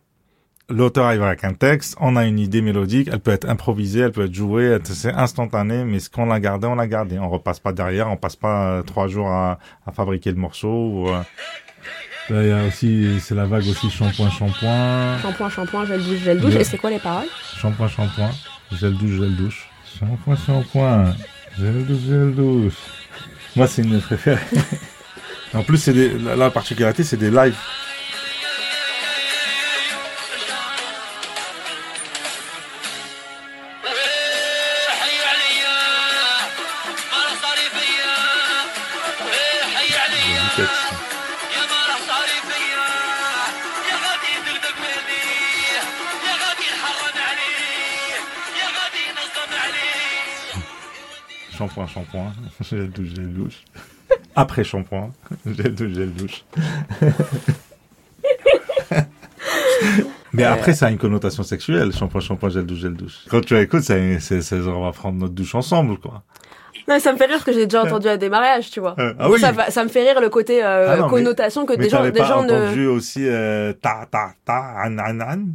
L'auteur 0.69 1.05
arrive 1.05 1.23
avec 1.23 1.43
un 1.43 1.53
texte, 1.53 1.95
on 1.99 2.15
a 2.15 2.25
une 2.25 2.39
idée 2.39 2.61
mélodique, 2.61 3.09
elle 3.11 3.19
peut 3.19 3.31
être 3.31 3.47
improvisée, 3.49 3.99
elle 4.01 4.11
peut 4.11 4.25
être 4.25 4.33
jouée, 4.33 4.77
c'est 4.83 5.13
instantané, 5.13 5.83
mais 5.83 5.99
ce 5.99 6.09
qu'on 6.09 6.25
l'a 6.25 6.39
gardé, 6.39 6.67
on 6.67 6.75
l'a 6.75 6.87
gardé. 6.87 7.19
On 7.19 7.29
repasse 7.29 7.59
pas 7.59 7.73
derrière, 7.73 8.09
on 8.09 8.17
passe 8.17 8.35
pas 8.37 8.67
euh, 8.67 8.81
trois 8.81 9.07
jours 9.07 9.29
à, 9.29 9.59
à 9.85 9.91
fabriquer 9.91 10.31
le 10.31 10.37
morceau. 10.37 10.69
Ou, 10.69 11.09
euh. 11.09 11.21
Là, 12.29 12.43
il 12.43 12.47
y 12.47 12.51
a 12.51 12.65
aussi, 12.65 13.19
c'est 13.19 13.35
la 13.35 13.45
vague 13.45 13.67
aussi 13.67 13.89
shampoing, 13.89 14.29
shampoing. 14.29 15.19
Shampoing, 15.19 15.49
shampoing, 15.49 15.85
gel 15.85 16.01
douche, 16.01 16.19
gel 16.19 16.39
douche. 16.39 16.55
Et 16.55 16.63
c'est 16.63 16.77
quoi 16.77 16.89
les 16.89 16.99
paroles? 16.99 17.27
Shampoing, 17.57 17.89
shampoing, 17.89 18.31
gel 18.71 18.95
douche, 18.95 19.11
gel 19.11 19.35
douche. 19.35 19.69
Shampoing, 19.99 20.37
shampoing, 20.37 21.13
gel 21.59 22.33
douche. 22.35 22.73
Moi, 23.55 23.67
c'est 23.67 23.83
une 23.83 24.01
préférées. 24.01 24.41
en 25.53 25.63
plus, 25.63 25.77
c'est 25.77 25.93
des, 25.93 26.09
la 26.17 26.49
particularité, 26.49 27.03
c'est 27.03 27.17
des 27.17 27.29
lives. 27.31 27.57
Shampoing, 51.67 51.87
shampoing, 51.87 52.31
gel 52.61 52.89
douche, 52.89 53.09
gel 53.15 53.33
douche. 53.33 53.63
Après 54.35 54.63
shampoing, 54.63 55.11
gel 55.45 55.73
douche, 55.75 55.93
gel 55.93 56.11
douche. 56.13 56.43
Mais 60.33 60.43
après, 60.43 60.73
ça 60.73 60.87
a 60.87 60.89
une 60.91 60.97
connotation 60.97 61.43
sexuelle, 61.43 61.91
shampoing, 61.93 62.21
shampoing, 62.21 62.49
gel 62.49 62.65
douche, 62.65 62.79
gel 62.79 62.93
douche. 62.95 63.19
Quand 63.29 63.41
tu 63.41 63.57
écoutes, 63.57 63.83
c'est, 63.83 64.19
genre, 64.63 64.79
on 64.79 64.85
va 64.85 64.91
prendre 64.91 65.19
notre 65.19 65.33
douche 65.33 65.55
ensemble, 65.55 65.97
quoi. 65.99 66.23
Non, 66.87 66.99
ça 66.99 67.13
me 67.13 67.17
fait 67.17 67.25
rire 67.25 67.35
parce 67.35 67.45
que 67.45 67.53
j'ai 67.53 67.65
déjà 67.65 67.83
entendu 67.83 68.07
à 68.09 68.17
des 68.17 68.27
mariages, 68.29 68.69
tu 68.69 68.81
vois. 68.81 68.95
Euh, 68.99 69.13
ah 69.17 69.29
oui. 69.29 69.39
ça, 69.39 69.83
me 69.83 69.89
fait 69.89 70.03
rire 70.03 70.19
le 70.19 70.29
côté 70.29 70.61
euh, 70.61 70.87
Ah 70.89 70.97
non, 70.97 71.03
mais- 71.05 71.09
connotation 71.11 71.65
que 71.65 71.73
mais 71.73 71.83
des 71.85 71.89
gens, 71.89 72.03
des 72.03 72.11
pas 72.11 72.25
gens 72.25 72.43
ne. 72.43 72.51
entendu 72.51 72.87
aussi 72.87 73.25
euh, 73.25 73.71
ta 73.71 74.05
ta 74.11 74.33
ta 74.43 74.83
an 74.85 74.97
an 74.97 75.21
an 75.21 75.45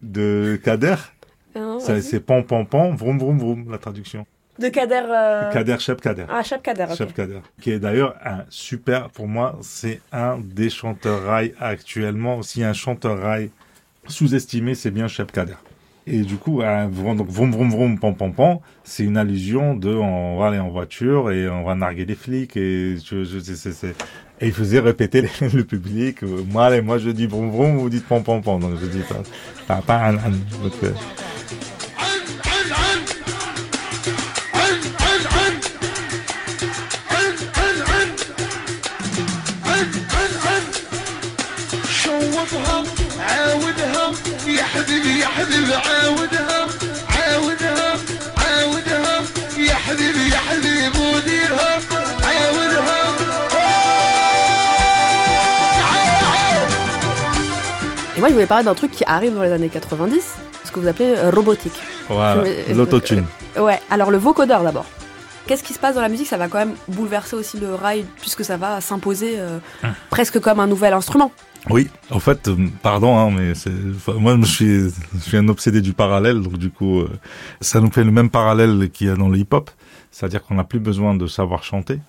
de 0.00 0.58
Kader? 0.64 0.94
Vas-y. 1.54 2.02
c'est 2.02 2.20
pom 2.20 2.42
pom 2.44 2.66
pom 2.66 2.96
vroom 2.96 3.18
vroom 3.18 3.38
vroom 3.38 3.70
la 3.70 3.76
traduction. 3.78 4.26
De 4.58 4.68
Kader. 4.68 5.02
euh, 5.10 5.50
Kader 5.52 5.76
Cheb 5.80 6.00
Kader. 6.00 6.26
Ah, 6.28 6.42
Cheb 6.42 6.62
Kader, 6.62 6.84
ok. 6.90 6.96
Cheb 6.96 7.12
Kader, 7.12 7.40
qui 7.60 7.72
est 7.72 7.78
d'ailleurs 7.80 8.14
un 8.24 8.44
super 8.48 9.10
pour 9.10 9.26
moi, 9.26 9.58
c'est 9.62 10.00
un 10.12 10.38
des 10.38 10.70
chanteurs 10.70 11.24
rail 11.24 11.54
actuellement. 11.60 12.40
A 12.40 12.60
un 12.68 12.72
chanteur 12.72 13.18
rail 13.20 13.50
sous-estimé, 14.06 14.74
c'est 14.74 14.90
bien 14.90 15.08
Cheb 15.08 15.30
Kader. 15.30 15.54
Et 16.06 16.20
du 16.20 16.36
coup, 16.36 16.60
vroom, 16.90 17.16
donc 17.16 17.28
vroom 17.30 17.50
vroom 17.50 17.70
vroom 17.70 17.98
pom 17.98 18.14
pom 18.14 18.32
pom, 18.34 18.58
c'est 18.84 19.04
une 19.04 19.16
allusion 19.16 19.74
de 19.74 19.88
on 19.94 20.36
va 20.38 20.48
aller 20.48 20.58
en 20.58 20.68
voiture 20.68 21.30
et 21.32 21.48
on 21.48 21.64
va 21.64 21.74
narguer 21.74 22.04
les 22.04 22.14
flics 22.14 22.56
et 22.58 22.96
je, 23.02 23.24
je 23.24 23.38
c'est, 23.38 23.72
c'est, 23.72 23.94
et 24.40 24.48
il 24.48 24.52
faisait 24.52 24.80
répéter 24.80 25.22
les- 25.22 25.48
le 25.54 25.64
public. 25.64 26.22
euh, 26.22 26.42
Moi, 26.50 26.66
allez, 26.66 26.82
moi 26.82 26.98
je 26.98 27.08
dis 27.08 27.26
vroom 27.26 27.50
vroom, 27.50 27.78
vous 27.78 27.88
dites 27.88 28.06
pom 28.06 28.22
pom 28.22 28.42
pom. 28.42 28.60
Donc 28.60 28.72
je 28.82 28.86
dis 28.86 29.00
pas, 29.08 29.22
pas, 29.66 29.80
pas 29.80 29.96
un, 30.08 30.16
un. 30.16 30.32
Euh, 30.32 30.90
moi, 58.24 58.30
je 58.30 58.34
voulais 58.36 58.46
parler 58.46 58.64
d'un 58.64 58.74
truc 58.74 58.90
qui 58.90 59.04
arrive 59.04 59.34
dans 59.34 59.42
les 59.42 59.52
années 59.52 59.68
90, 59.68 60.36
ce 60.64 60.72
que 60.72 60.80
vous 60.80 60.88
appelez 60.88 61.14
euh, 61.14 61.30
robotique. 61.30 61.74
Voilà, 62.08 62.42
l'autotune. 62.74 63.26
Ouais, 63.54 63.78
alors 63.90 64.10
le 64.10 64.16
vocodeur 64.16 64.62
d'abord. 64.62 64.86
Qu'est-ce 65.46 65.62
qui 65.62 65.74
se 65.74 65.78
passe 65.78 65.94
dans 65.94 66.00
la 66.00 66.08
musique? 66.08 66.26
Ça 66.26 66.38
va 66.38 66.48
quand 66.48 66.56
même 66.56 66.72
bouleverser 66.88 67.36
aussi 67.36 67.60
le 67.60 67.74
rail, 67.74 68.06
puisque 68.22 68.42
ça 68.42 68.56
va 68.56 68.80
s'imposer 68.80 69.34
euh, 69.36 69.58
Hum. 69.82 69.92
presque 70.08 70.40
comme 70.40 70.58
un 70.58 70.66
nouvel 70.66 70.94
instrument. 70.94 71.32
Oui, 71.68 71.90
en 72.10 72.18
fait, 72.18 72.48
euh, 72.48 72.56
pardon, 72.82 73.14
hein, 73.18 73.30
mais 73.30 73.52
enfin, 73.94 74.14
moi, 74.14 74.38
je 74.40 74.46
suis, 74.46 74.80
je 75.16 75.20
suis 75.20 75.36
un 75.36 75.48
obsédé 75.48 75.82
du 75.82 75.92
parallèle, 75.92 76.40
donc 76.40 76.56
du 76.56 76.70
coup, 76.70 77.00
euh, 77.00 77.10
ça 77.60 77.78
nous 77.82 77.90
fait 77.90 78.04
le 78.04 78.10
même 78.10 78.30
parallèle 78.30 78.88
qu'il 78.90 79.08
y 79.08 79.10
a 79.10 79.16
dans 79.16 79.28
le 79.28 79.36
hip-hop, 79.36 79.70
c'est-à-dire 80.10 80.42
qu'on 80.42 80.54
n'a 80.54 80.64
plus 80.64 80.80
besoin 80.80 81.14
de 81.14 81.26
savoir 81.26 81.62
chanter, 81.62 82.00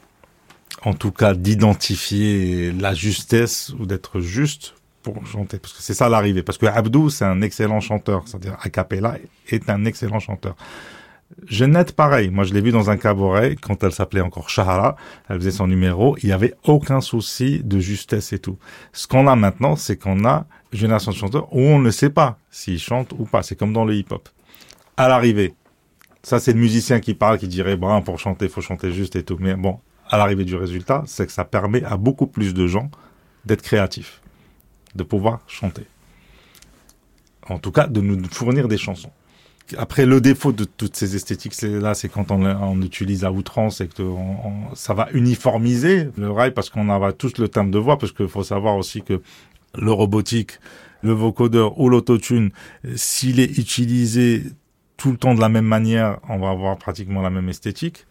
en 0.84 0.94
tout 0.94 1.12
cas 1.12 1.34
d'identifier 1.34 2.72
la 2.72 2.94
justesse 2.94 3.74
ou 3.78 3.86
d'être 3.86 4.22
juste 4.22 4.76
pour 5.12 5.26
chanter, 5.28 5.60
parce 5.60 5.74
que 5.74 5.82
c'est 5.82 5.94
ça 5.94 6.10
l'arrivée. 6.10 6.44
Parce 6.44 6.58
que 6.58 6.66
Abdou, 6.66 7.10
c'est 7.10 7.26
un 7.26 7.42
excellent 7.42 7.80
chanteur, 7.80 8.24
c'est-à-dire 8.26 8.58
a 8.62 8.70
cappella 8.70 9.18
est 9.50 9.70
un 9.70 9.86
excellent 9.86 10.20
chanteur. 10.20 10.56
Jeannette, 11.48 11.94
pareil. 11.96 12.30
Moi, 12.30 12.44
je 12.44 12.54
l'ai 12.54 12.62
vu 12.62 12.72
dans 12.72 12.90
un 12.90 12.98
cabaret 12.98 13.56
quand 13.60 13.84
elle 13.84 13.92
s'appelait 13.92 14.22
encore 14.22 14.50
Shahara. 14.50 14.96
Elle 15.28 15.38
faisait 15.38 15.52
son 15.52 15.68
numéro. 15.68 16.16
Il 16.22 16.30
y 16.30 16.32
avait 16.32 16.54
aucun 16.64 17.02
souci 17.02 17.62
de 17.64 17.80
justesse 17.80 18.32
et 18.32 18.40
tout. 18.40 18.58
Ce 18.94 19.08
qu'on 19.08 19.28
a 19.28 19.36
maintenant, 19.36 19.76
c'est 19.76 19.98
qu'on 19.98 20.24
a 20.24 20.46
une 20.72 20.80
génération 20.80 21.12
de 21.12 21.18
chanteurs 21.18 21.54
où 21.54 21.60
on 21.60 21.80
ne 21.80 21.90
sait 21.90 22.12
pas 22.12 22.38
s'ils 22.52 22.80
chantent 22.80 23.14
ou 23.18 23.26
pas. 23.26 23.42
C'est 23.42 23.56
comme 23.56 23.74
dans 23.74 23.86
le 23.86 23.96
hip-hop. 23.96 24.30
À 24.98 25.08
l'arrivée, 25.08 25.56
ça, 26.22 26.40
c'est 26.40 26.54
le 26.54 26.60
musicien 26.60 27.00
qui 27.00 27.16
parle, 27.16 27.38
qui 27.38 27.48
dirait, 27.48 27.76
bon, 27.76 28.02
pour 28.02 28.20
chanter, 28.20 28.48
faut 28.48 28.62
chanter 28.62 28.92
juste 28.92 29.16
et 29.16 29.24
tout. 29.24 29.38
Mais 29.40 29.56
bon, 29.56 29.80
à 30.10 30.18
l'arrivée 30.18 30.46
du 30.46 30.56
résultat, 30.56 31.04
c'est 31.08 31.26
que 31.26 31.32
ça 31.32 31.44
permet 31.44 31.84
à 31.84 31.98
beaucoup 31.98 32.28
plus 32.28 32.54
de 32.54 32.68
gens 32.68 32.90
d'être 33.46 33.62
créatifs, 33.62 34.22
de 34.96 35.04
pouvoir 35.04 35.42
chanter. 35.48 35.86
En 37.48 37.60
tout 37.60 37.72
cas, 37.72 37.88
de 37.88 38.02
nous 38.02 38.24
fournir 38.30 38.68
des 38.68 38.78
chansons. 38.78 39.12
Après, 39.78 40.06
le 40.06 40.22
défaut 40.22 40.52
de 40.52 40.64
toutes 40.64 40.96
ces 40.96 41.16
esthétiques, 41.16 41.54
c'est 41.56 42.10
quand 42.10 42.32
on, 42.32 42.46
on 42.46 42.82
utilise 42.82 43.24
à 43.24 43.32
outrance 43.32 43.82
et 43.82 43.88
que 43.88 44.04
ça 44.76 44.94
va 44.94 45.08
uniformiser 45.14 46.10
le 46.18 46.30
rail 46.30 46.52
parce 46.52 46.70
qu'on 46.70 46.86
va 46.86 47.14
tous 47.14 47.38
le 47.40 47.48
timbre 47.50 47.72
de 47.72 47.80
voix, 47.80 47.98
parce 47.98 48.12
qu'il 48.12 48.28
faut 48.28 48.44
savoir 48.44 48.78
aussi 48.78 49.02
que 49.02 49.22
le 49.76 49.92
robotique, 49.92 50.60
le 51.02 51.14
vocodeur 51.14 51.80
ou 51.80 51.90
l'autotune, 51.90 52.52
s'il 52.96 53.40
est 53.40 53.58
utilisé 53.58 54.44
tout 54.98 55.12
le 55.12 55.18
temps 55.18 55.36
de 55.36 55.42
la 55.42 55.50
même 55.50 55.66
manière, 55.66 56.20
on 56.30 56.38
va 56.38 56.50
avoir 56.50 56.78
pratiquement 56.78 57.22
la 57.22 57.30
même 57.30 57.50
esthétique. 57.50 58.06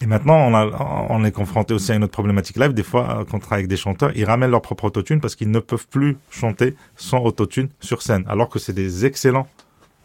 Et 0.00 0.06
maintenant, 0.06 0.36
on, 0.36 0.54
a, 0.54 1.06
on 1.08 1.24
est 1.24 1.32
confronté 1.32 1.72
aussi 1.72 1.92
à 1.92 1.94
une 1.94 2.04
autre 2.04 2.12
problématique 2.12 2.56
live. 2.56 2.74
Des 2.74 2.82
fois, 2.82 3.20
euh, 3.20 3.24
quand 3.24 3.36
on 3.36 3.40
travaille 3.40 3.60
avec 3.60 3.68
des 3.68 3.76
chanteurs, 3.76 4.10
ils 4.14 4.24
ramènent 4.24 4.50
leur 4.50 4.62
propre 4.62 4.84
autotune 4.84 5.20
parce 5.20 5.34
qu'ils 5.34 5.50
ne 5.50 5.60
peuvent 5.60 5.86
plus 5.88 6.16
chanter 6.30 6.74
sans 6.96 7.22
autotune 7.22 7.68
sur 7.80 8.02
scène, 8.02 8.24
alors 8.28 8.48
que 8.48 8.58
c'est 8.58 8.72
des 8.72 9.06
excellents 9.06 9.48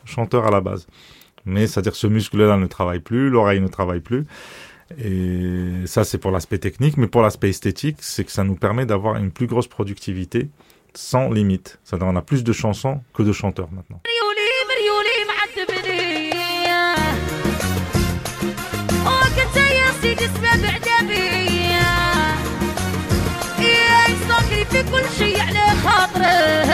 chanteurs 0.06 0.46
à 0.46 0.52
la 0.52 0.62
base. 0.62 0.88
Mais 1.46 1.68
c'est-à-dire 1.68 1.96
ce 1.96 2.08
muscle-là 2.08 2.58
ne 2.58 2.68
travaille 2.68 3.00
plus, 3.00 3.30
l'oreille 3.30 3.62
ne 3.62 3.68
travaille 3.68 4.02
plus. 4.02 4.26
Et 4.98 5.86
ça, 5.86 6.04
c'est 6.04 6.18
pour 6.18 6.32
l'aspect 6.32 6.58
technique. 6.58 6.98
Mais 6.98 7.08
pour 7.08 7.22
l'aspect 7.22 7.50
esthétique, 7.50 7.98
c'est 8.00 8.24
que 8.24 8.32
ça 8.32 8.44
nous 8.44 8.56
permet 8.56 8.86
d'avoir 8.86 9.16
une 9.18 9.32
plus 9.32 9.48
grosse 9.48 9.68
productivité 9.68 10.50
sans 10.94 11.30
limite. 11.30 11.80
C'est-à-dire 11.84 12.08
on 12.08 12.16
a 12.16 12.22
plus 12.22 12.44
de 12.44 12.54
chansons 12.54 13.02
que 13.14 13.24
de 13.24 13.32
chanteurs 13.32 13.70
maintenant. 13.72 14.02
كل 24.84 25.04
شي 25.18 25.42
على 25.42 25.66
خاطره. 25.84 26.69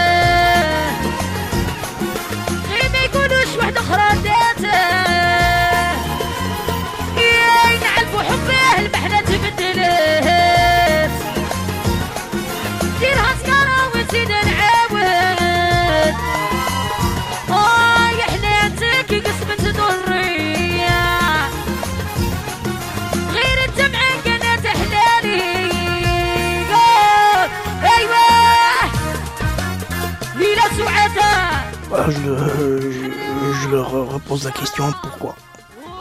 je, 32.11 33.69
leur 33.69 33.89
repose 33.91 34.45
la 34.45 34.51
question 34.51 34.85
pourquoi? 35.01 35.35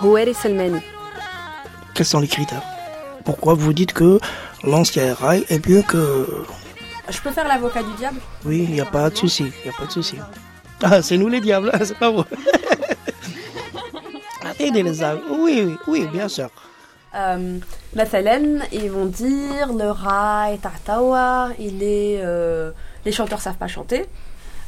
Rouel 0.00 0.28
et 0.28 0.34
Salmani. 0.34 0.80
Quels 1.94 2.06
sont 2.06 2.20
les 2.20 2.28
critères? 2.28 2.62
Pourquoi 3.24 3.54
vous 3.54 3.72
dites 3.72 3.92
que 3.92 4.18
l'ancien 4.64 5.14
rail 5.14 5.44
est 5.48 5.66
mieux 5.66 5.82
que. 5.82 6.44
Je 7.08 7.20
peux 7.20 7.30
faire 7.30 7.48
l'avocat 7.48 7.82
du 7.82 7.92
diable? 7.94 8.20
Oui, 8.44 8.66
il 8.68 8.74
n'y 8.74 8.80
a 8.80 8.86
pas 8.86 9.08
de 9.10 9.16
souci, 9.16 9.52
il 9.64 9.70
a 9.70 9.72
pas 9.72 9.86
de 9.86 9.92
souci. 9.92 10.16
Ah, 10.82 11.00
c'est 11.02 11.16
nous 11.16 11.28
les 11.28 11.40
diables, 11.40 11.70
hein, 11.72 11.78
c'est 11.82 11.96
pas 11.98 12.10
vous. 12.10 12.24
Aidez 14.58 14.82
les 14.82 15.02
âmes, 15.02 15.20
oui, 15.30 15.74
oui, 15.86 16.06
bien 16.12 16.28
sûr. 16.28 16.50
Euh, 17.14 17.58
ils 18.72 18.90
vont 18.90 19.06
dire 19.06 19.72
le 19.72 19.90
rail, 19.90 20.58
tartawa, 20.58 21.50
il 21.58 21.82
est. 21.82 22.20
Euh, 22.22 22.72
les 23.04 23.12
chanteurs 23.12 23.40
savent 23.40 23.56
pas 23.56 23.68
chanter. 23.68 24.06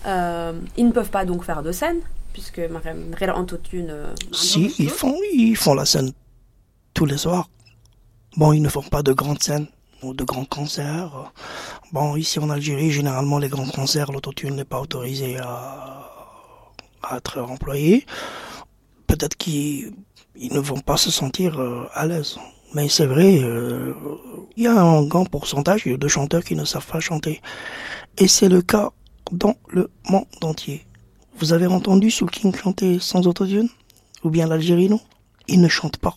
Euh, 0.06 0.52
ils 0.76 0.86
ne 0.86 0.92
peuvent 0.92 1.10
pas 1.10 1.24
donc 1.24 1.44
faire 1.44 1.62
de 1.62 1.72
scène, 1.72 2.00
puisque 2.32 2.58
Mariam 2.58 3.12
Antotune. 3.34 3.88
Euh, 3.90 4.14
si, 4.32 4.74
ils 4.78 4.90
font, 4.90 5.18
ils 5.32 5.56
font 5.56 5.74
la 5.74 5.84
scène 5.84 6.12
tous 6.94 7.06
les 7.06 7.18
soirs. 7.18 7.48
Bon, 8.36 8.52
ils 8.52 8.62
ne 8.62 8.68
font 8.68 8.82
pas 8.82 9.02
de 9.02 9.12
grandes 9.12 9.42
scènes 9.42 9.66
ou 10.02 10.14
de 10.14 10.24
grands 10.24 10.44
concerts. 10.44 11.32
Bon, 11.92 12.16
ici 12.16 12.38
en 12.38 12.50
Algérie, 12.50 12.90
généralement, 12.90 13.38
les 13.38 13.48
grands 13.48 13.66
concerts, 13.66 14.12
l'autotune 14.12 14.56
n'est 14.56 14.64
pas 14.64 14.80
autorisé 14.80 15.38
à, 15.38 16.12
à 17.02 17.16
être 17.16 17.40
employé. 17.40 18.06
Peut-être 19.06 19.36
qu'ils 19.36 19.92
ne 20.36 20.58
vont 20.58 20.80
pas 20.80 20.96
se 20.96 21.10
sentir 21.10 21.60
euh, 21.60 21.88
à 21.94 22.06
l'aise. 22.06 22.38
Mais 22.74 22.88
c'est 22.88 23.06
vrai, 23.06 23.38
euh, 23.42 23.94
il 24.56 24.64
y 24.64 24.66
a 24.66 24.78
un 24.78 25.02
grand 25.04 25.24
pourcentage 25.24 25.84
de 25.84 26.08
chanteurs 26.08 26.44
qui 26.44 26.56
ne 26.56 26.64
savent 26.64 26.86
pas 26.86 27.00
chanter. 27.00 27.40
Et 28.18 28.28
c'est 28.28 28.48
le 28.48 28.60
cas 28.60 28.90
dans 29.32 29.54
le 29.68 29.90
monde 30.08 30.24
entier. 30.42 30.84
Vous 31.38 31.52
avez 31.52 31.66
entendu 31.66 32.10
Soul 32.10 32.30
King 32.30 32.54
chanter 32.54 32.98
sans 33.00 33.26
autotune 33.26 33.68
Ou 34.24 34.30
bien 34.30 34.46
l'Algérie, 34.46 34.88
non? 34.88 35.00
Il 35.48 35.60
ne 35.60 35.68
chante 35.68 35.98
pas. 35.98 36.16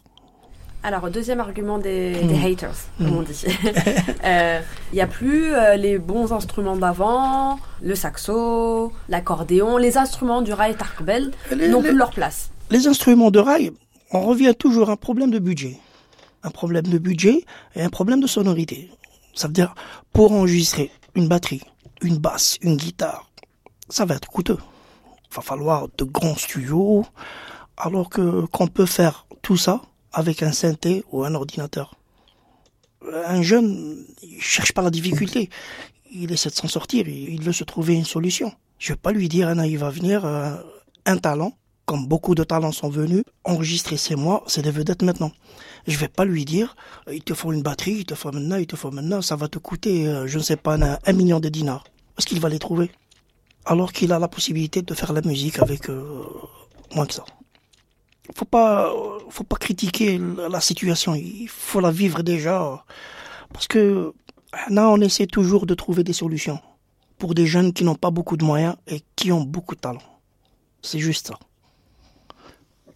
Alors, 0.82 1.10
deuxième 1.12 1.42
argument 1.42 1.78
des, 1.78 2.16
Mm. 2.24 2.28
des 2.28 2.46
haters, 2.52 2.76
comme 2.98 3.08
Mm. 3.08 3.18
on 3.18 3.22
dit. 3.24 3.44
Euh, 4.24 4.62
Il 4.92 4.96
n'y 4.96 5.02
a 5.02 5.08
plus 5.08 5.54
euh, 5.54 5.76
les 5.76 5.98
bons 6.00 6.32
instruments 6.32 6.78
d'avant, 6.78 7.60
le 7.82 7.96
saxo, 7.96 8.92
l'accordéon, 9.10 9.78
les 9.78 9.98
instruments 9.98 10.42
du 10.42 10.54
rail 10.54 10.76
Tarkbel 10.76 11.32
n'ont 11.70 11.82
plus 11.82 11.96
leur 11.96 12.12
place. 12.12 12.50
Les 12.72 12.88
instruments 12.88 13.30
de 13.32 13.40
rail, 13.40 13.72
on 14.12 14.22
revient 14.22 14.54
toujours 14.58 14.90
à 14.90 14.94
un 14.94 14.96
problème 14.98 15.32
de 15.32 15.40
budget. 15.40 15.78
Un 16.44 16.50
problème 16.52 16.88
de 16.88 16.98
budget 16.98 17.44
et 17.76 17.82
un 17.82 17.90
problème 17.90 18.22
de 18.22 18.28
sonorité. 18.28 18.90
Ça 19.36 19.48
veut 19.48 19.54
dire, 19.54 19.76
pour 20.14 20.32
enregistrer 20.32 20.90
une 21.16 21.28
batterie, 21.28 21.62
une 22.02 22.18
basse, 22.18 22.58
une 22.62 22.78
guitare, 22.78 23.30
ça 23.90 24.06
va 24.06 24.16
être 24.16 24.28
coûteux. 24.28 24.58
Il 25.32 25.36
va 25.36 25.42
falloir 25.42 25.88
de 25.98 26.04
grands 26.04 26.36
studios, 26.36 27.06
alors 27.78 28.10
que 28.10 28.46
qu'on 28.48 28.68
peut 28.68 28.86
faire 28.86 29.28
tout 29.42 29.58
ça 29.58 29.82
avec 30.12 30.44
un 30.44 30.52
synthé 30.52 31.04
ou 31.12 31.24
un 31.24 31.36
ordinateur. 31.36 31.96
Un 33.26 33.42
jeune, 33.42 34.06
il 34.22 34.42
cherche 34.42 34.74
pas 34.74 34.82
la 34.82 34.90
difficulté. 34.90 35.50
Il 36.12 36.32
essaie 36.32 36.50
de 36.50 36.56
s'en 36.56 36.68
sortir, 36.68 37.08
il 37.08 37.42
veut 37.42 37.54
se 37.54 37.64
trouver 37.64 37.94
une 37.96 38.06
solution. 38.06 38.52
Je 38.80 38.94
vais 38.94 38.98
pas 38.98 39.12
lui 39.12 39.30
dire, 39.30 39.54
il 39.64 39.78
va 39.78 39.90
venir, 39.90 40.26
euh, 40.26 40.56
un 41.06 41.18
talent, 41.18 41.54
comme 41.90 42.06
beaucoup 42.06 42.36
de 42.36 42.44
talents 42.44 42.72
sont 42.72 42.88
venus, 42.88 43.24
enregistrer 43.44 43.98
ces 43.98 44.16
mois, 44.16 44.44
c'est 44.46 44.62
des 44.62 44.70
vedettes 44.70 45.02
maintenant. 45.02 45.32
Je 45.88 45.98
vais 45.98 46.08
pas 46.08 46.24
lui 46.24 46.46
dire, 46.46 46.76
euh, 47.08 47.16
il 47.16 47.24
te 47.24 47.34
faut 47.34 47.52
une 47.52 47.64
batterie, 47.64 47.98
il 48.02 48.06
te 48.06 48.14
faut 48.14 48.32
maintenant, 48.32 48.58
il 48.58 48.68
te 48.68 48.76
faut 48.76 48.92
maintenant, 48.92 49.24
ça 49.24 49.36
va 49.36 49.48
te 49.48 49.58
coûter, 49.58 50.08
euh, 50.08 50.28
je 50.28 50.38
ne 50.38 50.44
sais 50.44 50.56
pas, 50.56 50.76
un, 50.76 51.14
million 51.14 51.40
de 51.40 51.50
dinars. 51.50 51.86
Est-ce 52.16 52.28
qu'il 52.28 52.40
va 52.40 52.48
les 52.48 52.60
trouver? 52.60 52.92
Alors 53.66 53.92
qu'il 53.92 54.14
a 54.14 54.20
la 54.20 54.28
possibilité 54.28 54.84
de 54.84 54.94
faire 54.94 55.14
la 55.14 55.22
musique 55.22 55.58
avec 55.58 55.90
euh, 55.90 56.26
moins 56.94 57.08
que 57.08 57.16
ça. 57.16 57.26
Faut 58.36 58.46
pas, 58.46 58.94
faut 59.32 59.44
pas 59.44 59.56
critiquer 59.56 60.22
la 60.48 60.62
situation, 60.62 61.16
il 61.16 61.48
faut 61.48 61.80
la 61.80 61.90
vivre 61.90 62.22
déjà. 62.22 62.86
Parce 63.52 63.68
que 63.68 64.14
là, 64.70 64.90
on 64.92 65.02
essaie 65.02 65.26
toujours 65.26 65.66
de 65.66 65.74
trouver 65.74 66.04
des 66.04 66.14
solutions 66.14 66.60
pour 67.18 67.34
des 67.34 67.48
jeunes 67.48 67.74
qui 67.74 67.84
n'ont 67.84 67.96
pas 67.96 68.12
beaucoup 68.12 68.38
de 68.38 68.46
moyens 68.46 68.76
et 68.86 69.02
qui 69.16 69.32
ont 69.32 69.42
beaucoup 69.42 69.74
de 69.74 69.82
talent. 69.82 70.04
C'est 70.84 71.00
juste 71.00 71.30
ça. 71.30 71.40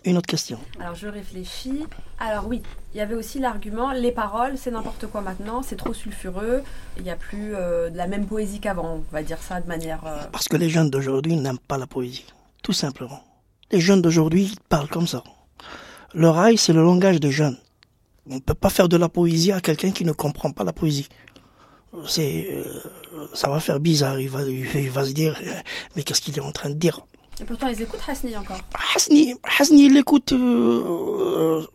Une 0.05 0.17
autre 0.17 0.27
question. 0.27 0.59
Alors 0.79 0.95
je 0.95 1.07
réfléchis. 1.07 1.85
Alors 2.19 2.47
oui, 2.47 2.61
il 2.93 2.97
y 2.97 3.01
avait 3.01 3.15
aussi 3.15 3.39
l'argument 3.39 3.93
les 3.93 4.11
paroles, 4.11 4.57
c'est 4.57 4.71
n'importe 4.71 5.07
quoi 5.07 5.21
maintenant, 5.21 5.63
c'est 5.63 5.77
trop 5.77 5.93
sulfureux, 5.93 6.61
il 6.97 7.03
n'y 7.03 7.09
a 7.09 7.15
plus 7.15 7.55
euh, 7.55 7.89
de 7.89 7.95
la 7.97 8.07
même 8.07 8.25
poésie 8.25 8.59
qu'avant, 8.59 8.95
on 8.97 9.03
va 9.13 9.23
dire 9.23 9.39
ça 9.41 9.61
de 9.61 9.67
manière. 9.67 10.05
euh, 10.05 10.17
Parce 10.31 10.49
que 10.49 10.57
les 10.57 10.69
jeunes 10.69 10.89
d'aujourd'hui 10.89 11.35
n'aiment 11.37 11.57
pas 11.57 11.77
la 11.77 11.87
poésie. 11.87 12.25
Tout 12.63 12.73
simplement. 12.73 13.23
Les 13.71 13.79
jeunes 13.79 14.01
d'aujourd'hui 14.01 14.55
parlent 14.69 14.89
comme 14.89 15.07
ça. 15.07 15.23
Le 16.13 16.29
rail, 16.29 16.57
c'est 16.57 16.73
le 16.73 16.83
langage 16.83 17.19
des 17.19 17.31
jeunes. 17.31 17.57
On 18.29 18.35
ne 18.35 18.39
peut 18.39 18.53
pas 18.53 18.69
faire 18.69 18.87
de 18.89 18.97
la 18.97 19.09
poésie 19.09 19.51
à 19.51 19.61
quelqu'un 19.61 19.91
qui 19.91 20.05
ne 20.05 20.11
comprend 20.11 20.51
pas 20.51 20.63
la 20.63 20.73
poésie. 20.73 21.07
C'est, 22.07 22.47
euh, 22.51 22.63
ça 23.33 23.49
va 23.49 23.59
faire 23.59 23.79
bizarre. 23.79 24.19
Il 24.19 24.29
va, 24.29 24.41
il 24.43 24.89
va 24.89 25.05
se 25.05 25.11
dire, 25.11 25.39
mais 25.95 26.03
qu'est-ce 26.03 26.21
qu'il 26.21 26.35
est 26.37 26.41
en 26.41 26.51
train 26.51 26.69
de 26.69 26.75
dire? 26.75 26.99
Et 27.41 27.45
pourtant 27.45 27.67
ils 27.67 27.81
écoutent 27.81 28.01
Hasni 28.07 28.35
encore. 28.37 28.59
Hasni, 28.95 29.35
Hasni, 29.59 29.85
il 29.85 29.97
écoute. 29.97 30.31
euh, 30.33 31.65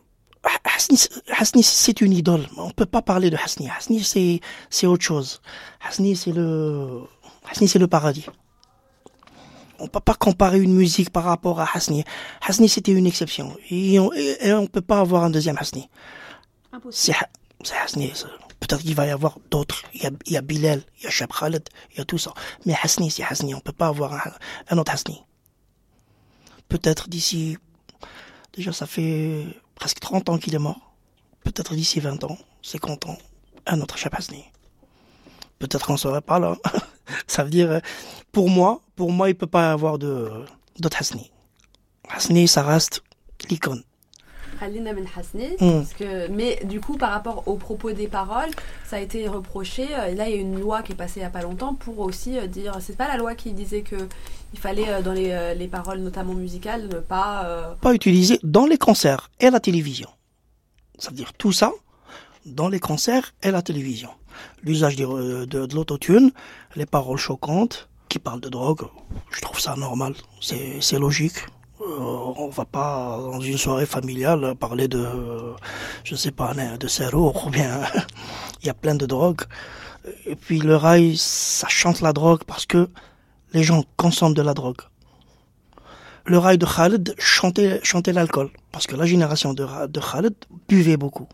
Hasni, 0.63 0.97
Hasni, 1.37 1.63
c'est 1.63 2.01
une 2.01 2.13
idole. 2.13 2.47
On 2.57 2.71
peut 2.71 2.85
pas 2.85 3.01
parler 3.01 3.29
de 3.29 3.35
Hasni. 3.37 3.69
Hasni, 3.69 4.03
c'est, 4.03 4.39
c'est 4.69 4.87
autre 4.87 5.03
chose. 5.03 5.41
Hasni, 5.87 6.15
c'est 6.15 6.31
le, 6.31 7.01
Hasni, 7.51 7.67
c'est 7.67 7.79
le 7.79 7.87
paradis. 7.87 8.25
On 9.79 9.87
peut 9.87 9.99
pas 9.99 10.13
comparer 10.15 10.59
une 10.59 10.73
musique 10.73 11.09
par 11.09 11.23
rapport 11.25 11.59
à 11.59 11.67
Hasni. 11.73 12.03
Hasni, 12.47 12.67
c'était 12.69 12.91
une 12.91 13.05
exception. 13.07 13.55
Et 13.69 13.99
on, 13.99 14.09
on 14.45 14.67
peut 14.67 14.81
pas 14.81 14.99
avoir 14.99 15.23
un 15.23 15.29
deuxième 15.29 15.57
Hasni. 15.57 15.89
C'est, 16.91 17.13
Ha- 17.13 17.29
c'est 17.63 17.75
Hasni. 17.77 18.11
Peut-être 18.59 18.81
qu'il 18.81 18.95
va 18.95 19.05
y 19.07 19.09
avoir 19.09 19.37
d'autres. 19.51 19.83
Il 19.93 20.03
y 20.03 20.05
a, 20.07 20.11
il 20.25 20.33
y 20.33 20.37
a 20.37 20.41
Bilal, 20.41 20.81
il 20.99 21.03
y 21.05 21.07
a 21.07 21.09
Cheb 21.09 21.29
Khaled, 21.37 21.67
il 21.93 21.97
y 21.97 22.01
a 22.01 22.05
tout 22.05 22.17
ça. 22.17 22.33
Mais 22.65 22.75
Hasni, 22.81 23.09
c'est 23.11 23.23
Hasni. 23.23 23.53
On 23.55 23.59
peut 23.61 23.71
pas 23.71 23.87
avoir 23.87 24.13
un, 24.13 24.31
un 24.69 24.77
autre 24.77 24.91
Hasni 24.93 25.21
peut-être 26.69 27.09
d'ici, 27.09 27.57
déjà 28.53 28.71
ça 28.71 28.87
fait 28.87 29.45
presque 29.75 29.99
30 29.99 30.29
ans 30.29 30.37
qu'il 30.37 30.55
est 30.55 30.59
mort, 30.59 30.93
peut-être 31.43 31.75
d'ici 31.75 31.99
20 31.99 32.23
ans, 32.23 32.37
50 32.61 33.07
ans, 33.07 33.17
un 33.65 33.81
autre 33.81 33.97
Chapasni. 33.97 34.45
Peut-être 35.59 35.85
qu'on 35.85 35.93
ne 35.93 35.97
serait 35.97 36.21
pas 36.21 36.39
là. 36.39 36.55
ça 37.27 37.43
veut 37.43 37.49
dire, 37.49 37.81
pour 38.31 38.49
moi, 38.49 38.81
pour 38.95 39.11
moi, 39.11 39.29
il 39.29 39.35
peut 39.35 39.47
pas 39.47 39.69
y 39.69 39.71
avoir 39.71 39.97
de, 39.97 40.45
d'autre 40.79 40.97
Hasni. 40.99 41.31
Hasni, 42.07 42.47
ça 42.47 42.63
reste 42.63 43.03
l'icône. 43.49 43.83
Khalina 43.83 44.48
Ben 44.48 44.48
Hasni. 44.48 44.48
Mm. 44.48 44.48
Parce 45.59 45.93
que- 45.93 46.27
mais 46.27 46.59
du 46.65 46.79
coup, 46.81 46.97
par 46.97 47.11
rapport 47.11 47.43
aux 47.47 47.55
propos 47.55 47.91
des 47.91 48.07
paroles, 48.07 48.49
ça 48.85 48.97
a 48.97 48.99
été 48.99 49.27
reproché. 49.27 49.87
euh, 49.95 50.07
Et 50.11 50.15
là, 50.15 50.27
il 50.29 50.35
y 50.35 50.37
a 50.37 50.41
une 50.41 50.59
loi 50.59 50.81
qui 50.83 50.91
est 50.91 50.95
passée 50.95 51.19
il 51.19 51.23
n'y 51.23 51.25
a 51.27 51.29
pas 51.29 51.41
longtemps 51.41 51.73
pour 51.75 51.99
aussi 51.99 52.37
euh, 52.37 52.47
dire. 52.47 52.77
C'est 52.81 52.97
pas 52.97 53.07
la 53.07 53.17
loi 53.17 53.35
qui 53.35 53.53
disait 53.53 53.81
que 53.81 53.95
il 54.53 54.59
fallait, 54.59 54.89
euh, 54.89 55.01
dans 55.01 55.13
les, 55.13 55.53
les 55.57 55.67
paroles, 55.67 55.99
notamment 55.99 56.33
musicales, 56.33 56.87
ne 56.87 56.99
pas. 56.99 57.45
euh, 57.45 57.73
Pas 57.81 57.93
utilisé 57.93 58.39
dans 58.43 58.65
les 58.65 58.77
concerts 58.77 59.29
et 59.39 59.49
la 59.49 59.59
télévision. 59.59 60.09
Ça 60.97 61.09
veut 61.11 61.15
dire 61.15 61.33
tout 61.33 61.51
ça 61.51 61.71
dans 62.45 62.67
les 62.69 62.79
concerts 62.79 63.33
et 63.43 63.51
la 63.51 63.61
télévision. 63.61 64.09
L'usage 64.63 64.95
des- 64.95 65.05
de, 65.05 65.45
de 65.45 65.75
l'autotune, 65.75 66.31
les 66.75 66.85
paroles 66.85 67.17
choquantes 67.17 67.87
qui 68.09 68.17
parlent 68.19 68.41
de 68.41 68.49
drogue, 68.49 68.81
je 69.31 69.39
trouve 69.41 69.59
ça 69.59 69.75
normal, 69.75 70.15
c'est 70.41 70.97
logique. 70.99 71.45
Euh, 71.89 72.33
on 72.37 72.49
va 72.49 72.65
pas 72.65 73.17
dans 73.19 73.41
une 73.41 73.57
soirée 73.57 73.85
familiale 73.85 74.55
parler 74.55 74.87
de, 74.87 75.05
je 76.03 76.15
sais 76.15 76.31
pas, 76.31 76.53
de 76.53 77.15
ou 77.15 77.49
bien 77.49 77.81
il 78.61 78.67
y 78.67 78.69
a 78.69 78.73
plein 78.73 78.95
de 78.95 79.05
drogues. 79.05 79.41
Et 80.25 80.35
puis 80.35 80.59
le 80.59 80.75
rail, 80.75 81.17
ça 81.17 81.67
chante 81.67 82.01
la 82.01 82.13
drogue 82.13 82.43
parce 82.45 82.65
que 82.65 82.89
les 83.53 83.63
gens 83.63 83.83
consomment 83.97 84.33
de 84.35 84.41
la 84.41 84.53
drogue. 84.53 84.81
Le 86.25 86.37
rail 86.37 86.57
de 86.59 86.65
Khaled 86.65 87.15
chantait, 87.17 87.79
chantait 87.83 88.13
l'alcool 88.13 88.51
parce 88.71 88.85
que 88.85 88.95
la 88.95 89.05
génération 89.05 89.53
de, 89.53 89.65
de 89.87 89.99
Khaled 89.99 90.35
buvait 90.67 90.97
beaucoup. 90.97 91.27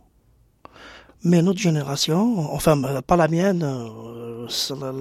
Mais 1.24 1.42
notre 1.42 1.60
génération, 1.60 2.54
enfin 2.54 2.80
pas 3.02 3.16
la 3.18 3.28
mienne, 3.28 3.64
euh, 3.64 4.48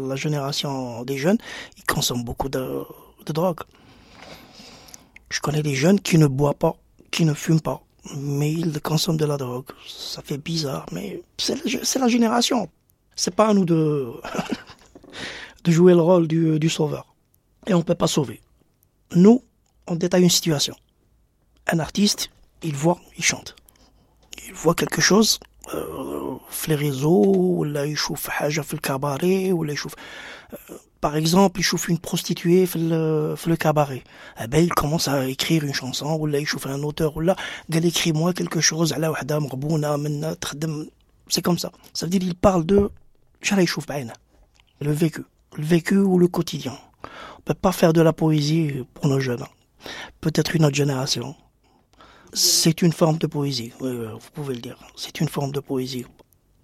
la 0.08 0.16
génération 0.16 1.04
des 1.04 1.18
jeunes, 1.18 1.38
ils 1.76 1.84
consomment 1.84 2.24
beaucoup 2.24 2.48
de, 2.48 2.82
de 3.26 3.32
drogue. 3.32 3.60
Je 5.29 5.39
connais 5.39 5.61
des 5.61 5.75
jeunes 5.75 5.99
qui 5.99 6.17
ne 6.17 6.27
boivent 6.27 6.55
pas, 6.55 6.75
qui 7.11 7.25
ne 7.25 7.33
fument 7.33 7.61
pas, 7.61 7.81
mais 8.15 8.51
ils 8.51 8.81
consomment 8.81 9.17
de 9.17 9.25
la 9.25 9.37
drogue. 9.37 9.65
Ça 9.87 10.21
fait 10.21 10.37
bizarre, 10.37 10.85
mais 10.91 11.21
c'est 11.37 11.55
la, 11.63 11.83
c'est 11.83 11.99
la 11.99 12.07
génération. 12.07 12.69
C'est 13.15 13.35
pas 13.35 13.47
à 13.49 13.53
nous 13.53 13.65
de, 13.65 14.11
de 15.63 15.71
jouer 15.71 15.93
le 15.93 16.01
rôle 16.01 16.27
du, 16.27 16.59
du 16.59 16.69
sauveur. 16.69 17.05
Et 17.67 17.73
on 17.73 17.81
peut 17.81 17.95
pas 17.95 18.07
sauver. 18.07 18.41
Nous, 19.15 19.43
on 19.87 19.95
détaille 19.95 20.23
une 20.23 20.29
situation. 20.29 20.75
Un 21.67 21.79
artiste, 21.79 22.31
il 22.63 22.75
voit, 22.75 22.99
il 23.17 23.23
chante. 23.23 23.55
Il 24.47 24.53
voit 24.53 24.73
quelque 24.73 25.01
chose 25.01 25.39
euh, 25.73 26.37
في 26.49 26.67
les 26.67 26.75
réseaux 26.75 27.35
ولا 27.37 27.83
يشوف 27.83 28.29
حاجة 28.29 28.61
في 28.61 28.73
الكباري 28.73 29.53
ولا 29.53 29.73
يشوف 29.73 29.93
euh, 29.93 30.55
par 31.04 31.16
exemple, 31.16 31.60
il 31.60 31.62
chauffe 31.62 31.88
une 31.88 31.98
prostituée 31.98 32.66
le, 32.76 33.56
cabaret. 33.56 34.02
Eh 34.42 34.46
ben, 34.46 34.64
il 34.64 34.72
commence 34.72 35.06
à 35.06 35.28
écrire 35.28 35.62
une 35.62 35.74
chanson, 35.74 36.16
ou 36.18 36.24
là, 36.24 36.38
il 36.38 36.46
chauffe 36.46 36.66
un 36.66 36.82
auteur, 36.82 37.14
ou 37.18 37.20
là, 37.20 37.36
il 37.68 37.84
écris-moi 37.84 38.32
quelque 38.32 38.62
chose, 38.62 38.94
c'est 41.28 41.42
comme 41.42 41.58
ça. 41.58 41.70
Ça 41.92 42.06
veut 42.06 42.10
dire, 42.10 42.22
il 42.22 42.34
parle 42.34 42.64
de, 42.64 42.90
le 44.80 44.92
vécu. 44.92 45.24
Le 45.58 45.64
vécu 45.64 45.98
ou 45.98 46.18
le 46.18 46.26
quotidien. 46.26 46.78
On 47.36 47.42
peut 47.42 47.52
pas 47.52 47.72
faire 47.72 47.92
de 47.92 48.00
la 48.00 48.14
poésie 48.14 48.86
pour 48.94 49.08
nos 49.08 49.20
jeunes. 49.20 49.44
Peut-être 50.22 50.56
une 50.56 50.64
autre 50.64 50.74
génération. 50.74 51.36
C'est 52.32 52.80
une 52.80 52.94
forme 52.94 53.18
de 53.18 53.26
poésie, 53.26 53.74
vous 53.78 54.30
pouvez 54.32 54.54
le 54.54 54.62
dire. 54.62 54.78
C'est 54.96 55.20
une 55.20 55.28
forme 55.28 55.52
de 55.52 55.60
poésie. 55.60 56.06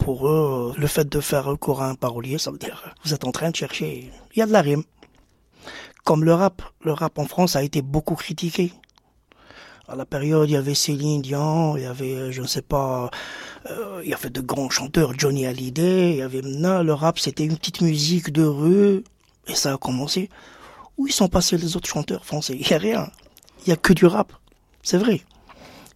Pour 0.00 0.28
eux, 0.28 0.74
le 0.76 0.86
fait 0.86 1.08
de 1.08 1.20
faire 1.20 1.44
recours 1.44 1.82
à 1.82 1.88
un 1.88 1.94
parolier, 1.94 2.38
ça 2.38 2.50
veut 2.50 2.58
dire 2.58 2.94
vous 3.04 3.14
êtes 3.14 3.24
en 3.24 3.30
train 3.30 3.50
de 3.50 3.56
chercher. 3.56 4.10
Il 4.34 4.38
y 4.38 4.42
a 4.42 4.46
de 4.46 4.52
la 4.52 4.62
rime. 4.62 4.82
Comme 6.04 6.24
le 6.24 6.34
rap. 6.34 6.62
Le 6.82 6.92
rap 6.92 7.18
en 7.18 7.26
France 7.26 7.54
a 7.54 7.62
été 7.62 7.82
beaucoup 7.82 8.14
critiqué. 8.16 8.72
À 9.86 9.96
la 9.96 10.06
période, 10.06 10.48
il 10.48 10.52
y 10.52 10.56
avait 10.56 10.74
Céline 10.74 11.20
Dion, 11.20 11.76
il 11.76 11.82
y 11.82 11.86
avait, 11.86 12.32
je 12.32 12.42
ne 12.42 12.46
sais 12.46 12.62
pas, 12.62 13.10
euh, 13.68 14.00
il 14.04 14.10
y 14.10 14.14
avait 14.14 14.30
de 14.30 14.40
grands 14.40 14.70
chanteurs, 14.70 15.18
Johnny 15.18 15.46
Hallyday, 15.46 16.12
il 16.12 16.16
y 16.18 16.22
avait 16.22 16.42
non, 16.42 16.84
le 16.84 16.94
rap, 16.94 17.18
c'était 17.18 17.44
une 17.44 17.56
petite 17.56 17.80
musique 17.80 18.32
de 18.32 18.44
rue, 18.44 19.02
et 19.48 19.54
ça 19.54 19.74
a 19.74 19.78
commencé. 19.78 20.30
Où 20.96 21.08
ils 21.08 21.12
sont 21.12 21.28
passés 21.28 21.58
les 21.58 21.76
autres 21.76 21.88
chanteurs 21.88 22.24
français? 22.24 22.56
Il 22.58 22.66
n'y 22.66 22.72
a 22.72 22.78
rien. 22.78 23.10
Il 23.60 23.70
n'y 23.70 23.72
a 23.72 23.76
que 23.76 23.92
du 23.92 24.06
rap. 24.06 24.32
C'est 24.82 24.98
vrai. 24.98 25.22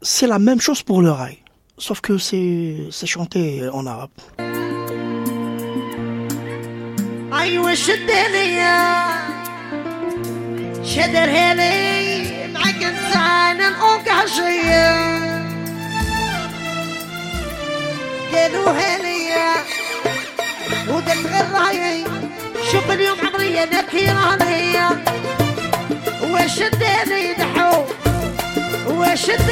C'est 0.03 0.27
la 0.27 0.41
même 0.41 0.61
chose 0.61 0.83
pour 0.83 1.01
le 1.01 1.13
rail, 1.13 1.39
sauf 1.79 2.01
que 2.01 2.19
c'est 2.19 3.07
chanté 3.07 3.69
en 3.73 3.87
arabe. 3.87 4.11
أيوة 7.45 7.75
شد 7.75 8.11
انسان 12.83 13.61
غير 21.27 21.47
رايي 21.53 22.05
شوف 22.73 22.91
اليوم 22.91 23.19
عمري 23.19 23.63
أنا 23.63 23.83
كيران 23.83 24.43
هي 24.43 24.89
وشد 26.23 26.83
هني 26.83 27.33
نحو 27.33 27.85
وشد 28.89 29.51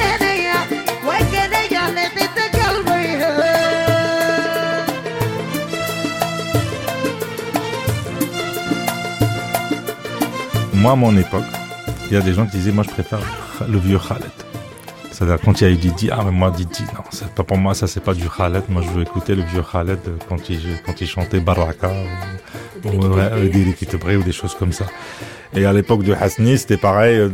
Moi, 10.83 10.91
à 10.91 10.97
mon 10.97 11.17
époque, 11.17 11.45
il 12.09 12.15
y 12.15 12.17
a 12.17 12.21
des 12.21 12.33
gens 12.33 12.45
qui 12.45 12.57
disaient, 12.57 12.73
moi, 12.73 12.83
je 12.83 12.91
préfère 12.91 13.21
le 13.69 13.79
vieux 13.79 14.01
Khaled. 14.01 14.52
C'est-à-dire, 15.23 15.45
quand 15.45 15.61
il 15.61 15.65
y 15.65 15.67
a 15.69 15.71
eu 15.71 15.77
Didi, 15.77 16.11
ah, 16.11 16.23
mais 16.25 16.33
moi, 16.33 16.51
Didi, 16.51 16.83
non, 16.95 17.05
c'est 17.11 17.33
pas 17.33 17.45
pour 17.45 17.57
moi, 17.57 17.75
ça, 17.75 17.87
c'est 17.87 18.03
pas 18.03 18.13
du 18.13 18.29
Khaled. 18.29 18.65
Moi, 18.69 18.83
je 18.83 18.91
veux 18.91 19.03
écouter 19.03 19.37
le 19.37 19.43
vieux 19.43 19.63
Khaled 19.63 20.01
quand 20.29 20.51
il, 20.51 20.59
quand 20.85 21.01
il 21.01 21.07
chantait 21.07 21.39
Baraka 21.39 21.93
ou, 22.85 22.89
ou 22.89 23.07
ouais, 23.07 24.17
ou 24.17 24.23
des 24.25 24.33
choses 24.33 24.57
comme 24.57 24.73
ça. 24.73 24.87
Et 25.55 25.65
à 25.65 25.73
l'époque 25.73 26.03
de 26.03 26.13
Hasni, 26.13 26.59
c'était 26.59 26.77
pareil, 26.77 27.19
euh, 27.19 27.29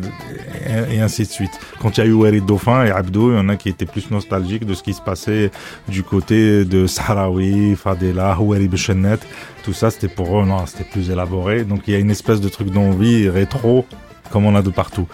et, 0.90 0.96
et 0.96 1.00
ainsi 1.00 1.22
de 1.22 1.28
suite. 1.30 1.52
Quand 1.80 1.96
il 1.96 2.00
y 2.00 2.02
a 2.02 2.06
eu 2.06 2.12
Warid 2.12 2.44
Dauphin 2.44 2.84
et 2.84 2.90
Abdou, 2.90 3.30
il 3.30 3.36
y 3.36 3.40
en 3.40 3.48
a 3.48 3.56
qui 3.56 3.70
étaient 3.70 3.86
plus 3.86 4.10
nostalgiques 4.10 4.66
de 4.66 4.74
ce 4.74 4.82
qui 4.82 4.92
se 4.92 5.00
passait 5.00 5.50
du 5.88 6.02
côté 6.02 6.66
de 6.66 6.86
Sahraoui, 6.86 7.74
Fadela, 7.74 8.38
Houari 8.38 8.68
Bechenet. 8.68 9.20
Tout 9.62 9.72
ça, 9.72 9.90
c'était 9.90 10.08
pour 10.08 10.38
eux, 10.38 10.44
non, 10.44 10.66
c'était 10.66 10.84
plus 10.84 11.10
élaboré. 11.10 11.64
Donc 11.64 11.84
il 11.86 11.94
y 11.94 11.96
a 11.96 12.00
une 12.00 12.10
espèce 12.10 12.42
de 12.42 12.50
truc 12.50 12.68
d'envie 12.68 13.30
rétro, 13.30 13.86
comme 14.30 14.44
on 14.44 14.54
a 14.56 14.60
de 14.60 14.70
partout. 14.70 15.08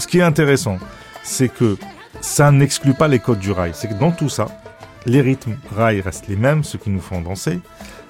Ce 0.00 0.08
qui 0.08 0.18
est 0.18 0.22
intéressant, 0.22 0.78
c'est 1.22 1.48
que 1.48 1.76
ça 2.20 2.50
n'exclut 2.50 2.94
pas 2.94 3.08
les 3.08 3.18
codes 3.18 3.38
du 3.38 3.52
rail. 3.52 3.72
C'est 3.74 3.88
que 3.88 3.94
dans 3.94 4.12
tout 4.12 4.28
ça, 4.28 4.46
Les 5.06 5.22
rythmes 5.22 5.56
rail 5.74 6.02
restent 6.02 6.28
les 6.28 6.36
mêmes, 6.36 6.62
ceux 6.62 6.76
qui 6.76 6.90
nous 6.90 7.00
font 7.00 7.22
danser. 7.22 7.60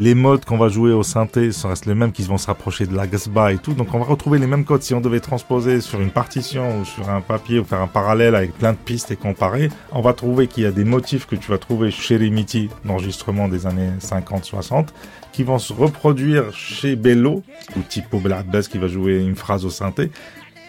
Les 0.00 0.16
modes 0.16 0.44
qu'on 0.44 0.58
va 0.58 0.68
jouer 0.68 0.92
au 0.92 1.04
synthé 1.04 1.52
ça 1.52 1.68
reste 1.68 1.86
les 1.86 1.94
mêmes 1.94 2.10
qui 2.10 2.22
vont 2.22 2.38
se 2.38 2.48
rapprocher 2.48 2.86
de 2.86 2.96
la 2.96 3.06
gasba 3.06 3.52
et 3.52 3.58
tout. 3.58 3.74
Donc 3.74 3.94
on 3.94 3.98
va 4.00 4.04
retrouver 4.06 4.40
les 4.40 4.48
mêmes 4.48 4.64
codes. 4.64 4.82
Si 4.82 4.92
on 4.92 5.00
devait 5.00 5.20
transposer 5.20 5.80
sur 5.80 6.00
une 6.00 6.10
partition 6.10 6.80
ou 6.80 6.84
sur 6.84 7.08
un 7.08 7.20
papier 7.20 7.60
ou 7.60 7.64
faire 7.64 7.80
un 7.80 7.86
parallèle 7.86 8.34
avec 8.34 8.58
plein 8.58 8.72
de 8.72 8.78
pistes 8.78 9.12
et 9.12 9.16
comparer, 9.16 9.68
on 9.92 10.00
va 10.00 10.14
trouver 10.14 10.48
qu'il 10.48 10.64
y 10.64 10.66
a 10.66 10.72
des 10.72 10.84
motifs 10.84 11.26
que 11.26 11.36
tu 11.36 11.48
vas 11.48 11.58
trouver 11.58 11.92
chez 11.92 12.16
Remiti 12.16 12.70
d'enregistrement 12.84 13.46
des 13.46 13.66
années 13.66 13.90
50-60 14.00 14.88
qui 15.32 15.44
vont 15.44 15.60
se 15.60 15.72
reproduire 15.72 16.52
chez 16.52 16.96
Bello 16.96 17.44
ou 17.76 17.82
Tipo 17.88 18.18
Blackbass 18.18 18.66
qui 18.66 18.78
va 18.78 18.88
jouer 18.88 19.20
une 19.20 19.36
phrase 19.36 19.64
au 19.64 19.70
synthé. 19.70 20.10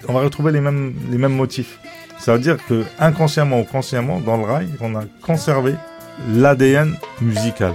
On 0.07 0.13
va 0.13 0.21
retrouver 0.21 0.51
les 0.51 0.61
mêmes, 0.61 0.93
les 1.09 1.17
mêmes 1.17 1.35
motifs. 1.35 1.79
Ça 2.21 2.33
veut 2.33 2.39
dire 2.39 2.57
que 2.67 2.85
inconsciemment 2.99 3.61
ou 3.61 3.63
consciemment, 3.63 4.19
dans 4.19 4.37
le 4.37 4.43
rail, 4.43 4.69
on 4.79 4.95
a 4.95 5.05
conservé 5.23 5.73
l'ADN 6.29 6.95
musical. 7.19 7.73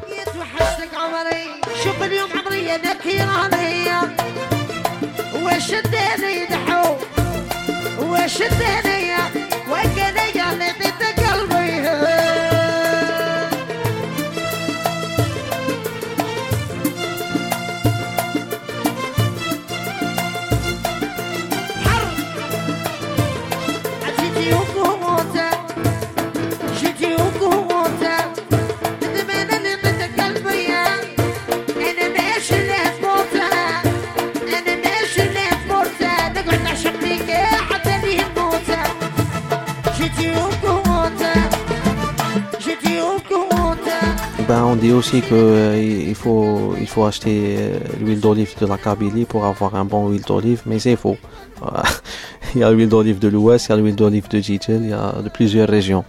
Ben, 44.49 44.63
on 44.63 44.77
dit 44.77 44.93
aussi 44.93 45.23
que 45.23 45.35
euh, 45.35 46.15
faut 46.15 46.77
il 46.79 46.87
faut 46.87 47.05
acheter 47.05 47.57
euh, 47.59 47.79
l'huile 47.99 48.21
d'olive 48.21 48.55
de 48.61 48.67
la 48.67 48.79
Kabylie 48.79 49.25
pour 49.25 49.45
avoir 49.45 49.75
un 49.75 49.85
bon 49.85 50.09
huile 50.09 50.23
d'olive, 50.23 50.63
mais 50.67 50.79
c'est 50.79 50.95
faux. 50.95 51.17
il 52.55 52.61
y 52.61 52.63
a 52.63 52.71
l'huile 52.71 52.89
d'olive 52.89 53.19
de 53.19 53.27
l'Ouest, 53.27 53.67
il 53.67 53.71
y 53.71 53.73
a 53.73 53.77
l'huile 53.77 53.97
d'olive 53.97 54.29
de 54.29 54.39
Djitel, 54.39 54.83
il 54.85 54.91
y 54.91 54.93
a 54.93 55.21
de 55.21 55.29
plusieurs 55.31 55.69
régions. 55.69 56.05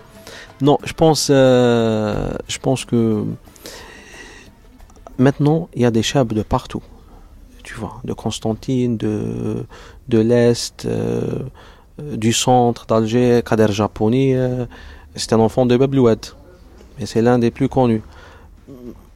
Non, 0.62 0.78
je 0.84 0.94
pense 0.94 1.30
euh, 1.32 2.30
je 2.48 2.60
pense 2.60 2.86
que 2.86 3.24
maintenant 5.18 5.68
il 5.74 5.82
y 5.82 5.86
a 5.86 5.92
des 5.92 6.04
chebs 6.04 6.32
de 6.32 6.44
partout. 6.44 6.84
Tu 7.64 7.74
vois, 7.74 8.02
de 8.04 8.14
Constantine, 8.14 8.98
de 8.98 9.66
de 10.10 10.20
l'est, 10.20 10.86
euh, 10.86 11.40
du 11.98 12.34
centre 12.34 12.86
d'Alger, 12.86 13.42
Kader 13.44 13.72
Japoni, 13.72 14.36
c'est 15.16 15.34
un 15.34 15.40
enfant 15.40 15.66
de 15.66 15.76
Bablouad. 15.76 16.24
Mais 17.00 17.08
c'est 17.08 17.24
l'un 17.24 17.40
des 17.40 17.50
plus 17.50 17.68
connus. 17.68 18.04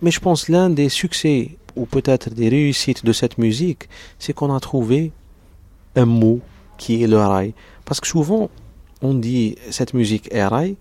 Mais 0.02 0.12
je 0.12 0.20
pense 0.20 0.49
l'un 0.49 0.70
des 0.70 0.89
succès 0.89 1.58
ou 1.76 1.86
peut-être 1.86 2.30
des 2.30 2.49
réussites 2.49 3.06
de 3.06 3.14
cette 3.14 3.38
musique, 3.38 3.88
c'est 4.20 4.34
qu'on 4.34 4.54
a 4.54 4.60
trouvé 4.60 5.12
un 5.95 6.06
mot 6.06 6.39
qui 6.78 7.04
est 7.04 7.08
le 7.08 7.18
rail. 7.18 7.54
Parce 7.86 7.99
que 7.99 8.08
souvent, 8.08 8.49
on 9.02 9.14
dit 9.14 9.56
cette 9.70 9.93
musique 9.93 10.28
est 10.32 10.45
rail, 10.45 10.76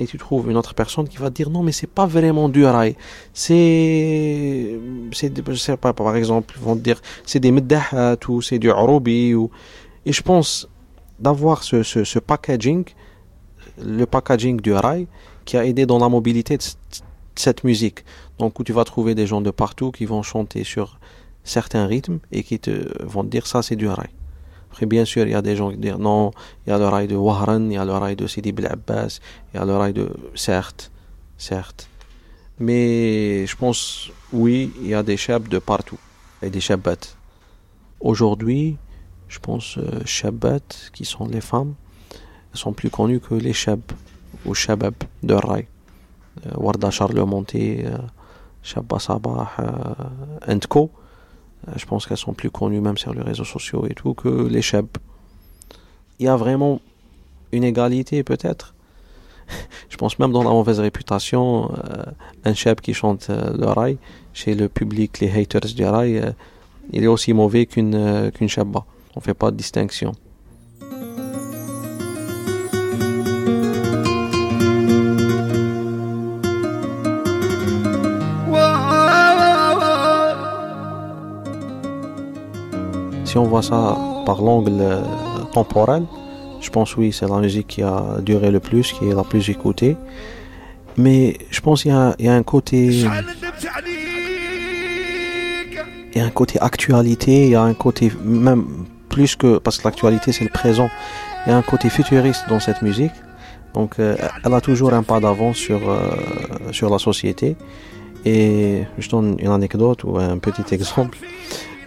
et 0.00 0.06
tu 0.06 0.16
trouves 0.16 0.50
une 0.50 0.56
autre 0.56 0.74
personne 0.74 1.06
qui 1.06 1.18
va 1.18 1.28
dire 1.28 1.50
non, 1.50 1.62
mais 1.62 1.72
c'est 1.72 1.86
pas 1.86 2.06
vraiment 2.06 2.48
du 2.48 2.64
rail. 2.64 2.96
C'est, 3.34 4.78
c'est, 5.12 5.30
je 5.46 5.54
sais 5.54 5.76
pas, 5.76 5.92
par 5.92 6.16
exemple, 6.16 6.54
ils 6.56 6.62
vont 6.62 6.74
te 6.74 6.80
dire 6.80 7.00
c'est 7.26 7.38
des 7.38 7.52
meddahat 7.52 8.16
ou 8.28 8.40
c'est 8.40 8.58
du 8.58 8.70
aroubi 8.70 9.34
ou, 9.34 9.50
et 10.06 10.12
je 10.12 10.22
pense 10.22 10.68
d'avoir 11.18 11.62
ce, 11.62 11.82
ce, 11.82 12.18
packaging, 12.18 12.84
le 13.84 14.06
packaging 14.06 14.58
du 14.58 14.72
rail, 14.72 15.06
qui 15.44 15.58
a 15.58 15.66
aidé 15.66 15.84
dans 15.84 15.98
la 15.98 16.08
mobilité 16.08 16.56
de 16.56 16.62
cette 17.34 17.64
musique. 17.64 18.04
Donc 18.38 18.58
où 18.58 18.64
tu 18.64 18.72
vas 18.72 18.84
trouver 18.84 19.14
des 19.14 19.26
gens 19.26 19.40
de 19.40 19.50
partout 19.50 19.90
qui 19.90 20.04
vont 20.06 20.22
chanter 20.22 20.64
sur 20.64 20.98
certains 21.44 21.86
rythmes 21.86 22.18
et 22.32 22.42
qui 22.42 22.58
te 22.58 23.04
vont 23.04 23.24
dire 23.24 23.46
ça 23.46 23.62
c'est 23.62 23.76
du 23.76 23.88
rail. 23.88 24.10
Après 24.70 24.86
bien 24.86 25.04
sûr 25.04 25.26
il 25.26 25.32
y 25.32 25.34
a 25.34 25.42
des 25.42 25.56
gens 25.56 25.70
qui 25.70 25.78
disent 25.78 25.94
non, 25.94 26.32
il 26.66 26.70
y 26.70 26.72
a 26.72 26.78
le 26.78 26.86
rail 26.86 27.08
de 27.08 27.16
Wahran, 27.16 27.66
il 27.66 27.72
y 27.72 27.76
a 27.76 27.84
le 27.84 27.92
rail 27.92 28.16
de 28.16 28.26
Sidi 28.26 28.54
Abbas, 28.64 29.20
il 29.52 29.58
y 29.58 29.60
a 29.60 29.64
le 29.64 29.76
rail 29.76 29.92
de 29.92 30.10
certes, 30.34 30.90
certes. 31.38 31.88
Mais 32.58 33.46
je 33.46 33.56
pense 33.56 34.10
oui, 34.32 34.72
il 34.80 34.88
y 34.88 34.94
a 34.94 35.02
des 35.02 35.16
chebs 35.16 35.48
de 35.48 35.58
partout 35.58 35.98
et 36.42 36.50
des 36.50 36.60
shabbats. 36.60 37.16
Aujourd'hui, 38.00 38.76
je 39.28 39.38
pense 39.38 39.78
euh, 39.78 40.02
qui 40.92 41.04
sont 41.04 41.26
les 41.26 41.40
femmes 41.40 41.74
sont 42.54 42.72
plus 42.72 42.90
connues 42.90 43.20
que 43.20 43.34
les 43.34 43.52
shab 43.52 43.80
ou 44.44 44.54
shabab 44.54 44.94
de 45.22 45.34
rail. 45.34 45.66
Warda 46.56 46.90
Charlemonté, 46.90 47.84
euh, 47.86 47.96
Shabba 48.62 48.98
Sabah, 48.98 49.50
and 50.48 50.60
Co. 50.68 50.90
Euh, 51.68 51.72
je 51.76 51.86
pense 51.86 52.06
qu'elles 52.06 52.16
sont 52.16 52.32
plus 52.32 52.50
connues 52.50 52.80
même 52.80 52.96
sur 52.96 53.12
les 53.12 53.22
réseaux 53.22 53.44
sociaux 53.44 53.86
et 53.88 53.94
tout 53.94 54.14
que 54.14 54.28
les 54.28 54.62
cheb. 54.62 54.86
Il 56.18 56.26
y 56.26 56.28
a 56.28 56.36
vraiment 56.36 56.80
une 57.52 57.64
égalité 57.64 58.22
peut-être. 58.22 58.74
je 59.88 59.96
pense 59.96 60.18
même 60.18 60.32
dans 60.32 60.42
la 60.42 60.50
mauvaise 60.50 60.80
réputation, 60.80 61.70
euh, 61.72 62.04
un 62.44 62.54
cheb 62.54 62.80
qui 62.80 62.94
chante 62.94 63.28
euh, 63.30 63.56
le 63.56 63.66
rail, 63.66 63.98
chez 64.32 64.54
le 64.54 64.68
public, 64.68 65.20
les 65.20 65.30
haters 65.30 65.72
du 65.74 65.84
rail, 65.84 66.18
euh, 66.18 66.30
il 66.92 67.04
est 67.04 67.08
aussi 67.08 67.32
mauvais 67.32 67.66
qu'une 67.66 68.30
qu'une 68.34 68.48
shabba. 68.48 68.84
On 69.14 69.20
fait 69.20 69.34
pas 69.34 69.50
de 69.50 69.56
distinction. 69.56 70.12
Si 83.30 83.38
on 83.38 83.44
voit 83.44 83.62
ça 83.62 83.96
par 84.26 84.42
l'angle 84.42 84.78
euh, 84.80 85.02
temporel, 85.52 86.02
je 86.60 86.68
pense 86.68 86.96
oui, 86.96 87.12
c'est 87.12 87.28
la 87.28 87.38
musique 87.38 87.68
qui 87.68 87.80
a 87.82 88.16
duré 88.20 88.50
le 88.50 88.58
plus, 88.58 88.92
qui 88.92 89.08
est 89.08 89.14
la 89.14 89.22
plus 89.22 89.48
écoutée. 89.48 89.96
Mais 90.96 91.38
je 91.52 91.60
pense 91.60 91.82
qu'il 91.82 91.92
y, 91.92 92.28
a- 92.28 92.32
un 92.34 92.42
côté. 92.42 92.86
Il 96.12 96.18
y 96.18 96.20
a 96.20 96.24
un 96.24 96.30
côté 96.30 96.58
actualité, 96.60 97.44
il 97.44 97.50
y 97.50 97.54
a 97.54 97.62
un 97.62 97.74
côté 97.74 98.10
même 98.24 98.64
plus 99.08 99.36
que. 99.36 99.58
Parce 99.58 99.78
que 99.78 99.84
l'actualité 99.86 100.32
c'est 100.32 100.42
le 100.42 100.50
présent. 100.50 100.90
Il 101.46 101.50
y 101.50 101.52
a 101.52 101.56
un 101.56 101.62
côté 101.62 101.88
futuriste 101.88 102.46
dans 102.48 102.58
cette 102.58 102.82
musique. 102.82 103.12
Donc 103.74 104.00
euh, 104.00 104.16
elle 104.44 104.54
a 104.54 104.60
toujours 104.60 104.92
un 104.92 105.04
pas 105.04 105.20
d'avance 105.20 105.56
sur, 105.56 105.88
euh, 105.88 106.00
sur 106.72 106.90
la 106.90 106.98
société. 106.98 107.54
Et 108.24 108.82
je 108.98 109.08
donne 109.08 109.36
une 109.38 109.52
anecdote 109.52 110.02
ou 110.02 110.18
un 110.18 110.38
petit 110.38 110.74
exemple. 110.74 111.16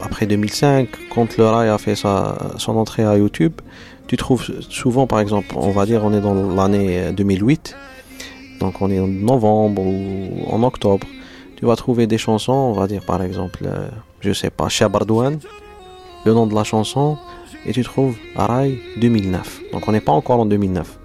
Après 0.06 0.26
2005, 0.26 0.90
quand 1.10 1.38
le 1.38 1.46
Rai 1.46 1.70
a 1.70 1.78
fait 1.78 1.96
sa, 1.96 2.38
son 2.58 2.76
entrée 2.76 3.06
à 3.06 3.18
YouTube, 3.18 3.54
tu 4.08 4.18
trouves 4.18 4.44
souvent, 4.70 5.08
par 5.08 5.22
exemple, 5.22 5.56
on 5.56 5.72
va 5.72 5.86
dire, 5.86 6.04
on 6.04 6.14
est 6.14 6.20
dans 6.20 6.34
l'année 6.54 7.14
2008, 7.14 7.74
donc 8.60 8.82
on 8.82 8.92
est 8.92 9.00
en 9.00 9.08
novembre 9.08 9.82
ou 9.82 10.44
en 10.52 10.62
octobre, 10.64 11.08
tu 11.56 11.66
vas 11.66 11.78
trouver 11.78 12.06
des 12.06 12.18
chansons, 12.18 12.52
on 12.52 12.74
va 12.74 12.88
dire 12.88 13.02
par 13.06 13.24
exemple, 13.24 13.64
euh, 13.66 13.88
je 14.20 14.34
sais 14.34 14.50
pas, 14.50 14.68
Chabardouane, 14.68 15.40
le 16.26 16.34
nom 16.34 16.48
de 16.48 16.54
la 16.54 16.66
chanson, 16.66 17.18
et 17.66 17.72
tu 17.72 17.84
trouves 17.84 18.18
Rai 18.36 18.78
2009. 18.98 19.62
Donc 19.72 19.88
on 19.88 19.94
n'est 19.94 20.02
pas 20.02 20.12
encore 20.12 20.42
en 20.42 20.46
2009. 20.46 21.00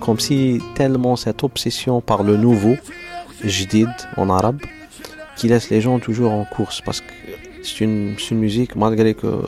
Comme 0.00 0.18
si 0.18 0.60
tellement 0.74 1.14
cette 1.14 1.44
obsession 1.44 2.00
par 2.00 2.24
le 2.24 2.36
nouveau, 2.36 2.74
jdid 3.44 3.88
en 4.16 4.30
arabe, 4.30 4.58
qui 5.36 5.46
laisse 5.46 5.70
les 5.70 5.80
gens 5.80 6.00
toujours 6.00 6.32
en 6.32 6.44
course 6.44 6.80
parce 6.80 7.00
que 7.02 7.12
c'est 7.66 7.80
une, 7.80 8.14
une, 8.30 8.38
musique, 8.38 8.76
malgré 8.76 9.14
que, 9.14 9.26
euh, 9.26 9.42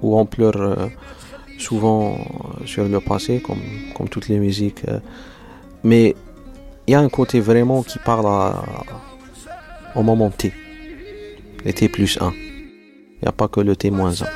où 0.00 0.18
on 0.18 0.24
pleure 0.24 0.56
euh, 0.56 0.86
souvent 1.58 2.14
euh, 2.14 2.66
sur 2.66 2.88
le 2.88 2.98
passé, 3.00 3.40
comme, 3.40 3.60
comme 3.94 4.08
toutes 4.08 4.28
les 4.28 4.38
musiques, 4.38 4.84
mais 5.84 6.16
il 6.86 6.92
y 6.92 6.94
a 6.94 7.00
un 7.00 7.10
côté 7.10 7.40
vraiment 7.40 7.82
qui 7.82 7.98
parle 7.98 8.26
au 9.94 10.02
moment 10.02 10.30
T, 10.30 10.54
les 11.66 11.74
T 11.74 11.90
plus 11.90 12.18
1. 12.18 12.32
Il 12.32 13.22
n'y 13.22 13.28
a 13.28 13.32
pas 13.32 13.48
que 13.48 13.60
le 13.60 13.76
T 13.76 13.90
moins 13.90 14.22
1. 14.22 14.26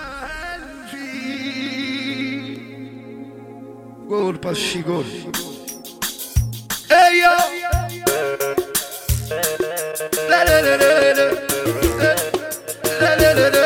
da 13.35 13.49
da 13.49 13.51
da 13.51 13.61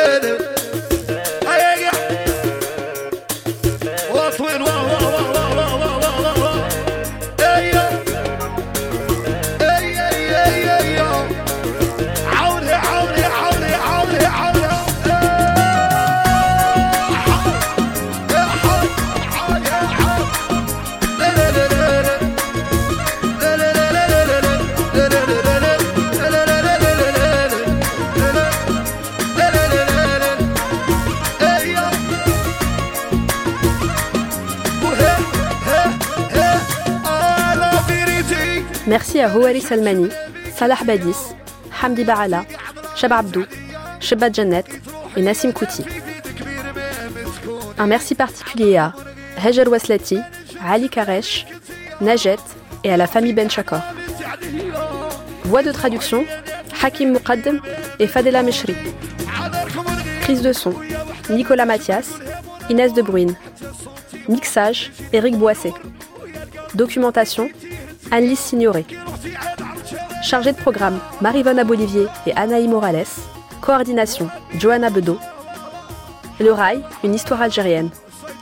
merci 38.87 39.19
à 39.19 39.35
Houari 39.35 39.61
Salmani, 39.61 40.09
Salah 40.55 40.77
Badis, 40.85 41.35
Hamdi 41.83 42.03
Barala, 42.03 42.45
Shab 42.95 43.11
Abdou, 43.11 43.45
Shebat 43.99 44.33
Janet 44.33 44.65
et 45.15 45.21
Nassim 45.21 45.51
Kouti. 45.51 45.83
Un 47.77 47.87
merci 47.87 48.15
particulier 48.15 48.77
à 48.77 48.93
Hajar 49.43 49.67
Waslati, 49.67 50.19
Ali 50.65 50.89
Karesh, 50.89 51.45
Najet 52.01 52.37
et 52.83 52.91
à 52.91 52.97
la 52.97 53.07
famille 53.07 53.33
Ben 53.33 53.49
Chakor. 53.49 53.81
Voix 55.43 55.63
de 55.63 55.71
traduction 55.71 56.25
Hakim 56.81 57.11
Muqaddam 57.11 57.59
et 57.99 58.07
Fadela 58.07 58.43
Meshri. 58.43 58.75
Prise 60.21 60.41
de 60.41 60.53
son 60.53 60.73
Nicolas 61.29 61.65
Mathias, 61.65 62.09
Inès 62.69 62.93
De 62.93 63.01
Bruyne. 63.01 63.35
Mixage 64.27 64.91
Éric 65.13 65.37
Boissé. 65.37 65.71
Documentation 66.73 67.49
Anne-Lise 68.11 68.39
Signoret. 68.39 68.85
Chargée 70.23 70.51
de 70.51 70.57
programme 70.57 70.99
Marie-Vonne 71.21 71.59
Abolivier 71.59 72.07
et 72.25 72.33
Anaï 72.33 72.67
Morales. 72.67 73.05
Coordination 73.61 74.29
Johanna 74.57 74.89
Bedeau. 74.89 75.17
Le 76.39 76.51
Rail, 76.51 76.81
une 77.03 77.15
histoire 77.15 77.41
algérienne. 77.41 77.89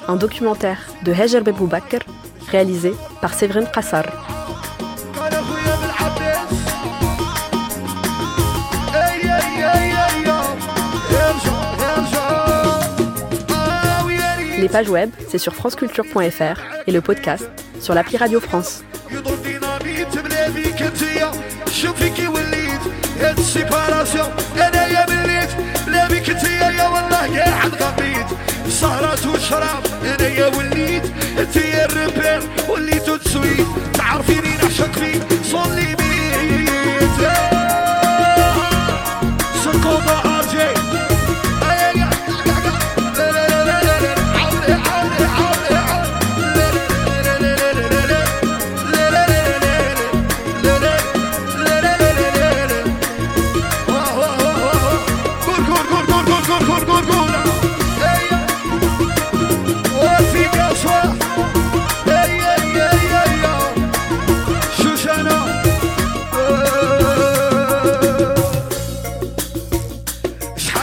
Un 0.08 0.16
documentaire 0.18 0.80
de 1.04 1.12
Hejer 1.12 1.42
Beboubakr, 1.42 2.00
réalisé 2.52 2.94
par 3.22 3.34
Séverine 3.34 3.68
Qassar. 3.74 4.04
Les 14.60 14.70
pages 14.70 14.90
web, 14.90 15.12
c'est 15.28 15.38
sur 15.38 15.54
franceculture.fr 15.54 16.60
et 16.88 16.92
le 16.92 17.02
podcast 17.02 17.50
sur 17.80 17.94
l'appli 17.94 18.18
Radio 18.18 18.40
France. 18.40 18.84
شوفيكي 21.82 22.28
وليت 22.28 22.82
هاد 23.22 23.40
السيباراسيون 23.40 24.30
أنا 24.56 24.88
يا 24.88 25.06
مليت. 25.10 25.50
لا 25.88 26.08
بك 26.08 26.30
انت 26.30 26.44
يا 26.44 26.88
والله 26.88 27.40
قاعد 27.40 27.72
غميت 27.84 28.28
سهرات 28.70 29.26
وشراب 29.26 29.84
أنا 30.04 30.28
يا 30.28 30.48
وليت. 30.48 31.04
أنت 31.40 31.56
يا 31.56 31.86
الربير 31.86 32.50
وليت 32.70 33.10
تسويت 33.10 33.68
تعرفيني 33.94 34.58
نعشق 34.62 34.92
فيك. 34.92 35.22
صلي 35.52 35.96
بيت 35.96 36.05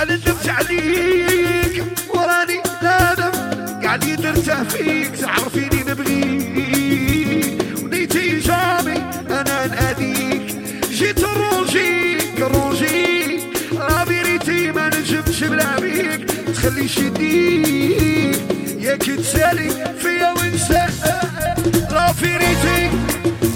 شحال 0.02 0.18
ندمت 0.18 0.48
عليك. 0.48 1.84
وراني 2.14 2.62
نادم 2.82 3.32
قاعد 3.82 4.04
نرتاح 4.04 4.62
فيك. 4.62 5.16
تعرفيني 5.16 5.82
نبغيك. 5.88 7.62
ونيتي 7.82 8.38
جامي 8.38 8.96
أنا 9.30 9.66
ناديك 9.66 10.56
جيت 10.90 11.24
نروجيك. 12.38 13.42
لا 13.72 14.04
فيريتي 14.04 14.72
ما 14.72 14.88
نجمش 14.88 15.44
بلا 15.44 15.80
بيك. 15.80 16.30
تخليش 16.54 16.98
يديك 16.98 18.38
ياك 18.80 19.02
تسالي 19.02 19.94
فيا 20.00 20.30
ونسى 20.30 20.86
لا 21.90 22.12
فيريتي 22.12 22.90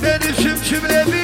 ما 0.02 0.16
نجمش 0.16 0.74
بلا 0.74 1.04
بيك 1.04 1.15